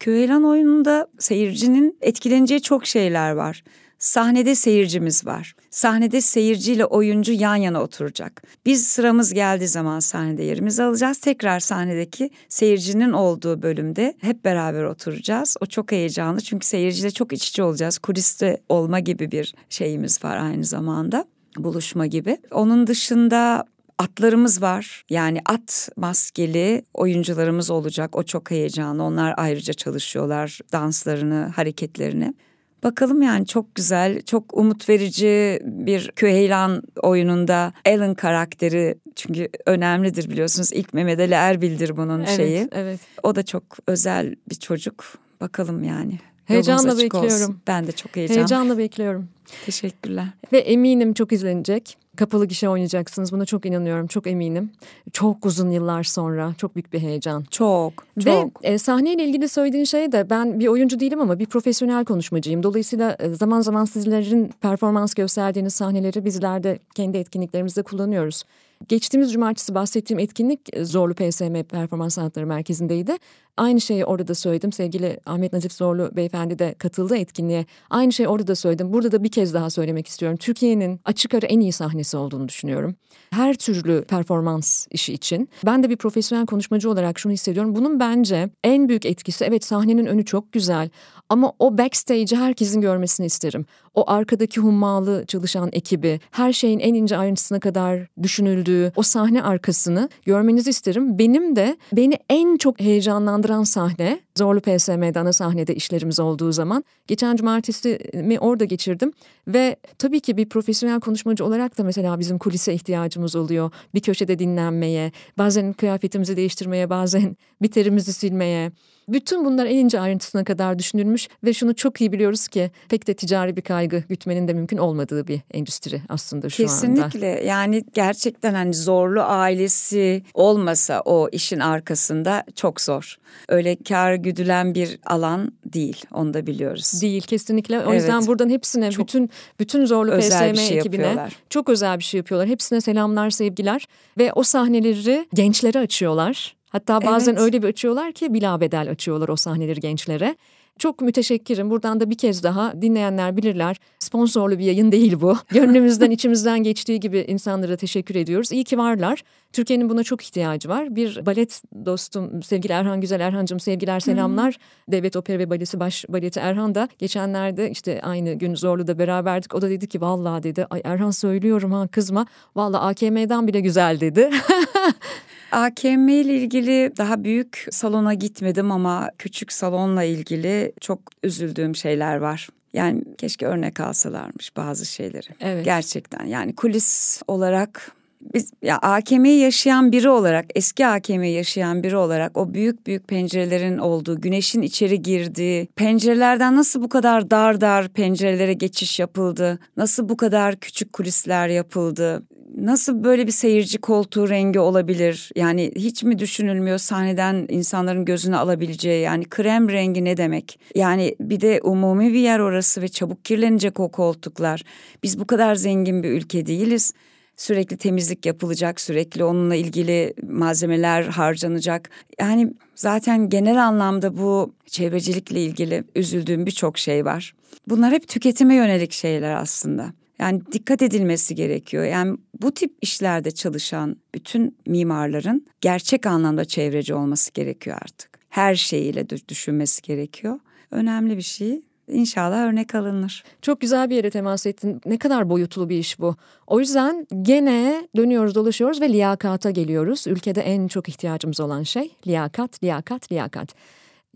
Köylan 0.00 0.44
oyununda 0.44 1.06
seyircinin 1.18 1.98
etkileneceği 2.00 2.62
çok 2.62 2.86
şeyler 2.86 3.32
var. 3.32 3.62
Sahnede 3.98 4.54
seyircimiz 4.54 5.26
var. 5.26 5.54
Sahnede 5.70 6.20
seyirciyle 6.20 6.84
oyuncu 6.84 7.32
yan 7.32 7.56
yana 7.56 7.82
oturacak. 7.82 8.42
Biz 8.66 8.86
sıramız 8.86 9.34
geldiği 9.34 9.68
zaman 9.68 10.00
sahnede 10.00 10.42
yerimizi 10.42 10.82
alacağız. 10.82 11.18
Tekrar 11.18 11.60
sahnedeki 11.60 12.30
seyircinin 12.48 13.12
olduğu 13.12 13.62
bölümde 13.62 14.14
hep 14.20 14.44
beraber 14.44 14.84
oturacağız. 14.84 15.56
O 15.60 15.66
çok 15.66 15.92
heyecanlı 15.92 16.40
çünkü 16.40 16.66
seyirciyle 16.66 17.10
çok 17.10 17.32
iç 17.32 17.48
içe 17.48 17.62
olacağız. 17.62 17.98
Kuliste 17.98 18.60
olma 18.68 19.00
gibi 19.00 19.30
bir 19.30 19.54
şeyimiz 19.68 20.24
var 20.24 20.36
aynı 20.36 20.64
zamanda 20.64 21.24
buluşma 21.56 22.06
gibi. 22.06 22.38
Onun 22.50 22.86
dışında 22.86 23.64
atlarımız 23.98 24.62
var. 24.62 25.04
Yani 25.10 25.40
at 25.46 25.88
maskeli 25.96 26.82
oyuncularımız 26.94 27.70
olacak. 27.70 28.16
O 28.16 28.22
çok 28.22 28.50
heyecanlı. 28.50 29.02
Onlar 29.02 29.34
ayrıca 29.36 29.72
çalışıyorlar 29.72 30.58
danslarını, 30.72 31.52
hareketlerini. 31.56 32.34
Bakalım 32.82 33.22
yani 33.22 33.46
çok 33.46 33.74
güzel, 33.74 34.22
çok 34.22 34.56
umut 34.56 34.88
verici 34.88 35.60
bir 35.64 36.12
Küheylan 36.16 36.82
oyununda 37.02 37.72
Alan 37.86 38.14
karakteri 38.14 38.94
çünkü 39.16 39.48
önemlidir 39.66 40.30
biliyorsunuz. 40.30 40.72
İlk 40.72 40.94
Mehmet 40.94 41.20
Ali 41.20 41.34
Erbil'dir 41.34 41.96
bunun 41.96 42.18
evet, 42.18 42.36
şeyi. 42.36 42.68
Evet. 42.72 43.00
O 43.22 43.36
da 43.36 43.42
çok 43.42 43.62
özel 43.86 44.34
bir 44.50 44.54
çocuk. 44.54 45.04
Bakalım 45.40 45.84
yani. 45.84 46.18
Heyecanla 46.44 46.98
bekliyorum. 46.98 47.32
Olsun. 47.32 47.60
Ben 47.66 47.86
de 47.86 47.92
çok 47.92 48.16
heyecan. 48.16 48.34
Heyecanla 48.34 48.78
bekliyorum. 48.78 49.28
Teşekkürler. 49.66 50.26
Ve 50.52 50.58
eminim 50.58 51.14
çok 51.14 51.32
izlenecek. 51.32 51.98
Kapalı 52.18 52.46
gişe 52.46 52.68
oynayacaksınız. 52.68 53.32
Buna 53.32 53.44
çok 53.44 53.66
inanıyorum. 53.66 54.06
Çok 54.06 54.26
eminim. 54.26 54.70
Çok 55.12 55.46
uzun 55.46 55.70
yıllar 55.70 56.02
sonra. 56.02 56.54
Çok 56.58 56.74
büyük 56.74 56.92
bir 56.92 56.98
heyecan. 56.98 57.44
Çok, 57.50 57.92
çok. 58.20 58.26
Ve 58.26 58.50
e, 58.62 58.78
sahneyle 58.78 59.24
ilgili 59.24 59.48
söylediğin 59.48 59.84
şey 59.84 60.12
de 60.12 60.30
ben 60.30 60.60
bir 60.60 60.66
oyuncu 60.66 61.00
değilim 61.00 61.20
ama 61.20 61.38
bir 61.38 61.46
profesyonel 61.46 62.04
konuşmacıyım. 62.04 62.62
Dolayısıyla 62.62 63.16
e, 63.18 63.28
zaman 63.28 63.60
zaman 63.60 63.84
sizlerin 63.84 64.50
performans 64.60 65.14
gösterdiğiniz 65.14 65.74
sahneleri 65.74 66.24
bizler 66.24 66.62
de 66.62 66.78
kendi 66.94 67.18
etkinliklerimizde 67.18 67.82
kullanıyoruz. 67.82 68.44
Geçtiğimiz 68.88 69.32
cumartesi 69.32 69.74
bahsettiğim 69.74 70.18
etkinlik 70.18 70.60
e, 70.72 70.84
Zorlu 70.84 71.14
PSM 71.14 71.62
Performans 71.62 72.14
Sanatları 72.14 72.46
Merkezi'ndeydi. 72.46 73.16
Aynı 73.58 73.80
şeyi 73.80 74.04
orada 74.04 74.28
da 74.28 74.34
söyledim. 74.34 74.72
Sevgili 74.72 75.20
Ahmet 75.26 75.52
Nazif 75.52 75.72
Zorlu 75.72 76.10
beyefendi 76.16 76.58
de 76.58 76.74
katıldı 76.78 77.16
etkinliğe. 77.16 77.66
Aynı 77.90 78.12
şeyi 78.12 78.28
orada 78.28 78.46
da 78.46 78.54
söyledim. 78.54 78.92
Burada 78.92 79.12
da 79.12 79.24
bir 79.24 79.28
kez 79.28 79.54
daha 79.54 79.70
söylemek 79.70 80.06
istiyorum. 80.06 80.36
Türkiye'nin 80.36 81.00
açık 81.04 81.34
ara 81.34 81.46
en 81.46 81.60
iyi 81.60 81.72
sahnesi 81.72 82.16
olduğunu 82.16 82.48
düşünüyorum. 82.48 82.96
Her 83.30 83.54
türlü 83.54 84.04
performans 84.04 84.86
işi 84.90 85.12
için. 85.12 85.48
Ben 85.66 85.82
de 85.82 85.90
bir 85.90 85.96
profesyonel 85.96 86.46
konuşmacı 86.46 86.90
olarak 86.90 87.18
şunu 87.18 87.32
hissediyorum. 87.32 87.74
Bunun 87.74 88.00
bence 88.00 88.50
en 88.64 88.88
büyük 88.88 89.06
etkisi 89.06 89.44
evet 89.44 89.64
sahnenin 89.64 90.06
önü 90.06 90.24
çok 90.24 90.52
güzel 90.52 90.90
ama 91.28 91.52
o 91.58 91.78
backstage'i 91.78 92.36
herkesin 92.38 92.80
görmesini 92.80 93.26
isterim. 93.26 93.66
O 93.94 94.10
arkadaki 94.10 94.60
hummalı 94.60 95.24
çalışan 95.26 95.68
ekibi, 95.72 96.20
her 96.30 96.52
şeyin 96.52 96.78
en 96.78 96.94
ince 96.94 97.16
ayrıntısına 97.16 97.60
kadar 97.60 98.06
düşünüldüğü 98.22 98.92
o 98.96 99.02
sahne 99.02 99.42
arkasını 99.42 100.08
görmenizi 100.26 100.70
isterim. 100.70 101.18
Benim 101.18 101.56
de 101.56 101.76
beni 101.92 102.18
en 102.30 102.56
çok 102.56 102.80
heyecanlandıran 102.80 103.47
sahne 103.62 104.20
Zorlu 104.38 104.60
PSM'de 104.60 105.20
ana 105.20 105.32
sahnede 105.32 105.74
işlerimiz 105.74 106.20
olduğu 106.20 106.52
zaman. 106.52 106.84
Geçen 107.06 107.36
cumartesi 107.36 107.98
mi 108.14 108.38
orada 108.38 108.64
geçirdim 108.64 109.12
ve 109.48 109.76
tabii 109.98 110.20
ki 110.20 110.36
bir 110.36 110.48
profesyonel 110.48 111.00
konuşmacı 111.00 111.44
olarak 111.44 111.78
da 111.78 111.84
mesela 111.84 112.18
bizim 112.18 112.38
kulise 112.38 112.74
ihtiyacımız 112.74 113.36
oluyor. 113.36 113.70
Bir 113.94 114.00
köşede 114.00 114.38
dinlenmeye, 114.38 115.12
bazen 115.38 115.72
kıyafetimizi 115.72 116.36
değiştirmeye, 116.36 116.90
bazen 116.90 117.36
biterimizi 117.62 118.12
silmeye. 118.12 118.72
Bütün 119.08 119.44
bunlar 119.44 119.66
en 119.66 119.76
ince 119.76 120.00
ayrıntısına 120.00 120.44
kadar 120.44 120.78
düşünülmüş 120.78 121.28
ve 121.44 121.54
şunu 121.54 121.74
çok 121.74 122.00
iyi 122.00 122.12
biliyoruz 122.12 122.48
ki 122.48 122.70
pek 122.88 123.06
de 123.06 123.14
ticari 123.14 123.56
bir 123.56 123.62
kaygı 123.62 124.04
gütmenin 124.08 124.48
de 124.48 124.52
mümkün 124.52 124.76
olmadığı 124.76 125.26
bir 125.26 125.40
endüstri 125.50 126.02
aslında 126.08 126.48
şu 126.48 126.56
Kesinlikle. 126.56 127.02
anda. 127.02 127.10
Kesinlikle 127.10 127.46
yani 127.46 127.84
gerçekten 127.94 128.54
hani 128.54 128.74
zorlu 128.74 129.22
ailesi 129.22 130.22
olmasa 130.34 131.00
o 131.04 131.28
işin 131.32 131.60
arkasında 131.60 132.44
çok 132.54 132.80
zor. 132.80 133.16
Öyle 133.48 133.76
kar 133.76 134.14
güdülen 134.14 134.74
bir 134.74 134.98
alan 135.06 135.52
değil 135.64 136.04
onu 136.12 136.34
da 136.34 136.46
biliyoruz. 136.46 137.02
Değil 137.02 137.22
kesinlikle. 137.22 137.80
O 137.80 137.82
evet. 137.82 137.94
yüzden 137.94 138.26
buradan 138.26 138.48
hepsine 138.48 138.90
çok 138.90 139.06
bütün 139.06 139.30
bütün 139.60 139.84
zorlu 139.84 140.18
PSM 140.18 140.54
şey 140.54 140.78
ekibine 140.78 141.02
yapıyorlar. 141.02 141.36
çok 141.50 141.68
özel 141.68 141.98
bir 141.98 142.04
şey 142.04 142.18
yapıyorlar. 142.18 142.48
Hepsine 142.48 142.80
selamlar, 142.80 143.30
sevgiler 143.30 143.88
ve 144.18 144.32
o 144.32 144.42
sahneleri 144.42 145.28
gençlere 145.34 145.78
açıyorlar. 145.78 146.57
Hatta 146.68 147.02
bazen 147.02 147.32
evet. 147.32 147.42
öyle 147.42 147.62
bir 147.62 147.68
açıyorlar 147.68 148.12
ki 148.12 148.34
bila 148.34 148.60
bedel 148.60 148.90
açıyorlar 148.90 149.28
o 149.28 149.36
sahneleri 149.36 149.80
gençlere. 149.80 150.36
Çok 150.78 151.00
müteşekkirim. 151.00 151.70
Buradan 151.70 152.00
da 152.00 152.10
bir 152.10 152.18
kez 152.18 152.42
daha 152.42 152.82
dinleyenler 152.82 153.36
bilirler. 153.36 153.76
Sponsorlu 153.98 154.58
bir 154.58 154.64
yayın 154.64 154.92
değil 154.92 155.20
bu. 155.20 155.36
Gönlümüzden 155.48 156.10
içimizden 156.10 156.62
geçtiği 156.62 157.00
gibi 157.00 157.18
insanlara 157.18 157.76
teşekkür 157.76 158.14
ediyoruz. 158.14 158.52
İyi 158.52 158.64
ki 158.64 158.78
varlar. 158.78 159.22
Türkiye'nin 159.52 159.88
buna 159.88 160.04
çok 160.04 160.22
ihtiyacı 160.22 160.68
var. 160.68 160.96
Bir 160.96 161.26
balet 161.26 161.62
dostum 161.84 162.42
sevgili 162.42 162.72
Erhan 162.72 163.00
Güzel 163.00 163.20
Erhan'cığım 163.20 163.60
sevgiler 163.60 164.00
selamlar. 164.00 164.54
Hmm. 164.54 164.92
Devlet 164.92 165.16
Opera 165.16 165.38
ve 165.38 165.50
Balesi 165.50 165.80
baş 165.80 166.04
baleti 166.08 166.40
Erhan 166.40 166.74
da 166.74 166.88
geçenlerde 166.98 167.70
işte 167.70 168.00
aynı 168.02 168.32
gün 168.32 168.54
Zorlu'da 168.54 168.98
beraberdik. 168.98 169.54
O 169.54 169.62
da 169.62 169.70
dedi 169.70 169.88
ki 169.88 170.00
vallahi 170.00 170.42
dedi 170.42 170.66
ay 170.70 170.80
Erhan 170.84 171.10
söylüyorum 171.10 171.72
ha 171.72 171.86
kızma. 171.86 172.26
Vallahi 172.56 172.80
AKM'den 172.80 173.46
bile 173.46 173.60
güzel 173.60 174.00
dedi. 174.00 174.30
AKM 175.52 176.08
ile 176.08 176.34
ilgili 176.34 176.92
daha 176.96 177.24
büyük 177.24 177.66
salona 177.70 178.14
gitmedim 178.14 178.72
ama 178.72 179.10
küçük 179.18 179.52
salonla 179.52 180.04
ilgili 180.04 180.72
çok 180.80 181.00
üzüldüğüm 181.22 181.76
şeyler 181.76 182.16
var. 182.16 182.48
Yani 182.72 183.02
keşke 183.18 183.46
örnek 183.46 183.80
alsalarmış 183.80 184.56
bazı 184.56 184.86
şeyleri. 184.86 185.28
Evet. 185.40 185.64
Gerçekten 185.64 186.26
yani 186.26 186.54
kulis 186.54 187.22
olarak 187.28 187.92
biz 188.34 188.52
ya 188.62 188.78
AKM'yi 188.78 189.40
yaşayan 189.40 189.92
biri 189.92 190.08
olarak 190.08 190.46
eski 190.54 190.86
AKM'yi 190.86 191.34
yaşayan 191.34 191.82
biri 191.82 191.96
olarak 191.96 192.36
o 192.36 192.54
büyük 192.54 192.86
büyük 192.86 193.08
pencerelerin 193.08 193.78
olduğu 193.78 194.20
güneşin 194.20 194.62
içeri 194.62 195.02
girdiği 195.02 195.66
pencerelerden 195.76 196.56
nasıl 196.56 196.82
bu 196.82 196.88
kadar 196.88 197.30
dar 197.30 197.60
dar 197.60 197.88
pencerelere 197.88 198.52
geçiş 198.52 198.98
yapıldı 198.98 199.58
nasıl 199.76 200.08
bu 200.08 200.16
kadar 200.16 200.56
küçük 200.56 200.92
kulisler 200.92 201.48
yapıldı 201.48 202.22
nasıl 202.66 203.04
böyle 203.04 203.26
bir 203.26 203.32
seyirci 203.32 203.78
koltuğu 203.78 204.28
rengi 204.28 204.60
olabilir? 204.60 205.30
Yani 205.36 205.72
hiç 205.76 206.02
mi 206.02 206.18
düşünülmüyor 206.18 206.78
sahneden 206.78 207.46
insanların 207.48 208.04
gözünü 208.04 208.36
alabileceği 208.36 209.02
yani 209.02 209.24
krem 209.24 209.68
rengi 209.68 210.04
ne 210.04 210.16
demek? 210.16 210.60
Yani 210.74 211.16
bir 211.20 211.40
de 211.40 211.60
umumi 211.62 212.12
bir 212.12 212.18
yer 212.18 212.38
orası 212.38 212.82
ve 212.82 212.88
çabuk 212.88 213.24
kirlenecek 213.24 213.80
o 213.80 213.88
koltuklar. 213.88 214.62
Biz 215.02 215.20
bu 215.20 215.26
kadar 215.26 215.54
zengin 215.54 216.02
bir 216.02 216.10
ülke 216.10 216.46
değiliz. 216.46 216.92
Sürekli 217.36 217.76
temizlik 217.76 218.26
yapılacak, 218.26 218.80
sürekli 218.80 219.24
onunla 219.24 219.54
ilgili 219.54 220.14
malzemeler 220.22 221.02
harcanacak. 221.02 221.90
Yani 222.20 222.52
zaten 222.74 223.28
genel 223.28 223.66
anlamda 223.66 224.16
bu 224.18 224.54
çevrecilikle 224.66 225.42
ilgili 225.42 225.84
üzüldüğüm 225.94 226.46
birçok 226.46 226.78
şey 226.78 227.04
var. 227.04 227.34
Bunlar 227.66 227.92
hep 227.92 228.08
tüketime 228.08 228.54
yönelik 228.54 228.92
şeyler 228.92 229.34
aslında. 229.36 229.92
Yani 230.18 230.42
dikkat 230.52 230.82
edilmesi 230.82 231.34
gerekiyor. 231.34 231.84
Yani 231.84 232.16
bu 232.42 232.52
tip 232.54 232.76
işlerde 232.82 233.30
çalışan 233.30 233.96
bütün 234.14 234.56
mimarların 234.66 235.46
gerçek 235.60 236.06
anlamda 236.06 236.44
çevreci 236.44 236.94
olması 236.94 237.32
gerekiyor 237.32 237.78
artık. 237.82 238.18
Her 238.28 238.54
şeyiyle 238.54 239.06
düşünmesi 239.28 239.82
gerekiyor. 239.82 240.38
Önemli 240.70 241.16
bir 241.16 241.22
şey. 241.22 241.62
İnşallah 241.88 242.38
örnek 242.38 242.74
alınır. 242.74 243.24
Çok 243.42 243.60
güzel 243.60 243.90
bir 243.90 243.96
yere 243.96 244.10
temas 244.10 244.46
ettin. 244.46 244.80
Ne 244.86 244.98
kadar 244.98 245.30
boyutlu 245.30 245.68
bir 245.68 245.78
iş 245.78 246.00
bu. 246.00 246.16
O 246.46 246.60
yüzden 246.60 247.06
gene 247.22 247.88
dönüyoruz 247.96 248.34
dolaşıyoruz 248.34 248.80
ve 248.80 248.88
liyakata 248.88 249.50
geliyoruz. 249.50 250.06
Ülkede 250.06 250.40
en 250.40 250.68
çok 250.68 250.88
ihtiyacımız 250.88 251.40
olan 251.40 251.62
şey 251.62 251.90
liyakat, 252.06 252.62
liyakat, 252.64 253.12
liyakat. 253.12 253.54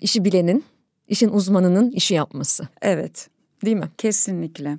İşi 0.01 0.25
bilenin, 0.25 0.65
işin 1.09 1.29
uzmanının 1.29 1.91
işi 1.91 2.15
yapması. 2.15 2.69
Evet. 2.83 3.29
Değil 3.65 3.77
mi? 3.77 3.89
Kesinlikle. 3.99 4.79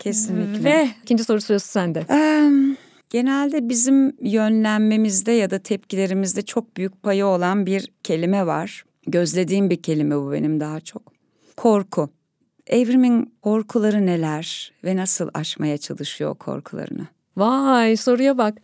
Kesinlikle. 0.00 0.64
Ve 0.64 0.88
ikinci 1.02 1.24
soru 1.24 1.40
sırası 1.40 1.68
sende. 1.68 2.06
Ee, 2.10 2.50
genelde 3.10 3.68
bizim 3.68 4.16
yönlenmemizde 4.20 5.32
ya 5.32 5.50
da 5.50 5.58
tepkilerimizde 5.58 6.42
çok 6.42 6.76
büyük 6.76 7.02
payı 7.02 7.26
olan 7.26 7.66
bir 7.66 7.92
kelime 8.02 8.46
var. 8.46 8.84
Gözlediğim 9.06 9.70
bir 9.70 9.82
kelime 9.82 10.16
bu 10.16 10.32
benim 10.32 10.60
daha 10.60 10.80
çok. 10.80 11.12
Korku. 11.56 12.10
Evrimin 12.66 13.34
korkuları 13.42 14.06
neler 14.06 14.72
ve 14.84 14.96
nasıl 14.96 15.28
aşmaya 15.34 15.78
çalışıyor 15.78 16.34
korkularını? 16.34 17.06
Vay 17.36 17.96
soruya 17.96 18.38
bak. 18.38 18.54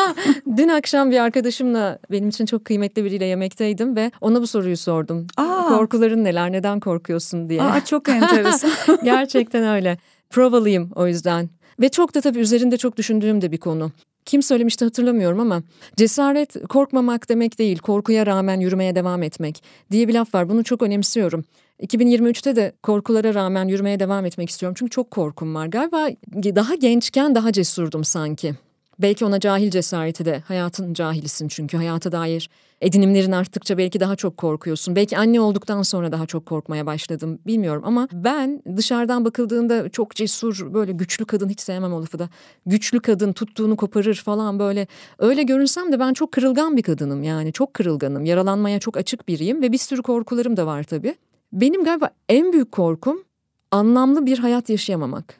Dün 0.56 0.68
akşam 0.68 1.10
bir 1.10 1.18
arkadaşımla 1.18 1.98
benim 2.10 2.28
için 2.28 2.46
çok 2.46 2.64
kıymetli 2.64 3.04
biriyle 3.04 3.24
yemekteydim 3.24 3.96
ve 3.96 4.10
ona 4.20 4.40
bu 4.40 4.46
soruyu 4.46 4.76
sordum. 4.76 5.26
Aa. 5.36 5.68
Korkuların 5.68 6.24
neler, 6.24 6.52
neden 6.52 6.80
korkuyorsun 6.80 7.48
diye. 7.48 7.62
Aa, 7.62 7.84
çok 7.84 8.08
enteresan. 8.08 8.70
Gerçekten 9.04 9.64
öyle. 9.64 9.98
Provalıyım 10.30 10.90
o 10.94 11.06
yüzden. 11.06 11.50
Ve 11.80 11.88
çok 11.88 12.14
da 12.14 12.20
tabii 12.20 12.38
üzerinde 12.38 12.76
çok 12.76 12.96
düşündüğüm 12.96 13.42
de 13.42 13.52
bir 13.52 13.58
konu. 13.58 13.90
Kim 14.24 14.42
söylemişti 14.42 14.84
hatırlamıyorum 14.84 15.40
ama 15.40 15.62
cesaret 15.96 16.68
korkmamak 16.68 17.28
demek 17.28 17.58
değil, 17.58 17.78
korkuya 17.78 18.26
rağmen 18.26 18.60
yürümeye 18.60 18.94
devam 18.94 19.22
etmek 19.22 19.62
diye 19.90 20.08
bir 20.08 20.14
laf 20.14 20.34
var. 20.34 20.48
Bunu 20.48 20.64
çok 20.64 20.82
önemsiyorum. 20.82 21.44
2023'te 21.80 22.56
de 22.56 22.72
korkulara 22.82 23.34
rağmen 23.34 23.68
yürümeye 23.68 24.00
devam 24.00 24.26
etmek 24.26 24.50
istiyorum. 24.50 24.74
Çünkü 24.78 24.90
çok 24.90 25.10
korkum 25.10 25.54
var. 25.54 25.66
Galiba 25.66 26.08
daha 26.34 26.74
gençken 26.74 27.34
daha 27.34 27.52
cesurdum 27.52 28.04
sanki. 28.04 28.54
Belki 28.98 29.24
ona 29.24 29.40
cahil 29.40 29.70
cesareti 29.70 30.24
de 30.24 30.38
hayatın 30.38 30.94
cahilisin 30.94 31.48
çünkü 31.48 31.76
hayata 31.76 32.12
dair 32.12 32.50
edinimlerin 32.80 33.32
arttıkça 33.32 33.78
belki 33.78 34.00
daha 34.00 34.16
çok 34.16 34.36
korkuyorsun. 34.36 34.96
Belki 34.96 35.18
anne 35.18 35.40
olduktan 35.40 35.82
sonra 35.82 36.12
daha 36.12 36.26
çok 36.26 36.46
korkmaya 36.46 36.86
başladım 36.86 37.38
bilmiyorum 37.46 37.82
ama 37.86 38.08
ben 38.12 38.62
dışarıdan 38.76 39.24
bakıldığında 39.24 39.88
çok 39.88 40.14
cesur 40.14 40.74
böyle 40.74 40.92
güçlü 40.92 41.24
kadın 41.24 41.48
hiç 41.48 41.60
sevmem 41.60 41.92
o 41.92 42.02
lafı 42.02 42.18
da. 42.18 42.28
Güçlü 42.66 43.00
kadın 43.00 43.32
tuttuğunu 43.32 43.76
koparır 43.76 44.14
falan 44.14 44.58
böyle 44.58 44.86
öyle 45.18 45.42
görünsem 45.42 45.92
de 45.92 46.00
ben 46.00 46.12
çok 46.12 46.32
kırılgan 46.32 46.76
bir 46.76 46.82
kadınım 46.82 47.22
yani 47.22 47.52
çok 47.52 47.74
kırılganım. 47.74 48.24
Yaralanmaya 48.24 48.78
çok 48.80 48.96
açık 48.96 49.28
biriyim 49.28 49.62
ve 49.62 49.72
bir 49.72 49.78
sürü 49.78 50.02
korkularım 50.02 50.56
da 50.56 50.66
var 50.66 50.82
tabii. 50.82 51.14
Benim 51.54 51.84
galiba 51.84 52.10
en 52.28 52.52
büyük 52.52 52.72
korkum 52.72 53.24
anlamlı 53.70 54.26
bir 54.26 54.38
hayat 54.38 54.70
yaşayamamak. 54.70 55.34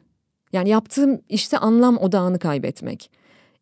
Yani 0.53 0.69
yaptığım 0.69 1.21
işte 1.29 1.59
anlam 1.59 1.99
odağını 1.99 2.39
kaybetmek. 2.39 3.11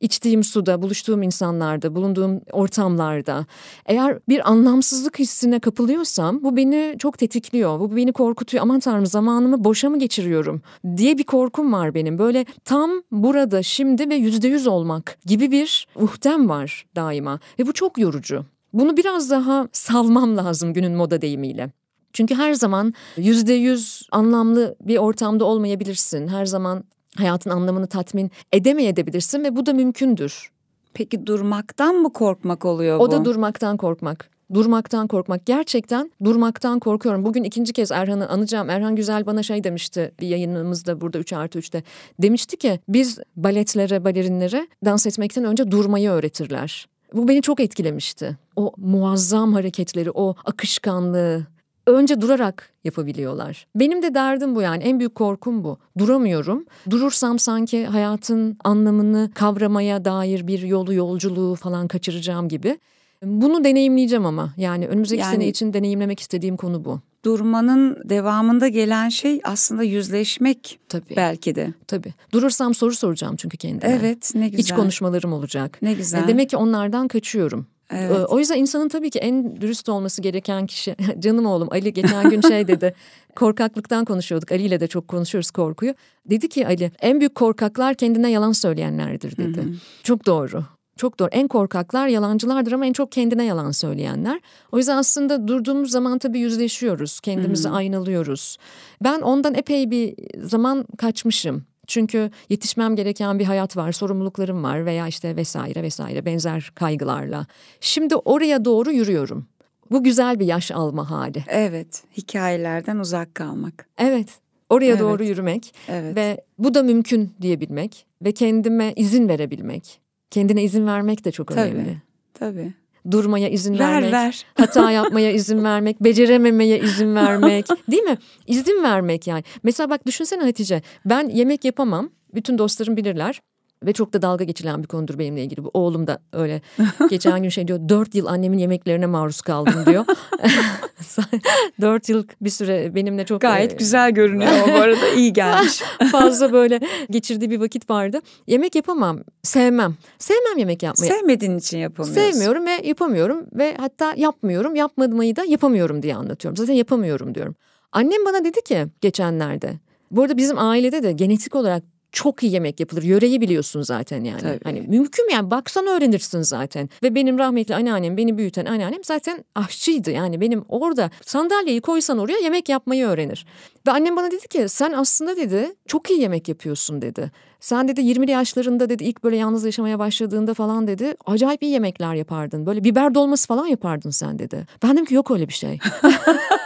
İçtiğim 0.00 0.44
suda, 0.44 0.82
buluştuğum 0.82 1.22
insanlarda, 1.22 1.94
bulunduğum 1.94 2.40
ortamlarda 2.52 3.46
eğer 3.86 4.18
bir 4.28 4.50
anlamsızlık 4.50 5.18
hissine 5.18 5.60
kapılıyorsam 5.60 6.42
bu 6.42 6.56
beni 6.56 6.96
çok 6.98 7.18
tetikliyor. 7.18 7.80
Bu 7.80 7.96
beni 7.96 8.12
korkutuyor. 8.12 8.62
Aman 8.62 8.80
tanrım 8.80 9.06
zamanımı 9.06 9.64
boşa 9.64 9.90
mı 9.90 9.98
geçiriyorum 9.98 10.62
diye 10.96 11.18
bir 11.18 11.24
korkum 11.24 11.72
var 11.72 11.94
benim. 11.94 12.18
Böyle 12.18 12.44
tam 12.64 12.90
burada, 13.12 13.62
şimdi 13.62 14.10
ve 14.10 14.14
yüzde 14.14 14.48
yüz 14.48 14.66
olmak 14.66 15.18
gibi 15.26 15.50
bir 15.50 15.86
uhdem 15.96 16.48
var 16.48 16.86
daima. 16.96 17.38
Ve 17.58 17.66
bu 17.66 17.72
çok 17.72 17.98
yorucu. 17.98 18.44
Bunu 18.72 18.96
biraz 18.96 19.30
daha 19.30 19.68
salmam 19.72 20.36
lazım 20.36 20.72
günün 20.72 20.92
moda 20.92 21.22
deyimiyle. 21.22 21.70
Çünkü 22.12 22.34
her 22.34 22.54
zaman 22.54 22.94
yüzde 23.16 23.52
yüz 23.52 24.02
anlamlı 24.12 24.76
bir 24.80 24.96
ortamda 24.96 25.44
olmayabilirsin. 25.44 26.28
Her 26.28 26.46
zaman 26.46 26.84
hayatın 27.16 27.50
anlamını 27.50 27.86
tatmin 27.86 28.30
edemeyebilirsin 28.52 29.44
ve 29.44 29.56
bu 29.56 29.66
da 29.66 29.72
mümkündür. 29.72 30.50
Peki 30.94 31.26
durmaktan 31.26 31.94
mı 31.94 32.12
korkmak 32.12 32.64
oluyor 32.64 32.98
bu? 32.98 33.02
O 33.02 33.10
da 33.10 33.24
durmaktan 33.24 33.76
korkmak. 33.76 34.30
Durmaktan 34.54 35.06
korkmak. 35.06 35.46
Gerçekten 35.46 36.12
durmaktan 36.24 36.78
korkuyorum. 36.78 37.24
Bugün 37.24 37.44
ikinci 37.44 37.72
kez 37.72 37.92
Erhan'ı 37.92 38.28
anacağım. 38.28 38.70
Erhan 38.70 38.96
Güzel 38.96 39.26
bana 39.26 39.42
şey 39.42 39.64
demişti 39.64 40.12
bir 40.20 40.26
yayınımızda 40.26 41.00
burada 41.00 41.18
3 41.18 41.32
artı 41.32 41.58
3'te. 41.58 41.82
Demişti 42.22 42.56
ki 42.56 42.80
biz 42.88 43.18
baletlere, 43.36 44.04
balerinlere 44.04 44.66
dans 44.84 45.06
etmekten 45.06 45.44
önce 45.44 45.70
durmayı 45.70 46.10
öğretirler. 46.10 46.86
Bu 47.14 47.28
beni 47.28 47.42
çok 47.42 47.60
etkilemişti. 47.60 48.38
O 48.56 48.72
muazzam 48.76 49.52
hareketleri, 49.52 50.10
o 50.10 50.34
akışkanlığı 50.44 51.46
önce 51.86 52.20
durarak 52.20 52.70
yapabiliyorlar. 52.84 53.66
Benim 53.74 54.02
de 54.02 54.14
derdim 54.14 54.54
bu 54.56 54.62
yani 54.62 54.82
en 54.82 54.98
büyük 54.98 55.14
korkum 55.14 55.64
bu. 55.64 55.78
Duramıyorum. 55.98 56.64
Durursam 56.90 57.38
sanki 57.38 57.86
hayatın 57.86 58.56
anlamını 58.64 59.30
kavramaya 59.34 60.04
dair 60.04 60.46
bir 60.46 60.62
yolu 60.62 60.94
yolculuğu 60.94 61.54
falan 61.54 61.88
kaçıracağım 61.88 62.48
gibi. 62.48 62.78
Bunu 63.24 63.64
deneyimleyeceğim 63.64 64.26
ama 64.26 64.54
yani 64.56 64.88
önümüzdeki 64.88 65.22
Yani- 65.22 65.34
sene 65.34 65.48
için 65.48 65.72
deneyimlemek 65.72 66.20
istediğim 66.20 66.56
konu 66.56 66.84
bu. 66.84 67.00
Durmanın 67.24 67.98
devamında 68.04 68.68
gelen 68.68 69.08
şey 69.08 69.40
aslında 69.44 69.82
yüzleşmek 69.82 70.78
Tabii. 70.88 71.16
belki 71.16 71.54
de. 71.54 71.72
Tabii. 71.86 72.14
Durursam 72.32 72.74
soru 72.74 72.94
soracağım 72.94 73.36
çünkü 73.36 73.56
kendime. 73.56 73.92
Evet 73.92 74.32
ne 74.34 74.48
güzel. 74.48 74.58
İç 74.64 74.72
konuşmalarım 74.74 75.32
olacak. 75.32 75.78
Ne 75.82 75.90
E, 75.90 75.94
güzel. 75.94 76.28
Demek 76.28 76.50
ki 76.50 76.56
onlardan 76.56 77.08
kaçıyorum. 77.08 77.66
Evet. 77.92 78.10
E, 78.10 78.24
O 78.24 78.38
yüzden 78.38 78.56
insanın 78.56 78.88
tabii 78.88 79.10
ki 79.10 79.18
en 79.18 79.60
dürüst 79.60 79.88
olması 79.88 80.22
gereken 80.22 80.66
kişi 80.66 80.96
canım 81.18 81.46
oğlum 81.46 81.68
Ali 81.70 81.92
geçen 81.92 82.30
gün 82.30 82.40
şey 82.40 82.68
dedi. 82.68 82.94
korkaklıktan 83.36 84.04
konuşuyorduk. 84.04 84.52
Ali 84.52 84.62
ile 84.62 84.80
de 84.80 84.86
çok 84.86 85.08
konuşuyoruz 85.08 85.50
korkuyu. 85.50 85.94
Dedi 86.30 86.48
ki 86.48 86.66
Ali 86.66 86.92
en 87.02 87.20
büyük 87.20 87.34
korkaklar 87.34 87.94
kendine 87.94 88.30
yalan 88.30 88.52
söyleyenlerdir 88.52 89.36
dedi. 89.36 89.64
Çok 90.02 90.26
doğru. 90.26 90.64
Çok 90.96 91.18
doğru. 91.18 91.28
En 91.32 91.48
korkaklar 91.48 92.08
yalancılardır 92.08 92.72
ama 92.72 92.86
en 92.86 92.92
çok 92.92 93.12
kendine 93.12 93.44
yalan 93.44 93.70
söyleyenler. 93.70 94.40
O 94.72 94.78
yüzden 94.78 94.96
aslında 94.96 95.48
durduğumuz 95.48 95.90
zaman 95.90 96.18
tabii 96.18 96.38
yüzleşiyoruz. 96.38 97.20
Kendimizi 97.20 97.68
aynalıyoruz. 97.68 98.56
Ben 99.04 99.20
ondan 99.20 99.54
epey 99.54 99.90
bir 99.90 100.14
zaman 100.42 100.84
kaçmışım. 100.98 101.64
Çünkü 101.86 102.30
yetişmem 102.48 102.96
gereken 102.96 103.38
bir 103.38 103.44
hayat 103.44 103.76
var, 103.76 103.92
sorumluluklarım 103.92 104.62
var 104.64 104.86
veya 104.86 105.06
işte 105.08 105.36
vesaire 105.36 105.82
vesaire 105.82 106.24
benzer 106.24 106.72
kaygılarla. 106.74 107.46
Şimdi 107.80 108.16
oraya 108.16 108.64
doğru 108.64 108.92
yürüyorum. 108.92 109.46
Bu 109.90 110.02
güzel 110.04 110.40
bir 110.40 110.46
yaş 110.46 110.70
alma 110.70 111.10
hali. 111.10 111.44
Evet 111.48 112.02
hikayelerden 112.16 112.96
uzak 112.98 113.34
kalmak. 113.34 113.86
Evet. 113.98 114.28
Oraya 114.70 114.86
Evet. 114.90 115.00
doğru 115.00 115.24
yürümek 115.24 115.74
Evet. 115.88 116.16
ve 116.16 116.44
bu 116.58 116.74
da 116.74 116.82
mümkün 116.82 117.30
diyebilmek 117.42 118.06
ve 118.22 118.32
kendime 118.32 118.92
izin 118.96 119.28
verebilmek. 119.28 120.00
Kendine 120.30 120.62
izin 120.62 120.86
vermek 120.86 121.24
de 121.24 121.30
çok 121.32 121.48
Tabii. 121.48 121.60
önemli. 121.60 122.02
Tabii. 122.34 122.74
Durmaya 123.10 123.48
izin 123.48 123.78
Ver 123.78 123.92
vermek, 123.92 124.12
ver. 124.12 124.46
hata 124.54 124.90
yapmaya 124.90 125.32
izin 125.32 125.64
vermek, 125.64 126.04
becerememeye 126.04 126.78
izin 126.80 127.14
vermek, 127.14 127.66
değil 127.90 128.02
mi? 128.02 128.18
İzin 128.46 128.82
vermek 128.82 129.26
yani. 129.26 129.44
Mesela 129.62 129.90
bak 129.90 130.06
düşünsene 130.06 130.42
Hatice, 130.42 130.82
ben 131.04 131.28
yemek 131.28 131.64
yapamam. 131.64 132.10
Bütün 132.34 132.58
dostlarım 132.58 132.96
bilirler. 132.96 133.40
Ve 133.86 133.92
çok 133.92 134.12
da 134.12 134.22
dalga 134.22 134.44
geçilen 134.44 134.82
bir 134.82 134.88
konudur 134.88 135.18
benimle 135.18 135.44
ilgili 135.44 135.64
bu. 135.64 135.70
Oğlum 135.74 136.06
da 136.06 136.18
öyle 136.32 136.60
geçen 137.10 137.42
gün 137.42 137.48
şey 137.48 137.68
diyor 137.68 137.88
dört 137.88 138.14
yıl 138.14 138.26
annemin 138.26 138.58
yemeklerine 138.58 139.06
maruz 139.06 139.40
kaldım 139.40 139.86
diyor. 139.86 140.04
dört 141.80 142.08
yıl 142.08 142.26
bir 142.40 142.50
süre 142.50 142.94
benimle 142.94 143.24
çok 143.24 143.40
Gayet 143.40 143.72
e, 143.72 143.76
güzel 143.76 144.10
görünüyor 144.10 144.52
bu 144.68 144.72
arada 144.72 145.08
iyi 145.16 145.32
gelmiş. 145.32 145.82
fazla 146.12 146.52
böyle 146.52 146.80
geçirdiği 147.10 147.50
bir 147.50 147.60
vakit 147.60 147.90
vardı. 147.90 148.20
Yemek 148.46 148.74
yapamam, 148.74 149.20
sevmem. 149.42 149.96
Sevmem 150.18 150.58
yemek 150.58 150.82
yapmayı. 150.82 151.12
Sevmediğin 151.12 151.58
için 151.58 151.78
yapamıyorsun. 151.78 152.30
Sevmiyorum 152.30 152.66
ve 152.66 152.80
yapamıyorum 152.84 153.46
ve 153.52 153.76
hatta 153.76 154.14
yapmıyorum. 154.16 154.74
Yapmadığımı 154.74 155.36
da 155.36 155.44
yapamıyorum 155.44 156.02
diye 156.02 156.16
anlatıyorum. 156.16 156.56
Zaten 156.56 156.74
yapamıyorum 156.74 157.34
diyorum. 157.34 157.54
Annem 157.92 158.26
bana 158.26 158.44
dedi 158.44 158.62
ki 158.62 158.86
geçenlerde. 159.00 159.74
Bu 160.10 160.22
arada 160.22 160.36
bizim 160.36 160.58
ailede 160.58 161.02
de 161.02 161.12
genetik 161.12 161.54
olarak 161.54 161.82
çok 162.12 162.42
iyi 162.42 162.52
yemek 162.52 162.80
yapılır. 162.80 163.02
Yöreyi 163.02 163.40
biliyorsun 163.40 163.82
zaten 163.82 164.24
yani. 164.24 164.40
Tabii. 164.40 164.60
Hani 164.64 164.80
mümkün 164.80 165.28
yani 165.32 165.50
baksan 165.50 165.86
öğrenirsin 165.86 166.42
zaten. 166.42 166.88
Ve 167.02 167.14
benim 167.14 167.38
rahmetli 167.38 167.74
anneannem, 167.74 168.16
beni 168.16 168.38
büyüten 168.38 168.66
anneannem 168.66 169.04
zaten 169.04 169.44
aşçıydı. 169.54 170.10
Yani 170.10 170.40
benim 170.40 170.64
orada 170.68 171.10
sandalyeyi 171.22 171.80
koysan 171.80 172.18
oraya 172.18 172.38
yemek 172.38 172.68
yapmayı 172.68 173.06
öğrenir. 173.06 173.46
Ve 173.86 173.90
annem 173.90 174.16
bana 174.16 174.30
dedi 174.30 174.48
ki 174.48 174.68
sen 174.68 174.92
aslında 174.92 175.36
dedi 175.36 175.74
çok 175.86 176.10
iyi 176.10 176.20
yemek 176.20 176.48
yapıyorsun 176.48 177.02
dedi. 177.02 177.30
Sen 177.60 177.88
dedi 177.88 178.00
20'li 178.00 178.30
yaşlarında 178.30 178.88
dedi 178.88 179.04
ilk 179.04 179.24
böyle 179.24 179.36
yalnız 179.36 179.64
yaşamaya 179.64 179.98
başladığında 179.98 180.54
falan 180.54 180.86
dedi 180.86 181.14
acayip 181.26 181.62
iyi 181.62 181.72
yemekler 181.72 182.14
yapardın. 182.14 182.66
Böyle 182.66 182.84
biber 182.84 183.14
dolması 183.14 183.48
falan 183.48 183.66
yapardın 183.66 184.10
sen 184.10 184.38
dedi. 184.38 184.66
Ben 184.82 184.92
dedim 184.92 185.04
ki 185.04 185.14
yok 185.14 185.30
öyle 185.30 185.48
bir 185.48 185.52
şey. 185.52 185.78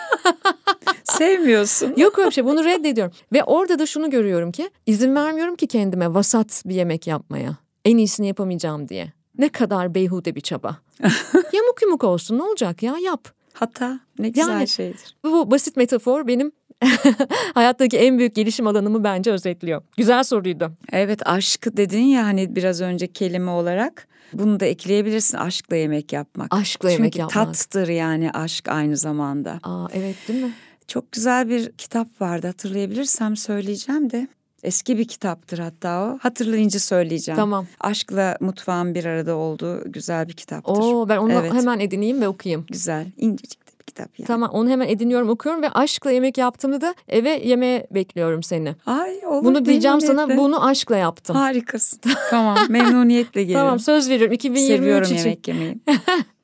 Sevmiyorsun. 1.18 1.94
Yok 1.96 2.18
öyle 2.18 2.28
bir 2.28 2.34
şey 2.34 2.44
bunu 2.44 2.64
reddediyorum. 2.64 3.12
Ve 3.32 3.44
orada 3.44 3.78
da 3.78 3.86
şunu 3.86 4.10
görüyorum 4.10 4.52
ki 4.52 4.70
izin 4.86 5.14
vermiyorum 5.14 5.56
ki 5.56 5.66
kendime 5.66 6.14
vasat 6.14 6.62
bir 6.66 6.74
yemek 6.74 7.06
yapmaya. 7.06 7.56
En 7.84 7.96
iyisini 7.96 8.26
yapamayacağım 8.26 8.88
diye. 8.88 9.12
Ne 9.38 9.48
kadar 9.48 9.94
beyhude 9.94 10.34
bir 10.34 10.40
çaba. 10.40 10.76
yamuk 11.52 11.82
yumuk 11.82 12.04
olsun 12.04 12.38
ne 12.38 12.42
olacak 12.42 12.82
ya 12.82 12.96
yap. 13.04 13.28
Hata 13.52 14.00
ne 14.18 14.28
güzel 14.28 14.48
Yani- 14.48 14.68
şeydir. 14.68 15.16
Bu, 15.24 15.32
bu 15.32 15.50
basit 15.50 15.76
metafor 15.76 16.26
benim 16.26 16.52
hayattaki 17.54 17.98
en 17.98 18.18
büyük 18.18 18.34
gelişim 18.34 18.66
alanımı 18.66 19.04
bence 19.04 19.32
özetliyor. 19.32 19.82
Güzel 19.96 20.24
soruydu. 20.24 20.72
Evet 20.92 21.26
aşkı 21.28 21.76
dedin 21.76 22.02
ya 22.02 22.24
hani 22.24 22.56
biraz 22.56 22.80
önce 22.80 23.06
kelime 23.12 23.50
olarak. 23.50 24.08
Bunu 24.32 24.60
da 24.60 24.64
ekleyebilirsin 24.66 25.38
aşkla 25.38 25.76
yemek 25.76 26.12
yapmak. 26.12 26.54
Aşkla 26.54 26.90
yemek 26.90 27.12
Çünkü 27.12 27.20
yapmak. 27.20 27.46
tattır 27.54 27.88
yani 27.88 28.30
aşk 28.30 28.68
aynı 28.68 28.96
zamanda. 28.96 29.60
Aa 29.62 29.86
evet 29.94 30.16
değil 30.28 30.44
mi? 30.44 30.52
Çok 30.88 31.12
güzel 31.12 31.48
bir 31.48 31.72
kitap 31.72 32.20
vardı 32.20 32.46
hatırlayabilirsem 32.46 33.36
söyleyeceğim 33.36 34.10
de. 34.10 34.28
Eski 34.62 34.98
bir 34.98 35.08
kitaptır 35.08 35.58
hatta 35.58 36.02
o. 36.04 36.18
Hatırlayınca 36.22 36.78
söyleyeceğim. 36.80 37.36
Tamam. 37.36 37.66
Aşkla 37.80 38.36
mutfağın 38.40 38.94
bir 38.94 39.04
arada 39.04 39.34
olduğu 39.36 39.92
güzel 39.92 40.28
bir 40.28 40.32
kitaptır. 40.32 40.72
Oo 40.72 41.08
ben 41.08 41.16
onu 41.16 41.32
Evet. 41.32 41.52
hemen 41.54 41.80
edineyim 41.80 42.20
ve 42.20 42.28
okuyayım. 42.28 42.66
Güzel, 42.70 43.06
incecik 43.16 43.66
de 43.66 43.70
bir 43.80 43.84
kitap 43.84 44.18
yani. 44.18 44.26
Tamam 44.26 44.50
onu 44.52 44.68
hemen 44.70 44.88
ediniyorum 44.88 45.28
okuyorum 45.28 45.62
ve 45.62 45.70
aşkla 45.70 46.10
yemek 46.10 46.38
yaptığımda 46.38 46.80
da 46.80 46.94
eve 47.08 47.30
yemeğe 47.30 47.86
bekliyorum 47.90 48.42
seni. 48.42 48.74
Ay 48.86 49.26
olur 49.26 49.44
Bunu 49.44 49.64
diyeceğim 49.64 50.00
sana 50.00 50.36
bunu 50.36 50.66
aşkla 50.66 50.96
yaptım. 50.96 51.36
Harikasın. 51.36 52.00
tamam 52.30 52.58
memnuniyetle 52.68 53.42
gelirim. 53.44 53.60
Tamam 53.60 53.78
söz 53.78 54.10
veriyorum 54.10 54.34
2023 54.34 54.78
Seviyorum 54.78 55.04
için. 55.04 55.16
yemek 55.16 55.48
yemeyi. 55.48 55.76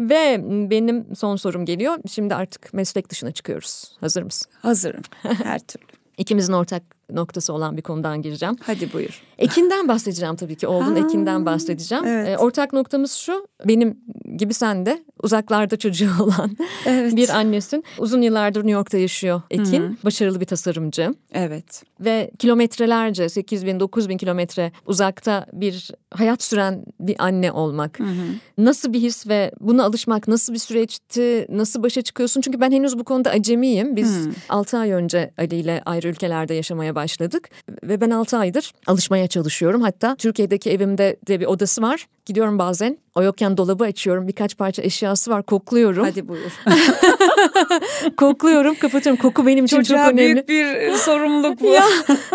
Ve 0.00 0.40
benim 0.70 1.16
son 1.16 1.36
sorum 1.36 1.64
geliyor. 1.64 1.98
Şimdi 2.10 2.34
artık 2.34 2.74
meslek 2.74 3.10
dışına 3.10 3.32
çıkıyoruz. 3.32 3.96
Hazır 4.00 4.22
mısın? 4.22 4.52
Hazırım 4.62 5.02
her 5.22 5.58
türlü. 5.58 5.86
İkimizin 6.18 6.52
ortak 6.52 6.82
noktası 7.12 7.52
olan 7.52 7.76
bir 7.76 7.82
konudan 7.82 8.22
gireceğim. 8.22 8.56
Hadi 8.62 8.92
buyur. 8.92 9.22
Ekinden 9.38 9.88
bahsedeceğim 9.88 10.36
tabii 10.36 10.56
ki. 10.56 10.66
Oğlun 10.66 10.96
Ha, 10.96 10.98
ekinden 11.06 11.46
bahsedeceğim. 11.46 12.04
evet. 12.06 12.28
Ee, 12.28 12.38
ortak 12.38 12.72
noktamız 12.72 13.12
şu. 13.12 13.46
Benim 13.64 13.98
gibi 14.36 14.54
sen 14.54 14.86
de 14.86 15.02
uzaklarda 15.22 15.76
çocuğu 15.76 16.10
olan 16.20 16.56
Evet. 16.86 17.16
bir 17.16 17.28
annesin. 17.28 17.84
Uzun 17.98 18.22
yıllardır 18.22 18.60
New 18.60 18.72
York'ta 18.72 18.98
yaşıyor 18.98 19.42
Ekin. 19.50 19.98
Başarılı 20.04 20.40
bir 20.40 20.44
tasarımcı. 20.46 21.14
Evet. 21.32 21.82
Ve 22.00 22.30
kilometrelerce 22.38 23.28
8 23.28 23.66
bin 23.66 23.80
9 23.80 24.08
bin 24.08 24.16
kilometre 24.16 24.72
uzakta 24.86 25.46
bir 25.52 25.90
hayat 26.10 26.42
süren 26.42 26.84
bir 27.00 27.16
anne 27.18 27.52
olmak. 27.52 27.98
Nasıl 28.58 28.92
bir 28.92 29.00
his 29.00 29.28
ve 29.28 29.52
buna 29.60 29.84
alışmak 29.84 30.28
nasıl 30.28 30.52
bir 30.52 30.58
süreçti? 30.58 31.46
Nasıl 31.48 31.82
başa 31.82 32.02
çıkıyorsun? 32.02 32.40
Çünkü 32.40 32.60
ben 32.60 32.72
henüz 32.72 32.98
bu 32.98 33.04
konuda 33.04 33.30
acemiyim. 33.30 33.96
Biz 33.96 34.28
6 34.48 34.78
ay 34.78 34.90
önce 34.92 35.30
Ali 35.38 35.54
ile 35.56 35.82
ayrı 35.86 36.08
ülkelerde 36.08 36.54
yaşamaya 36.54 36.94
başladık. 36.98 37.50
Ve 37.82 38.00
ben 38.00 38.10
6 38.10 38.38
aydır 38.38 38.72
alışmaya 38.86 39.26
çalışıyorum. 39.26 39.82
Hatta 39.82 40.16
Türkiye'deki 40.16 40.70
evimde 40.70 41.16
de 41.28 41.40
bir 41.40 41.46
odası 41.46 41.82
var. 41.82 42.06
Gidiyorum 42.28 42.58
bazen. 42.58 42.98
O 43.14 43.22
yokken 43.22 43.56
dolabı 43.56 43.84
açıyorum. 43.84 44.28
Birkaç 44.28 44.56
parça 44.56 44.82
eşyası 44.82 45.30
var. 45.30 45.42
Kokluyorum. 45.42 46.04
Hadi 46.04 46.28
buyur. 46.28 46.50
Kokluyorum, 48.16 48.74
kapatıyorum. 48.74 49.22
Koku 49.22 49.46
benim 49.46 49.64
için 49.64 49.76
çok 49.76 49.84
Çocuğa 49.86 50.08
önemli. 50.08 50.18
büyük 50.18 50.48
bir 50.48 50.92
sorumluluk 50.96 51.60
bu. 51.60 51.66
ya 51.66 51.84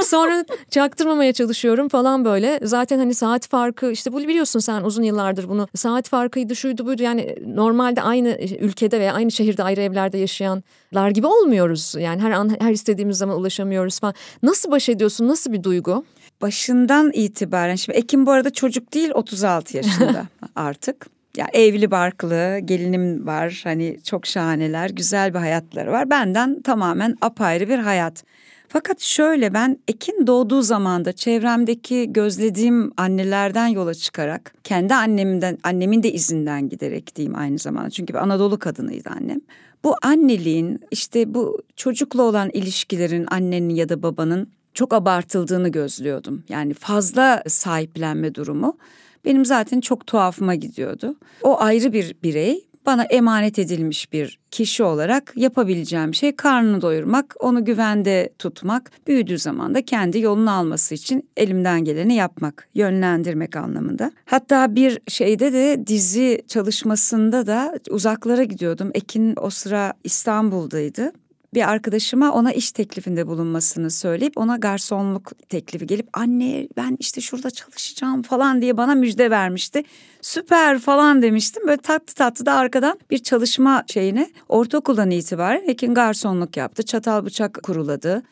sonra 0.03 0.45
çaktırmamaya 0.69 1.33
çalışıyorum 1.33 1.89
falan 1.89 2.25
böyle. 2.25 2.59
Zaten 2.63 2.97
hani 2.99 3.15
saat 3.15 3.47
farkı 3.47 3.91
işte 3.91 4.13
bu 4.13 4.19
biliyorsun 4.19 4.59
sen 4.59 4.83
uzun 4.83 5.03
yıllardır 5.03 5.49
bunu. 5.49 5.67
Saat 5.75 6.09
farkıydı 6.09 6.55
şuydu 6.55 6.85
buydu 6.85 7.03
yani 7.03 7.35
normalde 7.47 8.01
aynı 8.01 8.37
ülkede 8.59 8.99
veya 8.99 9.13
aynı 9.13 9.31
şehirde 9.31 9.63
ayrı 9.63 9.81
evlerde 9.81 10.17
yaşayanlar 10.17 11.09
gibi 11.13 11.27
olmuyoruz. 11.27 11.95
Yani 11.99 12.21
her 12.21 12.31
an 12.31 12.51
her 12.59 12.71
istediğimiz 12.71 13.17
zaman 13.17 13.37
ulaşamıyoruz 13.39 13.99
falan. 13.99 14.13
Nasıl 14.43 14.71
baş 14.71 14.89
ediyorsun? 14.89 15.27
Nasıl 15.27 15.53
bir 15.53 15.63
duygu? 15.63 16.05
Başından 16.43 17.11
itibaren 17.13 17.75
şimdi 17.75 17.97
Ekim 17.97 18.25
bu 18.25 18.31
arada 18.31 18.49
çocuk 18.49 18.93
değil 18.93 19.11
36 19.13 19.77
yaşında 19.77 20.25
artık. 20.55 21.07
Ya 21.37 21.47
evli 21.53 21.91
barklı, 21.91 22.59
gelinim 22.65 23.27
var. 23.27 23.61
Hani 23.63 23.97
çok 24.03 24.25
şahaneler, 24.25 24.89
güzel 24.89 25.33
bir 25.33 25.39
hayatları 25.39 25.91
var. 25.91 26.09
Benden 26.09 26.61
tamamen 26.61 27.15
apayrı 27.21 27.69
bir 27.69 27.77
hayat. 27.77 28.23
Fakat 28.67 29.01
şöyle 29.01 29.53
ben 29.53 29.77
Ekin 29.87 30.27
doğduğu 30.27 30.61
zamanda 30.61 31.13
çevremdeki 31.13 32.13
gözlediğim 32.13 32.91
annelerden 32.97 33.67
yola 33.67 33.93
çıkarak 33.93 34.53
kendi 34.63 34.93
annemden 34.93 35.57
annemin 35.63 36.03
de 36.03 36.11
izinden 36.11 36.69
giderek 36.69 37.15
diyeyim 37.15 37.35
aynı 37.35 37.57
zamanda. 37.57 37.89
Çünkü 37.89 38.13
bir 38.13 38.19
Anadolu 38.19 38.59
kadınıydı 38.59 39.09
annem. 39.09 39.41
Bu 39.83 39.95
anneliğin 40.01 40.79
işte 40.91 41.33
bu 41.33 41.61
çocukla 41.75 42.23
olan 42.23 42.49
ilişkilerin 42.53 43.25
annenin 43.31 43.69
ya 43.69 43.89
da 43.89 44.03
babanın 44.03 44.47
çok 44.73 44.93
abartıldığını 44.93 45.69
gözlüyordum. 45.69 46.43
Yani 46.49 46.73
fazla 46.73 47.43
sahiplenme 47.47 48.35
durumu 48.35 48.77
benim 49.25 49.45
zaten 49.45 49.81
çok 49.81 50.07
tuhafıma 50.07 50.55
gidiyordu. 50.55 51.15
O 51.41 51.61
ayrı 51.61 51.93
bir 51.93 52.15
birey 52.23 52.65
bana 52.85 53.03
emanet 53.03 53.59
edilmiş 53.59 54.13
bir 54.13 54.39
kişi 54.51 54.83
olarak 54.83 55.33
yapabileceğim 55.35 56.13
şey 56.13 56.35
karnını 56.35 56.81
doyurmak, 56.81 57.35
onu 57.39 57.65
güvende 57.65 58.29
tutmak, 58.39 58.91
büyüdüğü 59.07 59.39
zaman 59.39 59.75
da 59.75 59.85
kendi 59.85 60.19
yolunu 60.19 60.51
alması 60.51 60.95
için 60.95 61.29
elimden 61.37 61.85
geleni 61.85 62.15
yapmak, 62.15 62.67
yönlendirmek 62.75 63.55
anlamında. 63.55 64.11
Hatta 64.25 64.75
bir 64.75 64.99
şeyde 65.07 65.53
de 65.53 65.87
dizi 65.87 66.41
çalışmasında 66.47 67.47
da 67.47 67.79
uzaklara 67.89 68.43
gidiyordum. 68.43 68.91
Ekin 68.93 69.35
o 69.41 69.49
sıra 69.49 69.93
İstanbul'daydı 70.03 71.11
bir 71.53 71.69
arkadaşıma 71.71 72.31
ona 72.31 72.51
iş 72.51 72.71
teklifinde 72.71 73.27
bulunmasını 73.27 73.91
söyleyip 73.91 74.37
ona 74.37 74.57
garsonluk 74.57 75.31
teklifi 75.49 75.87
gelip 75.87 76.09
anne 76.13 76.67
ben 76.77 76.97
işte 76.99 77.21
şurada 77.21 77.51
çalışacağım 77.51 78.21
falan 78.21 78.61
diye 78.61 78.77
bana 78.77 78.95
müjde 78.95 79.31
vermişti. 79.31 79.83
Süper 80.21 80.79
falan 80.79 81.21
demiştim. 81.21 81.67
Böyle 81.67 81.81
tatlı 81.81 82.13
tatlı 82.13 82.45
da 82.45 82.53
arkadan 82.53 82.99
bir 83.11 83.17
çalışma 83.17 83.83
şeyine 83.87 84.29
ortaokuldan 84.49 85.11
itibaren 85.11 85.63
Ekin 85.67 85.93
garsonluk 85.93 86.57
yaptı. 86.57 86.83
Çatal 86.83 87.25
bıçak 87.25 87.63
kuruladı. 87.63 88.23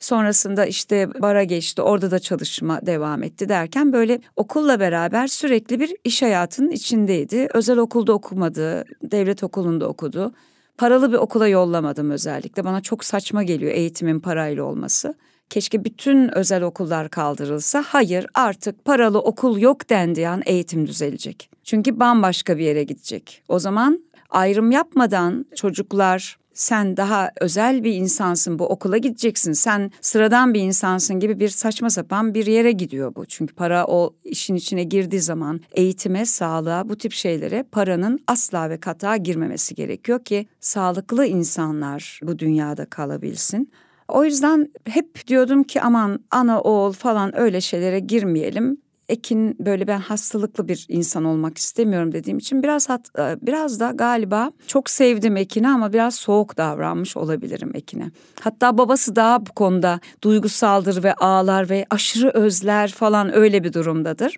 Sonrasında 0.00 0.66
işte 0.66 1.08
bara 1.22 1.44
geçti 1.44 1.82
orada 1.82 2.10
da 2.10 2.18
çalışma 2.18 2.86
devam 2.86 3.22
etti 3.22 3.48
derken 3.48 3.92
böyle 3.92 4.20
okulla 4.36 4.80
beraber 4.80 5.26
sürekli 5.26 5.80
bir 5.80 5.96
iş 6.04 6.22
hayatının 6.22 6.70
içindeydi. 6.70 7.48
Özel 7.54 7.78
okulda 7.78 8.12
okumadı, 8.12 8.84
devlet 9.02 9.44
okulunda 9.44 9.88
okudu. 9.88 10.32
Paralı 10.80 11.12
bir 11.12 11.16
okula 11.16 11.48
yollamadım 11.48 12.10
özellikle. 12.10 12.64
Bana 12.64 12.80
çok 12.80 13.04
saçma 13.04 13.42
geliyor 13.42 13.72
eğitimin 13.72 14.20
parayla 14.20 14.64
olması. 14.64 15.14
Keşke 15.50 15.84
bütün 15.84 16.36
özel 16.36 16.62
okullar 16.62 17.08
kaldırılsa. 17.08 17.84
Hayır 17.86 18.26
artık 18.34 18.84
paralı 18.84 19.18
okul 19.18 19.58
yok 19.58 19.90
dendiği 19.90 20.28
an 20.28 20.42
eğitim 20.46 20.86
düzelecek. 20.86 21.50
Çünkü 21.64 22.00
bambaşka 22.00 22.58
bir 22.58 22.64
yere 22.64 22.84
gidecek. 22.84 23.42
O 23.48 23.58
zaman 23.58 24.04
ayrım 24.30 24.70
yapmadan 24.70 25.46
çocuklar 25.56 26.38
sen 26.54 26.96
daha 26.96 27.30
özel 27.40 27.84
bir 27.84 27.94
insansın 27.94 28.58
bu 28.58 28.66
okula 28.66 28.96
gideceksin 28.96 29.52
sen 29.52 29.90
sıradan 30.00 30.54
bir 30.54 30.60
insansın 30.60 31.20
gibi 31.20 31.40
bir 31.40 31.48
saçma 31.48 31.90
sapan 31.90 32.34
bir 32.34 32.46
yere 32.46 32.72
gidiyor 32.72 33.14
bu. 33.14 33.26
Çünkü 33.26 33.54
para 33.54 33.86
o 33.86 34.14
işin 34.24 34.54
içine 34.54 34.84
girdiği 34.84 35.20
zaman 35.20 35.60
eğitime, 35.72 36.26
sağlığa 36.26 36.88
bu 36.88 36.96
tip 36.96 37.12
şeylere 37.12 37.64
paranın 37.72 38.18
asla 38.26 38.70
ve 38.70 38.80
kata 38.80 39.16
girmemesi 39.16 39.74
gerekiyor 39.74 40.24
ki 40.24 40.46
sağlıklı 40.60 41.26
insanlar 41.26 42.20
bu 42.22 42.38
dünyada 42.38 42.84
kalabilsin. 42.86 43.72
O 44.08 44.24
yüzden 44.24 44.72
hep 44.84 45.26
diyordum 45.26 45.62
ki 45.62 45.80
aman 45.80 46.20
ana 46.30 46.60
oğul 46.60 46.92
falan 46.92 47.38
öyle 47.38 47.60
şeylere 47.60 48.00
girmeyelim. 48.00 48.80
Ekin 49.10 49.56
böyle 49.58 49.86
ben 49.86 49.98
hastalıklı 49.98 50.68
bir 50.68 50.86
insan 50.88 51.24
olmak 51.24 51.58
istemiyorum 51.58 52.12
dediğim 52.12 52.38
için 52.38 52.62
biraz 52.62 52.88
hat, 52.88 53.08
e, 53.18 53.36
biraz 53.42 53.80
da 53.80 53.90
galiba 53.90 54.50
çok 54.66 54.90
sevdim 54.90 55.36
Ekin'i 55.36 55.68
ama 55.68 55.92
biraz 55.92 56.14
soğuk 56.14 56.56
davranmış 56.56 57.16
olabilirim 57.16 57.70
Ekin'e. 57.74 58.10
Hatta 58.40 58.78
babası 58.78 59.16
daha 59.16 59.46
bu 59.46 59.50
konuda 59.52 60.00
duygusaldır 60.22 61.04
ve 61.04 61.14
ağlar 61.14 61.70
ve 61.70 61.86
aşırı 61.90 62.30
özler 62.30 62.90
falan 62.90 63.34
öyle 63.36 63.64
bir 63.64 63.72
durumdadır. 63.72 64.36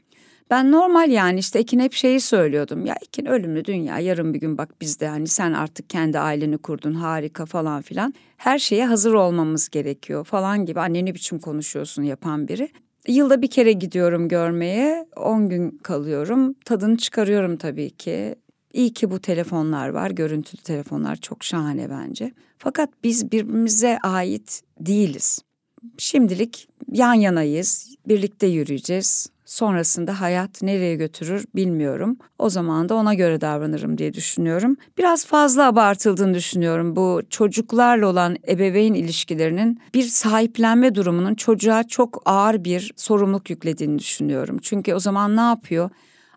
Ben 0.50 0.72
normal 0.72 1.10
yani 1.10 1.38
işte 1.38 1.58
Ekin 1.58 1.80
hep 1.80 1.92
şeyi 1.92 2.20
söylüyordum. 2.20 2.86
Ya 2.86 2.94
Ekin 3.02 3.26
ölümlü 3.26 3.64
dünya 3.64 3.98
yarın 3.98 4.34
bir 4.34 4.40
gün 4.40 4.58
bak 4.58 4.80
bizde 4.80 5.08
hani 5.08 5.28
sen 5.28 5.52
artık 5.52 5.90
kendi 5.90 6.18
aileni 6.18 6.58
kurdun 6.58 6.94
harika 6.94 7.46
falan 7.46 7.82
filan. 7.82 8.14
Her 8.36 8.58
şeye 8.58 8.86
hazır 8.86 9.14
olmamız 9.14 9.68
gerekiyor 9.68 10.24
falan 10.24 10.66
gibi. 10.66 10.80
Anne 10.80 11.04
ne 11.04 11.14
biçim 11.14 11.38
konuşuyorsun 11.38 12.02
yapan 12.02 12.48
biri. 12.48 12.68
Yılda 13.08 13.42
bir 13.42 13.50
kere 13.50 13.72
gidiyorum 13.72 14.28
görmeye. 14.28 15.06
10 15.16 15.48
gün 15.48 15.70
kalıyorum. 15.70 16.54
Tadını 16.64 16.96
çıkarıyorum 16.96 17.56
tabii 17.56 17.90
ki. 17.90 18.34
İyi 18.72 18.92
ki 18.92 19.10
bu 19.10 19.18
telefonlar 19.18 19.88
var. 19.88 20.10
Görüntülü 20.10 20.62
telefonlar 20.62 21.16
çok 21.16 21.44
şahane 21.44 21.90
bence. 21.90 22.32
Fakat 22.58 22.90
biz 23.04 23.32
birbirimize 23.32 23.98
ait 24.02 24.62
değiliz. 24.80 25.40
Şimdilik 25.98 26.68
yan 26.92 27.14
yanayız. 27.14 27.94
Birlikte 28.08 28.46
yürüyeceğiz. 28.46 29.26
Sonrasında 29.52 30.20
hayat 30.20 30.62
nereye 30.62 30.96
götürür 30.96 31.44
bilmiyorum. 31.54 32.16
O 32.38 32.50
zaman 32.50 32.88
da 32.88 32.94
ona 32.94 33.14
göre 33.14 33.40
davranırım 33.40 33.98
diye 33.98 34.14
düşünüyorum. 34.14 34.76
Biraz 34.98 35.26
fazla 35.26 35.66
abartıldığını 35.66 36.34
düşünüyorum 36.34 36.96
bu 36.96 37.22
çocuklarla 37.30 38.06
olan 38.06 38.36
ebeveyn 38.48 38.94
ilişkilerinin 38.94 39.80
bir 39.94 40.02
sahiplenme 40.02 40.94
durumunun 40.94 41.34
çocuğa 41.34 41.84
çok 41.84 42.22
ağır 42.24 42.64
bir 42.64 42.92
sorumluluk 42.96 43.50
yüklediğini 43.50 43.98
düşünüyorum. 43.98 44.58
Çünkü 44.62 44.94
o 44.94 44.98
zaman 44.98 45.36
ne 45.36 45.40
yapıyor? 45.40 45.90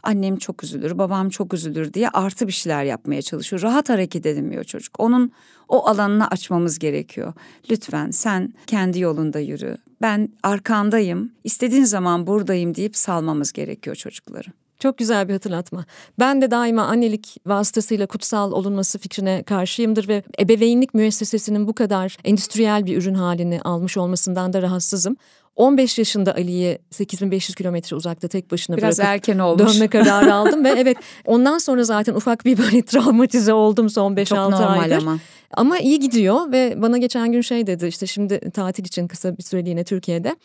Annem 0.03 0.37
çok 0.37 0.63
üzülür, 0.63 0.97
babam 0.97 1.29
çok 1.29 1.53
üzülür 1.53 1.93
diye 1.93 2.09
artı 2.09 2.47
bir 2.47 2.53
şeyler 2.53 2.83
yapmaya 2.83 3.21
çalışıyor. 3.21 3.61
Rahat 3.61 3.89
hareket 3.89 4.25
edemiyor 4.25 4.63
çocuk. 4.63 4.99
Onun 4.99 5.31
o 5.67 5.87
alanını 5.87 6.27
açmamız 6.27 6.79
gerekiyor. 6.79 7.33
Lütfen 7.71 8.11
sen 8.11 8.53
kendi 8.67 8.99
yolunda 8.99 9.39
yürü. 9.39 9.77
Ben 10.01 10.29
arkandayım. 10.43 11.31
İstediğin 11.43 11.83
zaman 11.83 12.27
buradayım 12.27 12.75
deyip 12.75 12.95
salmamız 12.97 13.51
gerekiyor 13.51 13.95
çocukları. 13.95 14.47
Çok 14.79 14.97
güzel 14.97 15.27
bir 15.27 15.33
hatırlatma. 15.33 15.85
Ben 16.19 16.41
de 16.41 16.51
daima 16.51 16.83
annelik 16.83 17.37
vasıtasıyla 17.45 18.07
kutsal 18.07 18.51
olunması 18.51 18.99
fikrine 18.99 19.43
karşıyımdır 19.43 20.07
ve 20.07 20.23
ebeveynlik 20.39 20.93
müessesesinin 20.93 21.67
bu 21.67 21.73
kadar 21.73 22.17
endüstriyel 22.23 22.85
bir 22.85 22.97
ürün 22.97 23.13
halini 23.13 23.61
almış 23.61 23.97
olmasından 23.97 24.53
da 24.53 24.61
rahatsızım. 24.61 25.17
15 25.55 25.97
yaşında 25.99 26.33
Ali'yi 26.33 26.79
8500 26.91 27.55
kilometre 27.55 27.95
uzakta 27.95 28.27
tek 28.27 28.51
başına 28.51 28.77
Biraz 28.77 28.97
bırakıp 28.97 29.13
erken 29.13 29.39
olmuş. 29.39 29.73
dönme 29.73 29.87
kararı 29.87 30.33
aldım 30.33 30.63
ve 30.63 30.69
evet 30.69 30.97
ondan 31.25 31.57
sonra 31.57 31.83
zaten 31.83 32.13
ufak 32.15 32.45
bir 32.45 32.57
böyle 32.57 32.81
travmatize 32.85 33.53
oldum 33.53 33.89
son 33.89 34.15
5-6 34.15 34.55
aydır. 34.65 34.97
ama. 34.97 35.19
Ama 35.51 35.79
iyi 35.79 35.99
gidiyor 35.99 36.51
ve 36.51 36.81
bana 36.81 36.97
geçen 36.97 37.31
gün 37.31 37.41
şey 37.41 37.67
dedi 37.67 37.87
işte 37.87 38.07
şimdi 38.07 38.39
tatil 38.51 38.85
için 38.85 39.07
kısa 39.07 39.37
bir 39.37 39.43
süreliğine 39.43 39.83
Türkiye'de. 39.83 40.35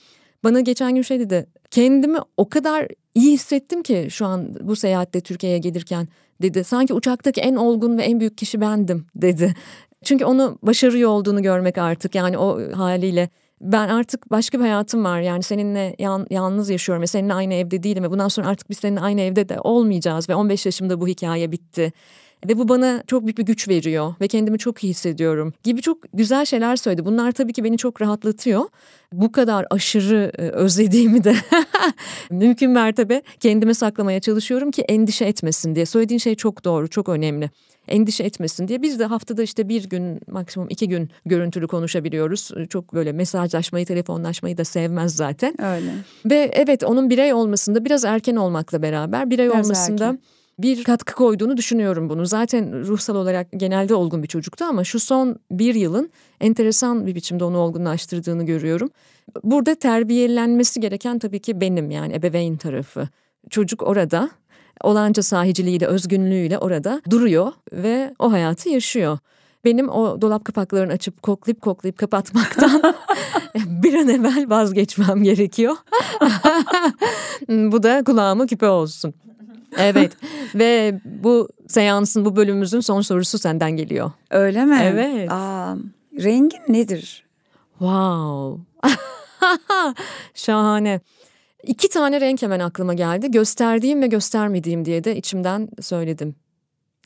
Bana 0.44 0.60
geçen 0.60 0.94
gün 0.94 1.02
şey 1.02 1.20
dedi 1.20 1.46
kendimi 1.70 2.18
o 2.36 2.48
kadar 2.48 2.88
iyi 3.14 3.32
hissettim 3.32 3.82
ki 3.82 4.06
şu 4.10 4.26
an 4.26 4.54
bu 4.60 4.76
seyahatte 4.76 5.20
Türkiye'ye 5.20 5.58
gelirken 5.58 6.08
dedi. 6.42 6.64
Sanki 6.64 6.94
uçaktaki 6.94 7.40
en 7.40 7.56
olgun 7.56 7.98
ve 7.98 8.02
en 8.02 8.20
büyük 8.20 8.38
kişi 8.38 8.60
bendim 8.60 9.06
dedi. 9.14 9.54
Çünkü 10.04 10.24
onu 10.24 10.58
başarıyor 10.62 11.10
olduğunu 11.10 11.42
görmek 11.42 11.78
artık 11.78 12.14
yani 12.14 12.38
o 12.38 12.72
haliyle 12.76 13.28
ben 13.60 13.88
artık 13.88 14.30
başka 14.30 14.58
bir 14.58 14.62
hayatım 14.62 15.04
var 15.04 15.20
yani 15.20 15.42
seninle 15.42 15.96
yan, 15.98 16.26
yalnız 16.30 16.70
yaşıyorum 16.70 17.02
ve 17.02 17.06
seninle 17.06 17.34
aynı 17.34 17.54
evde 17.54 17.82
değilim 17.82 18.04
ve 18.04 18.10
bundan 18.10 18.28
sonra 18.28 18.48
artık 18.48 18.70
biz 18.70 18.78
seninle 18.78 19.00
aynı 19.00 19.20
evde 19.20 19.48
de 19.48 19.60
olmayacağız 19.60 20.28
ve 20.28 20.34
15 20.34 20.66
yaşımda 20.66 21.00
bu 21.00 21.08
hikaye 21.08 21.52
bitti. 21.52 21.92
Ve 22.48 22.58
bu 22.58 22.68
bana 22.68 23.02
çok 23.06 23.22
büyük 23.24 23.38
bir 23.38 23.46
güç 23.46 23.68
veriyor 23.68 24.14
ve 24.20 24.28
kendimi 24.28 24.58
çok 24.58 24.84
iyi 24.84 24.90
hissediyorum 24.90 25.52
gibi 25.64 25.82
çok 25.82 25.98
güzel 26.14 26.44
şeyler 26.44 26.76
söyledi. 26.76 27.04
Bunlar 27.04 27.32
tabii 27.32 27.52
ki 27.52 27.64
beni 27.64 27.78
çok 27.78 28.02
rahatlatıyor. 28.02 28.64
Bu 29.12 29.32
kadar 29.32 29.66
aşırı 29.70 30.32
e, 30.38 30.42
özlediğimi 30.42 31.24
de 31.24 31.34
mümkün 32.30 32.70
mertebe 32.70 33.22
kendime 33.40 33.74
saklamaya 33.74 34.20
çalışıyorum 34.20 34.70
ki 34.70 34.82
endişe 34.82 35.24
etmesin 35.24 35.74
diye. 35.74 35.86
Söylediğin 35.86 36.18
şey 36.18 36.34
çok 36.34 36.64
doğru, 36.64 36.88
çok 36.88 37.08
önemli 37.08 37.50
endişe 37.88 38.24
etmesin 38.24 38.68
diye. 38.68 38.82
Biz 38.82 38.98
de 38.98 39.04
haftada 39.04 39.42
işte 39.42 39.68
bir 39.68 39.88
gün 39.88 40.20
maksimum 40.26 40.68
iki 40.70 40.88
gün 40.88 41.10
görüntülü 41.26 41.66
konuşabiliyoruz. 41.66 42.50
Çok 42.68 42.94
böyle 42.94 43.12
mesajlaşmayı, 43.12 43.86
telefonlaşmayı 43.86 44.58
da 44.58 44.64
sevmez 44.64 45.16
zaten. 45.16 45.60
Öyle. 45.60 45.90
Ve 46.26 46.50
evet 46.54 46.84
onun 46.84 47.10
birey 47.10 47.32
olmasında 47.32 47.84
biraz 47.84 48.04
erken 48.04 48.36
olmakla 48.36 48.82
beraber 48.82 49.30
birey 49.30 49.50
Biraz 49.50 49.64
olmasında 49.64 50.04
erken. 50.04 50.18
Bir 50.62 50.84
katkı 50.84 51.14
koyduğunu 51.14 51.56
düşünüyorum 51.56 52.08
bunu. 52.08 52.26
Zaten 52.26 52.86
ruhsal 52.86 53.16
olarak 53.16 53.46
genelde 53.56 53.94
olgun 53.94 54.22
bir 54.22 54.28
çocuktu 54.28 54.64
ama 54.64 54.84
şu 54.84 55.00
son 55.00 55.36
bir 55.50 55.74
yılın 55.74 56.10
enteresan 56.40 57.06
bir 57.06 57.14
biçimde 57.14 57.44
onu 57.44 57.58
olgunlaştırdığını 57.58 58.46
görüyorum. 58.46 58.90
Burada 59.42 59.74
terbiyelenmesi 59.74 60.80
gereken 60.80 61.18
tabii 61.18 61.38
ki 61.38 61.60
benim 61.60 61.90
yani 61.90 62.14
ebeveyn 62.14 62.56
tarafı. 62.56 63.08
Çocuk 63.50 63.82
orada 63.82 64.30
olanca 64.84 65.22
sahiciliğiyle, 65.22 65.86
özgünlüğüyle 65.86 66.58
orada 66.58 67.02
duruyor 67.10 67.52
ve 67.72 68.14
o 68.18 68.32
hayatı 68.32 68.68
yaşıyor. 68.68 69.18
Benim 69.64 69.88
o 69.88 70.20
dolap 70.20 70.44
kapaklarını 70.44 70.92
açıp 70.92 71.22
koklayıp 71.22 71.60
koklayıp 71.60 71.98
kapatmaktan 71.98 72.82
bir 73.54 73.94
an 73.94 74.08
evvel 74.08 74.50
vazgeçmem 74.50 75.22
gerekiyor. 75.22 75.76
bu 77.48 77.82
da 77.82 78.04
kulağıma 78.04 78.46
küpe 78.46 78.68
olsun. 78.68 79.14
Evet 79.78 80.12
ve 80.54 81.00
bu 81.04 81.48
seansın 81.68 82.24
bu 82.24 82.36
bölümümüzün 82.36 82.80
son 82.80 83.00
sorusu 83.00 83.38
senden 83.38 83.70
geliyor. 83.70 84.10
Öyle 84.30 84.64
mi? 84.64 84.78
Evet. 84.82 85.30
Aa, 85.32 85.76
rengin 86.22 86.62
nedir? 86.68 87.24
Wow 87.78 88.62
Şahane. 90.34 91.00
İki 91.62 91.88
tane 91.88 92.20
renk 92.20 92.42
hemen 92.42 92.60
aklıma 92.60 92.94
geldi. 92.94 93.30
Gösterdiğim 93.30 94.02
ve 94.02 94.06
göstermediğim 94.06 94.84
diye 94.84 95.04
de 95.04 95.16
içimden 95.16 95.68
söyledim. 95.80 96.34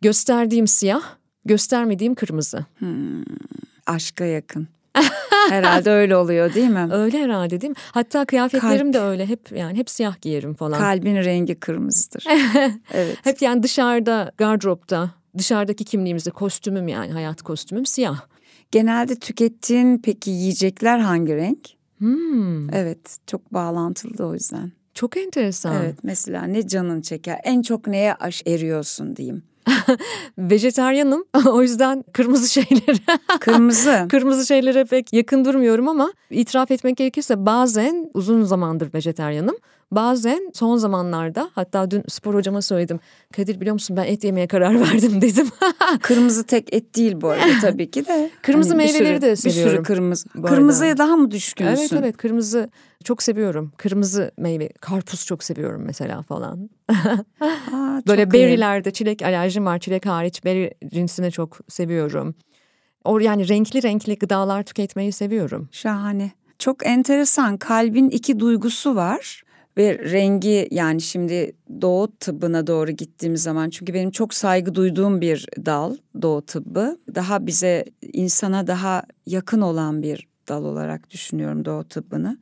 Gösterdiğim 0.03 0.67
siyah, 0.67 1.03
göstermediğim 1.45 2.15
kırmızı. 2.15 2.65
Hmm, 2.79 3.25
aşka 3.87 4.25
yakın. 4.25 4.69
herhalde 5.51 5.91
öyle 5.91 6.17
oluyor 6.17 6.55
değil 6.55 6.71
mi? 6.71 6.89
Öyle 6.93 7.19
herhalde 7.19 7.61
değil 7.61 7.71
mi? 7.71 7.77
Hatta 7.93 8.25
kıyafetlerim 8.25 8.93
Kalp. 8.93 8.95
de 8.95 9.01
öyle 9.01 9.27
hep 9.27 9.53
yani 9.53 9.79
hep 9.79 9.91
siyah 9.91 10.21
giyerim 10.21 10.55
falan. 10.55 10.79
Kalbin 10.79 11.17
rengi 11.17 11.55
kırmızıdır. 11.55 12.25
evet. 12.93 13.17
Hep 13.23 13.43
yani 13.43 13.63
dışarıda, 13.63 14.33
gardıropta, 14.39 15.11
dışarıdaki 15.39 15.85
kimliğimizde 15.85 16.31
kostümüm 16.31 16.89
yani 16.89 17.13
hayat 17.13 17.43
kostümüm 17.43 17.87
siyah. 17.87 18.21
Genelde 18.71 19.15
tükettiğin 19.15 19.99
peki 19.99 20.31
yiyecekler 20.31 20.99
hangi 20.99 21.37
renk? 21.37 21.71
Hmm. 21.99 22.75
Evet 22.75 23.19
çok 23.27 23.55
bağlantılı 23.55 24.19
da 24.19 24.27
o 24.27 24.35
yüzden. 24.35 24.73
Çok 24.95 25.17
enteresan. 25.17 25.83
Evet 25.83 25.97
mesela 26.03 26.43
ne 26.43 26.67
canın 26.69 27.01
çeker 27.01 27.41
en 27.45 27.63
çok 27.63 27.87
neye 27.87 28.15
aş 28.15 28.43
eriyorsun 28.47 29.17
diyeyim. 29.17 29.43
Vejeteryanım 30.39 31.25
o 31.47 31.63
yüzden 31.63 32.05
kırmızı 32.13 32.49
şeylere 32.49 32.99
kırmızı 33.41 34.07
kırmızı 34.09 34.47
şeylere 34.47 34.85
pek 34.85 35.13
yakın 35.13 35.45
durmuyorum 35.45 35.89
ama 35.89 36.13
itiraf 36.31 36.71
etmek 36.71 36.97
gerekirse 36.97 37.47
bazen 37.47 38.11
uzun 38.15 38.43
zamandır 38.43 38.95
vejeteryanım. 38.95 39.57
Bazen 39.91 40.51
son 40.55 40.77
zamanlarda 40.77 41.51
hatta 41.55 41.91
dün 41.91 42.03
spor 42.09 42.35
hocama 42.35 42.63
söyledim. 42.63 43.01
Kadir 43.37 43.61
biliyor 43.61 43.73
musun 43.73 43.97
ben 43.97 44.05
et 44.05 44.25
yemeye 44.25 44.47
karar 44.47 44.81
verdim 44.81 45.21
dedim. 45.21 45.47
kırmızı 46.03 46.45
tek 46.45 46.75
et 46.75 46.97
değil 46.97 47.21
bu 47.21 47.29
arada 47.29 47.53
tabii 47.61 47.91
ki 47.91 48.07
de. 48.07 48.31
Kırmızı 48.43 48.71
hani 48.71 48.77
meyveleri 48.77 49.17
sürü, 49.17 49.23
de 49.23 49.37
seviyorum. 49.37 49.71
Bir 49.71 49.77
sürü 49.77 49.83
kırmızı. 49.83 50.29
Kırmızıya 50.29 50.99
daha 50.99 51.17
mı 51.17 51.31
düşkünsün? 51.31 51.73
Evet 51.73 51.93
evet 51.93 52.17
kırmızı 52.17 52.71
çok 53.05 53.23
seviyorum. 53.23 53.73
Kırmızı 53.77 54.31
meyve, 54.39 54.69
karpuz 54.81 55.27
çok 55.27 55.45
seviyorum 55.45 55.83
mesela 55.87 56.23
falan. 56.23 56.71
Aa, 57.41 58.03
Böyle 58.07 58.33
berrylerde 58.33 58.91
çilek 58.91 59.23
alerjim 59.23 59.67
var. 59.67 59.79
Çilek 59.79 60.07
hariç 60.07 60.45
berry 60.45 60.71
cinsini 60.93 61.33
çok 61.33 61.59
seviyorum. 61.69 62.35
O 63.05 63.19
yani 63.19 63.49
renkli 63.49 63.83
renkli 63.83 64.19
gıdalar 64.19 64.63
tüketmeyi 64.63 65.13
seviyorum. 65.13 65.69
Şahane. 65.73 66.31
Çok 66.59 66.87
enteresan. 66.87 67.57
Kalbin 67.57 68.11
iki 68.11 68.41
duygusu 68.41 68.97
var 68.97 69.43
ve 69.79 69.99
rengi 69.99 70.69
yani 70.71 71.01
şimdi 71.01 71.57
doğu 71.81 72.17
tıbbına 72.17 72.67
doğru 72.67 72.91
gittiğim 72.91 73.37
zaman 73.37 73.71
çünkü 73.71 73.95
benim 73.95 74.11
çok 74.11 74.35
saygı 74.35 74.75
duyduğum 74.75 75.21
bir 75.21 75.47
dal 75.67 75.97
doğu 76.23 76.43
tıbbı 76.43 76.99
daha 77.15 77.47
bize 77.47 77.85
insana 78.13 78.67
daha 78.67 79.03
yakın 79.27 79.61
olan 79.61 80.03
bir 80.03 80.29
dal 80.49 80.65
olarak 80.65 81.11
düşünüyorum 81.11 81.65
doğu 81.65 81.85
tıbbını. 81.85 82.39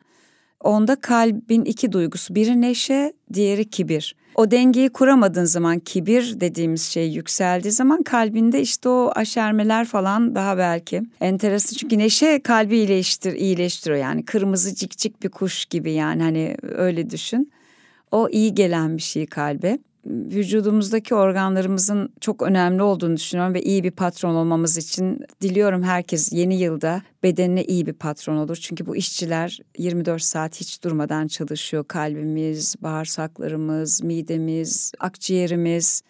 Onda 0.62 0.96
kalbin 0.96 1.64
iki 1.64 1.92
duygusu 1.92 2.34
biri 2.34 2.60
neşe 2.60 3.12
diğeri 3.32 3.70
kibir. 3.70 4.16
O 4.34 4.50
dengeyi 4.50 4.88
kuramadığın 4.88 5.44
zaman 5.44 5.78
kibir 5.78 6.40
dediğimiz 6.40 6.82
şey 6.82 7.10
yükseldiği 7.12 7.72
zaman 7.72 8.02
kalbinde 8.02 8.60
işte 8.60 8.88
o 8.88 9.12
aşermeler 9.14 9.84
falan 9.84 10.34
daha 10.34 10.58
belki 10.58 11.02
enteresan. 11.20 11.76
Çünkü 11.76 11.98
neşe 11.98 12.40
kalbi 12.42 12.76
iyileştir, 12.76 13.32
iyileştiriyor 13.32 14.00
yani 14.00 14.24
kırmızı 14.24 14.74
cikcik 14.74 15.22
bir 15.22 15.28
kuş 15.28 15.64
gibi 15.64 15.92
yani 15.92 16.22
hani 16.22 16.56
öyle 16.62 17.10
düşün. 17.10 17.52
O 18.10 18.28
iyi 18.28 18.54
gelen 18.54 18.96
bir 18.96 19.02
şey 19.02 19.26
kalbe 19.26 19.78
vücudumuzdaki 20.06 21.14
organlarımızın 21.14 22.12
çok 22.20 22.42
önemli 22.42 22.82
olduğunu 22.82 23.16
düşünüyorum 23.16 23.54
ve 23.54 23.62
iyi 23.62 23.84
bir 23.84 23.90
patron 23.90 24.34
olmamız 24.34 24.78
için 24.78 25.20
diliyorum 25.40 25.82
herkes 25.82 26.32
yeni 26.32 26.60
yılda 26.60 27.02
bedenine 27.22 27.64
iyi 27.64 27.86
bir 27.86 27.92
patron 27.92 28.36
olur. 28.36 28.56
Çünkü 28.56 28.86
bu 28.86 28.96
işçiler 28.96 29.58
24 29.78 30.22
saat 30.22 30.60
hiç 30.60 30.84
durmadan 30.84 31.26
çalışıyor. 31.26 31.84
Kalbimiz, 31.88 32.76
bağırsaklarımız, 32.80 34.02
midemiz, 34.02 34.92
akciğerimiz, 34.98 36.02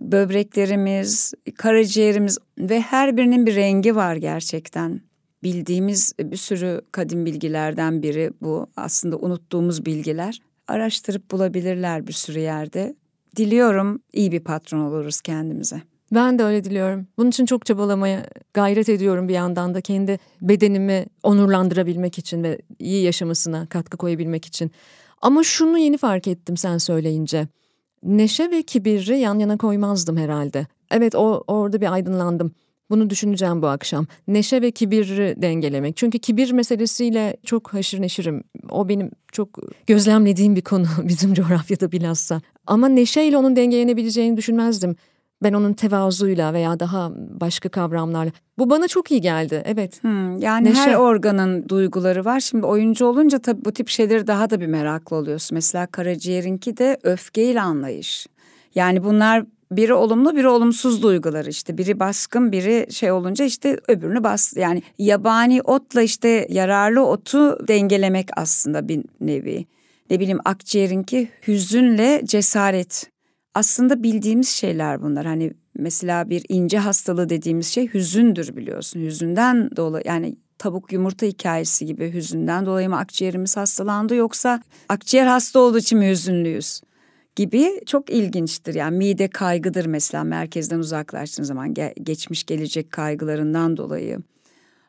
böbreklerimiz, 0.00 1.34
karaciğerimiz 1.56 2.38
ve 2.58 2.80
her 2.80 3.16
birinin 3.16 3.46
bir 3.46 3.56
rengi 3.56 3.96
var 3.96 4.16
gerçekten. 4.16 5.00
Bildiğimiz 5.42 6.12
bir 6.20 6.36
sürü 6.36 6.80
kadim 6.92 7.26
bilgilerden 7.26 8.02
biri 8.02 8.32
bu. 8.40 8.66
Aslında 8.76 9.16
unuttuğumuz 9.16 9.86
bilgiler 9.86 10.38
araştırıp 10.68 11.30
bulabilirler 11.30 12.06
bir 12.06 12.12
sürü 12.12 12.38
yerde. 12.38 12.94
Diliyorum 13.36 14.02
iyi 14.12 14.32
bir 14.32 14.40
patron 14.40 14.78
oluruz 14.78 15.20
kendimize. 15.20 15.82
Ben 16.14 16.38
de 16.38 16.44
öyle 16.44 16.64
diliyorum. 16.64 17.06
Bunun 17.18 17.28
için 17.30 17.46
çok 17.46 17.66
çabalamaya 17.66 18.26
gayret 18.54 18.88
ediyorum 18.88 19.28
bir 19.28 19.34
yandan 19.34 19.74
da 19.74 19.80
kendi 19.80 20.18
bedenimi 20.42 21.06
onurlandırabilmek 21.22 22.18
için 22.18 22.42
ve 22.42 22.58
iyi 22.78 23.02
yaşamasına 23.02 23.66
katkı 23.66 23.96
koyabilmek 23.96 24.44
için. 24.44 24.70
Ama 25.22 25.42
şunu 25.42 25.78
yeni 25.78 25.98
fark 25.98 26.28
ettim 26.28 26.56
sen 26.56 26.78
söyleyince. 26.78 27.48
Neşe 28.02 28.50
ve 28.50 28.62
kibiri 28.62 29.18
yan 29.18 29.38
yana 29.38 29.58
koymazdım 29.58 30.16
herhalde. 30.16 30.66
Evet 30.90 31.14
o 31.14 31.44
orada 31.46 31.80
bir 31.80 31.92
aydınlandım. 31.92 32.52
Bunu 32.92 33.10
düşüneceğim 33.10 33.62
bu 33.62 33.66
akşam. 33.66 34.06
Neşe 34.28 34.62
ve 34.62 34.70
kibiri 34.70 35.42
dengelemek. 35.42 35.96
Çünkü 35.96 36.18
kibir 36.18 36.52
meselesiyle 36.52 37.36
çok 37.44 37.74
haşır 37.74 38.02
neşirim. 38.02 38.44
O 38.70 38.88
benim 38.88 39.10
çok 39.32 39.58
gözlemlediğim 39.86 40.56
bir 40.56 40.62
konu 40.62 40.86
bizim 41.02 41.34
coğrafyada 41.34 41.92
bilhassa. 41.92 42.40
Ama 42.66 42.88
neşeyle 42.88 43.36
onun 43.36 43.56
dengelenebileceğini 43.56 44.36
düşünmezdim. 44.36 44.96
Ben 45.42 45.52
onun 45.52 45.72
tevazuyla 45.72 46.52
veya 46.52 46.80
daha 46.80 47.12
başka 47.16 47.68
kavramlarla. 47.68 48.32
Bu 48.58 48.70
bana 48.70 48.88
çok 48.88 49.10
iyi 49.10 49.20
geldi. 49.20 49.62
Evet. 49.64 50.04
Hmm, 50.04 50.38
yani 50.38 50.68
Neşe. 50.68 50.80
her 50.80 50.94
organın 50.94 51.68
duyguları 51.68 52.24
var. 52.24 52.40
Şimdi 52.40 52.66
oyuncu 52.66 53.06
olunca 53.06 53.38
tabii 53.38 53.64
bu 53.64 53.72
tip 53.72 53.88
şeyleri 53.88 54.26
daha 54.26 54.50
da 54.50 54.60
bir 54.60 54.66
meraklı 54.66 55.16
oluyorsun. 55.16 55.54
Mesela 55.54 55.86
karaciğerinki 55.86 56.76
de 56.76 56.98
öfkeyle 57.02 57.60
anlayış. 57.60 58.26
Yani 58.74 59.04
bunlar 59.04 59.44
biri 59.76 59.94
olumlu 59.94 60.36
biri 60.36 60.48
olumsuz 60.48 61.02
duygular 61.02 61.46
işte. 61.46 61.78
Biri 61.78 62.00
baskın 62.00 62.52
biri 62.52 62.86
şey 62.92 63.12
olunca 63.12 63.44
işte 63.44 63.80
öbürünü 63.88 64.24
bas. 64.24 64.56
Yani 64.56 64.82
yabani 64.98 65.62
otla 65.62 66.02
işte 66.02 66.46
yararlı 66.50 67.06
otu 67.06 67.68
dengelemek 67.68 68.28
aslında 68.36 68.88
bir 68.88 69.04
nevi. 69.20 69.66
Ne 70.10 70.20
bileyim 70.20 70.40
akciğerinki 70.44 71.28
hüzünle 71.48 72.22
cesaret. 72.24 73.10
Aslında 73.54 74.02
bildiğimiz 74.02 74.48
şeyler 74.48 75.02
bunlar. 75.02 75.26
Hani 75.26 75.52
mesela 75.78 76.30
bir 76.30 76.44
ince 76.48 76.78
hastalığı 76.78 77.28
dediğimiz 77.28 77.66
şey 77.66 77.94
hüzündür 77.94 78.56
biliyorsun. 78.56 79.00
Hüzünden 79.00 79.70
dolayı 79.76 80.04
yani 80.06 80.36
tavuk 80.58 80.92
yumurta 80.92 81.26
hikayesi 81.26 81.86
gibi 81.86 82.12
hüzünden 82.12 82.66
dolayı 82.66 82.88
mı 82.88 82.98
akciğerimiz 82.98 83.56
hastalandı 83.56 84.14
yoksa 84.14 84.62
akciğer 84.88 85.26
hasta 85.26 85.58
olduğu 85.58 85.78
için 85.78 85.98
mi 85.98 86.10
hüzünlüyüz? 86.10 86.80
Gibi 87.36 87.80
çok 87.86 88.10
ilginçtir. 88.10 88.74
Yani 88.74 88.96
mide 88.96 89.28
kaygıdır 89.28 89.86
mesela 89.86 90.24
merkezden 90.24 90.78
uzaklaştığın 90.78 91.42
zaman 91.42 91.74
geçmiş 92.02 92.44
gelecek 92.44 92.92
kaygılarından 92.92 93.76
dolayı. 93.76 94.18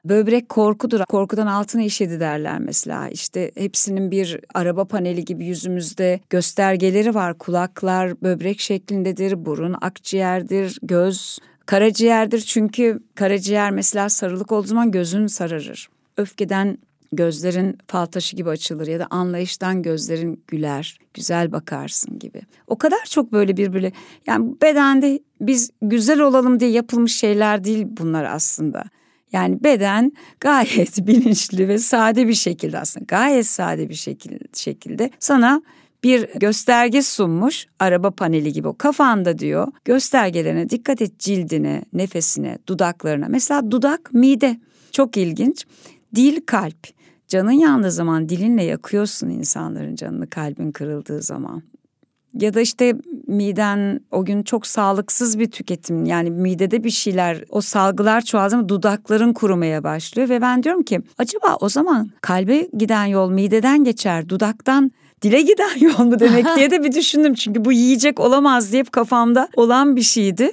Böbrek 0.06 0.50
korkudur. 0.50 1.00
Korkudan 1.10 1.48
altına 1.48 1.82
işedi 1.82 2.20
derler 2.20 2.60
mesela. 2.60 3.10
İşte 3.10 3.52
hepsinin 3.56 4.12
bir 4.12 4.40
araba 4.54 4.86
paneli 4.86 5.26
gibi 5.26 5.46
yüzümüzde 5.46 6.20
göstergeleri 6.30 7.16
var. 7.16 7.38
Kulaklar 7.38 8.22
böbrek 8.22 8.60
şeklindedir, 8.60 9.46
burun 9.46 9.76
akciğerdir, 9.82 10.80
göz 10.84 11.40
karaciğerdir. 11.66 12.40
Çünkü 12.40 13.00
karaciğer 13.16 13.72
mesela 13.72 14.10
sarılık 14.10 14.52
olduğu 14.52 14.68
zaman 14.68 14.92
gözün 14.92 15.28
sararır. 15.28 15.90
Öfkeden 16.18 16.78
gözlerin 17.16 17.78
fal 17.88 18.06
taşı 18.06 18.36
gibi 18.36 18.50
açılır 18.50 18.88
ya 18.88 19.00
da 19.00 19.08
anlayıştan 19.10 19.82
gözlerin 19.82 20.44
güler, 20.48 21.00
güzel 21.14 21.52
bakarsın 21.52 22.20
gibi. 22.20 22.42
O 22.68 22.78
kadar 22.78 23.06
çok 23.10 23.32
böyle 23.32 23.58
birbirine 23.58 23.92
yani 24.28 24.56
bedende 24.62 25.20
biz 25.42 25.72
güzel 25.82 26.20
olalım 26.20 26.60
diye 26.60 26.72
yapılmış 26.72 27.16
şeyler 27.16 27.64
değil 27.64 27.86
bunlar 27.90 28.24
aslında. 28.24 28.84
Yani 29.32 29.64
beden 29.64 30.12
gayet 30.40 30.98
bilinçli 31.08 31.68
ve 31.68 31.78
sade 31.78 32.28
bir 32.28 32.34
şekilde 32.34 32.80
aslında 32.80 33.06
gayet 33.08 33.48
sade 33.48 33.90
bir 33.90 33.94
şekilde, 33.94 34.40
şekilde 34.54 35.12
sana 35.20 35.62
bir 36.04 36.30
gösterge 36.36 37.02
sunmuş 37.02 37.68
araba 37.80 38.12
paneli 38.12 38.54
gibi. 38.54 38.68
O 38.68 38.78
kafanda 38.78 39.40
diyor 39.40 39.68
göstergelerine 39.86 40.70
dikkat 40.70 41.02
et 41.02 41.20
cildine 41.20 41.86
nefesine 41.94 42.58
dudaklarına. 42.68 43.28
Mesela 43.30 43.72
dudak 43.72 44.14
mide. 44.14 44.60
Çok 44.92 45.18
ilginç. 45.18 45.66
Dil 46.16 46.42
kalp 46.46 46.88
Canın 47.34 47.52
yandığı 47.52 47.92
zaman 47.92 48.30
dilinle 48.30 48.64
yakıyorsun 48.64 49.30
insanların 49.30 49.96
canını 49.96 50.30
kalbin 50.30 50.72
kırıldığı 50.72 51.22
zaman. 51.22 51.64
Ya 52.34 52.54
da 52.54 52.62
işte 52.62 52.96
miden 53.28 54.00
o 54.12 54.26
gün 54.26 54.44
çok 54.44 54.68
sağlıksız 54.68 55.40
bir 55.40 55.52
tüketim 55.52 56.06
yani 56.06 56.32
midede 56.32 56.84
bir 56.84 56.90
şeyler 56.90 57.44
o 57.50 57.62
salgılar 57.62 58.22
çoğaldı 58.22 58.58
mı 58.58 58.70
dudakların 58.70 59.34
kurumaya 59.34 59.84
başlıyor 59.84 60.30
ve 60.30 60.42
ben 60.42 60.64
diyorum 60.64 60.84
ki 60.84 61.02
acaba 61.18 61.58
o 61.60 61.70
zaman 61.70 62.10
kalbe 62.22 62.70
giden 62.78 63.06
yol 63.06 63.32
mideden 63.32 63.84
geçer 63.84 64.30
dudaktan 64.30 64.92
dile 65.22 65.42
giden 65.42 65.80
yol 65.80 66.06
mu 66.06 66.20
demek 66.20 66.46
diye 66.56 66.72
de 66.72 66.84
bir 66.84 66.92
düşündüm. 66.92 67.34
Çünkü 67.34 67.66
bu 67.66 67.72
yiyecek 67.72 68.20
olamaz 68.20 68.72
diye 68.72 68.84
kafamda 68.84 69.48
olan 69.56 69.96
bir 69.96 70.02
şeydi. 70.02 70.52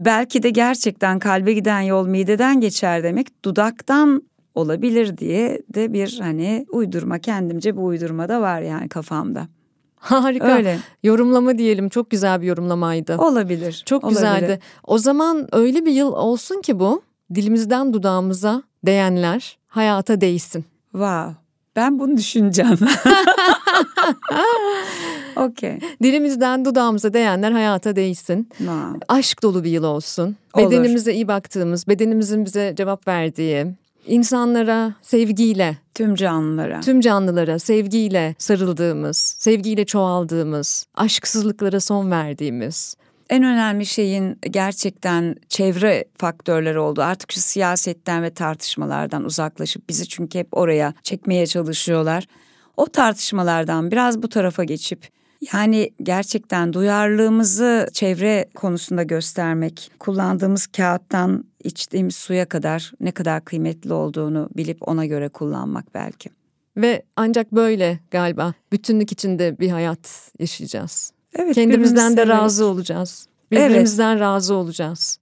Belki 0.00 0.42
de 0.42 0.50
gerçekten 0.50 1.18
kalbe 1.18 1.52
giden 1.52 1.80
yol 1.80 2.06
mideden 2.06 2.60
geçer 2.60 3.02
demek 3.02 3.44
dudaktan 3.44 4.22
olabilir 4.54 5.18
diye 5.18 5.62
de 5.74 5.92
bir 5.92 6.18
hani 6.22 6.66
uydurma 6.72 7.18
kendimce 7.18 7.76
bu 7.76 7.84
uydurma 7.84 8.28
da 8.28 8.40
var 8.40 8.60
yani 8.60 8.88
kafamda. 8.88 9.48
Harika. 9.96 10.56
Öyle. 10.56 10.78
Yorumlama 11.02 11.58
diyelim. 11.58 11.88
Çok 11.88 12.10
güzel 12.10 12.40
bir 12.40 12.46
yorumlamaydı. 12.46 13.18
Olabilir. 13.18 13.82
Çok 13.86 14.04
olabilir. 14.04 14.20
güzeldi. 14.20 14.58
O 14.84 14.98
zaman 14.98 15.48
öyle 15.52 15.84
bir 15.84 15.92
yıl 15.92 16.12
olsun 16.12 16.60
ki 16.60 16.80
bu 16.80 17.02
dilimizden 17.34 17.92
dudağımıza 17.92 18.62
değenler 18.86 19.58
hayata 19.66 20.20
değsin. 20.20 20.64
Wow. 20.92 21.34
Ben 21.76 21.98
bunu 21.98 22.16
düşüneceğim. 22.16 22.78
Okey. 25.36 25.78
Dilimizden 26.02 26.64
dudağımıza 26.64 27.12
değenler 27.12 27.52
hayata 27.52 27.96
değsin. 27.96 28.48
Wow. 28.58 28.98
Aşk 29.08 29.42
dolu 29.42 29.64
bir 29.64 29.70
yıl 29.70 29.84
olsun. 29.84 30.36
Olur. 30.54 30.70
Bedenimize 30.70 31.14
iyi 31.14 31.28
baktığımız, 31.28 31.88
bedenimizin 31.88 32.44
bize 32.44 32.74
cevap 32.76 33.08
verdiği, 33.08 33.66
insanlara 34.06 34.94
sevgiyle, 35.02 35.78
Tüm 35.94 36.14
canlılara. 36.14 36.80
tüm 36.80 37.00
canlılara 37.00 37.58
sevgiyle 37.58 38.34
sarıldığımız, 38.38 39.16
sevgiyle 39.38 39.84
çoğaldığımız, 39.84 40.86
aşksızlıklara 40.94 41.80
son 41.80 42.10
verdiğimiz. 42.10 42.96
En 43.30 43.42
önemli 43.42 43.86
şeyin 43.86 44.38
gerçekten 44.50 45.36
çevre 45.48 46.04
faktörleri 46.16 46.78
oldu. 46.78 47.02
Artık 47.02 47.32
şu 47.32 47.40
siyasetten 47.40 48.22
ve 48.22 48.30
tartışmalardan 48.30 49.24
uzaklaşıp 49.24 49.88
bizi 49.88 50.08
çünkü 50.08 50.38
hep 50.38 50.48
oraya 50.52 50.94
çekmeye 51.02 51.46
çalışıyorlar. 51.46 52.26
O 52.76 52.86
tartışmalardan 52.86 53.90
biraz 53.90 54.22
bu 54.22 54.28
tarafa 54.28 54.64
geçip 54.64 55.08
yani 55.52 55.90
gerçekten 56.02 56.72
duyarlılığımızı 56.72 57.86
çevre 57.92 58.48
konusunda 58.54 59.02
göstermek, 59.02 59.90
kullandığımız 59.98 60.66
kağıttan 60.66 61.44
içtiğimiz 61.64 62.14
suya 62.16 62.48
kadar 62.48 62.92
ne 63.00 63.12
kadar 63.12 63.44
kıymetli 63.44 63.92
olduğunu 63.92 64.48
bilip 64.56 64.88
ona 64.88 65.06
göre 65.06 65.28
kullanmak 65.28 65.94
belki. 65.94 66.30
Ve 66.76 67.02
ancak 67.16 67.52
böyle 67.52 68.00
galiba 68.10 68.54
bütünlük 68.72 69.12
içinde 69.12 69.58
bir 69.58 69.70
hayat 69.70 70.32
yaşayacağız. 70.38 71.12
Evet, 71.34 71.54
Kendimizden 71.54 72.16
de 72.16 72.26
razı 72.26 72.66
olacağız. 72.66 73.26
Birbirimizden 73.50 74.20
razı 74.20 74.54
olacağız. 74.54 75.18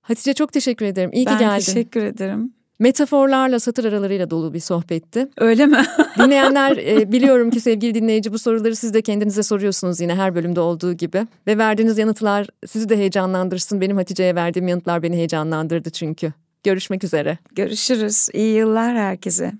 Hatice 0.00 0.34
çok 0.34 0.52
teşekkür 0.52 0.86
ederim. 0.86 1.10
İyi 1.12 1.24
ki 1.24 1.30
Ben 1.30 1.38
geldin. 1.38 1.64
teşekkür 1.64 2.04
ederim. 2.04 2.54
Metaforlarla, 2.80 3.60
satır 3.60 3.84
aralarıyla 3.84 4.30
dolu 4.30 4.54
bir 4.54 4.60
sohbetti. 4.60 5.28
Öyle 5.38 5.66
mi? 5.66 5.82
Dinleyenler 6.18 6.76
e, 6.76 7.12
biliyorum 7.12 7.50
ki 7.50 7.60
sevgili 7.60 7.94
dinleyici 7.94 8.32
bu 8.32 8.38
soruları 8.38 8.76
siz 8.76 8.94
de 8.94 9.02
kendinize 9.02 9.42
soruyorsunuz 9.42 10.00
yine 10.00 10.14
her 10.14 10.34
bölümde 10.34 10.60
olduğu 10.60 10.92
gibi. 10.92 11.26
Ve 11.46 11.58
verdiğiniz 11.58 11.98
yanıtlar 11.98 12.46
sizi 12.66 12.88
de 12.88 12.96
heyecanlandırsın. 12.96 13.80
Benim 13.80 13.96
Hatice'ye 13.96 14.34
verdiğim 14.34 14.68
yanıtlar 14.68 15.02
beni 15.02 15.16
heyecanlandırdı 15.16 15.90
çünkü. 15.90 16.32
Görüşmek 16.64 17.04
üzere. 17.04 17.38
Görüşürüz. 17.54 18.28
İyi 18.32 18.56
yıllar 18.56 18.96
herkese. 18.96 19.52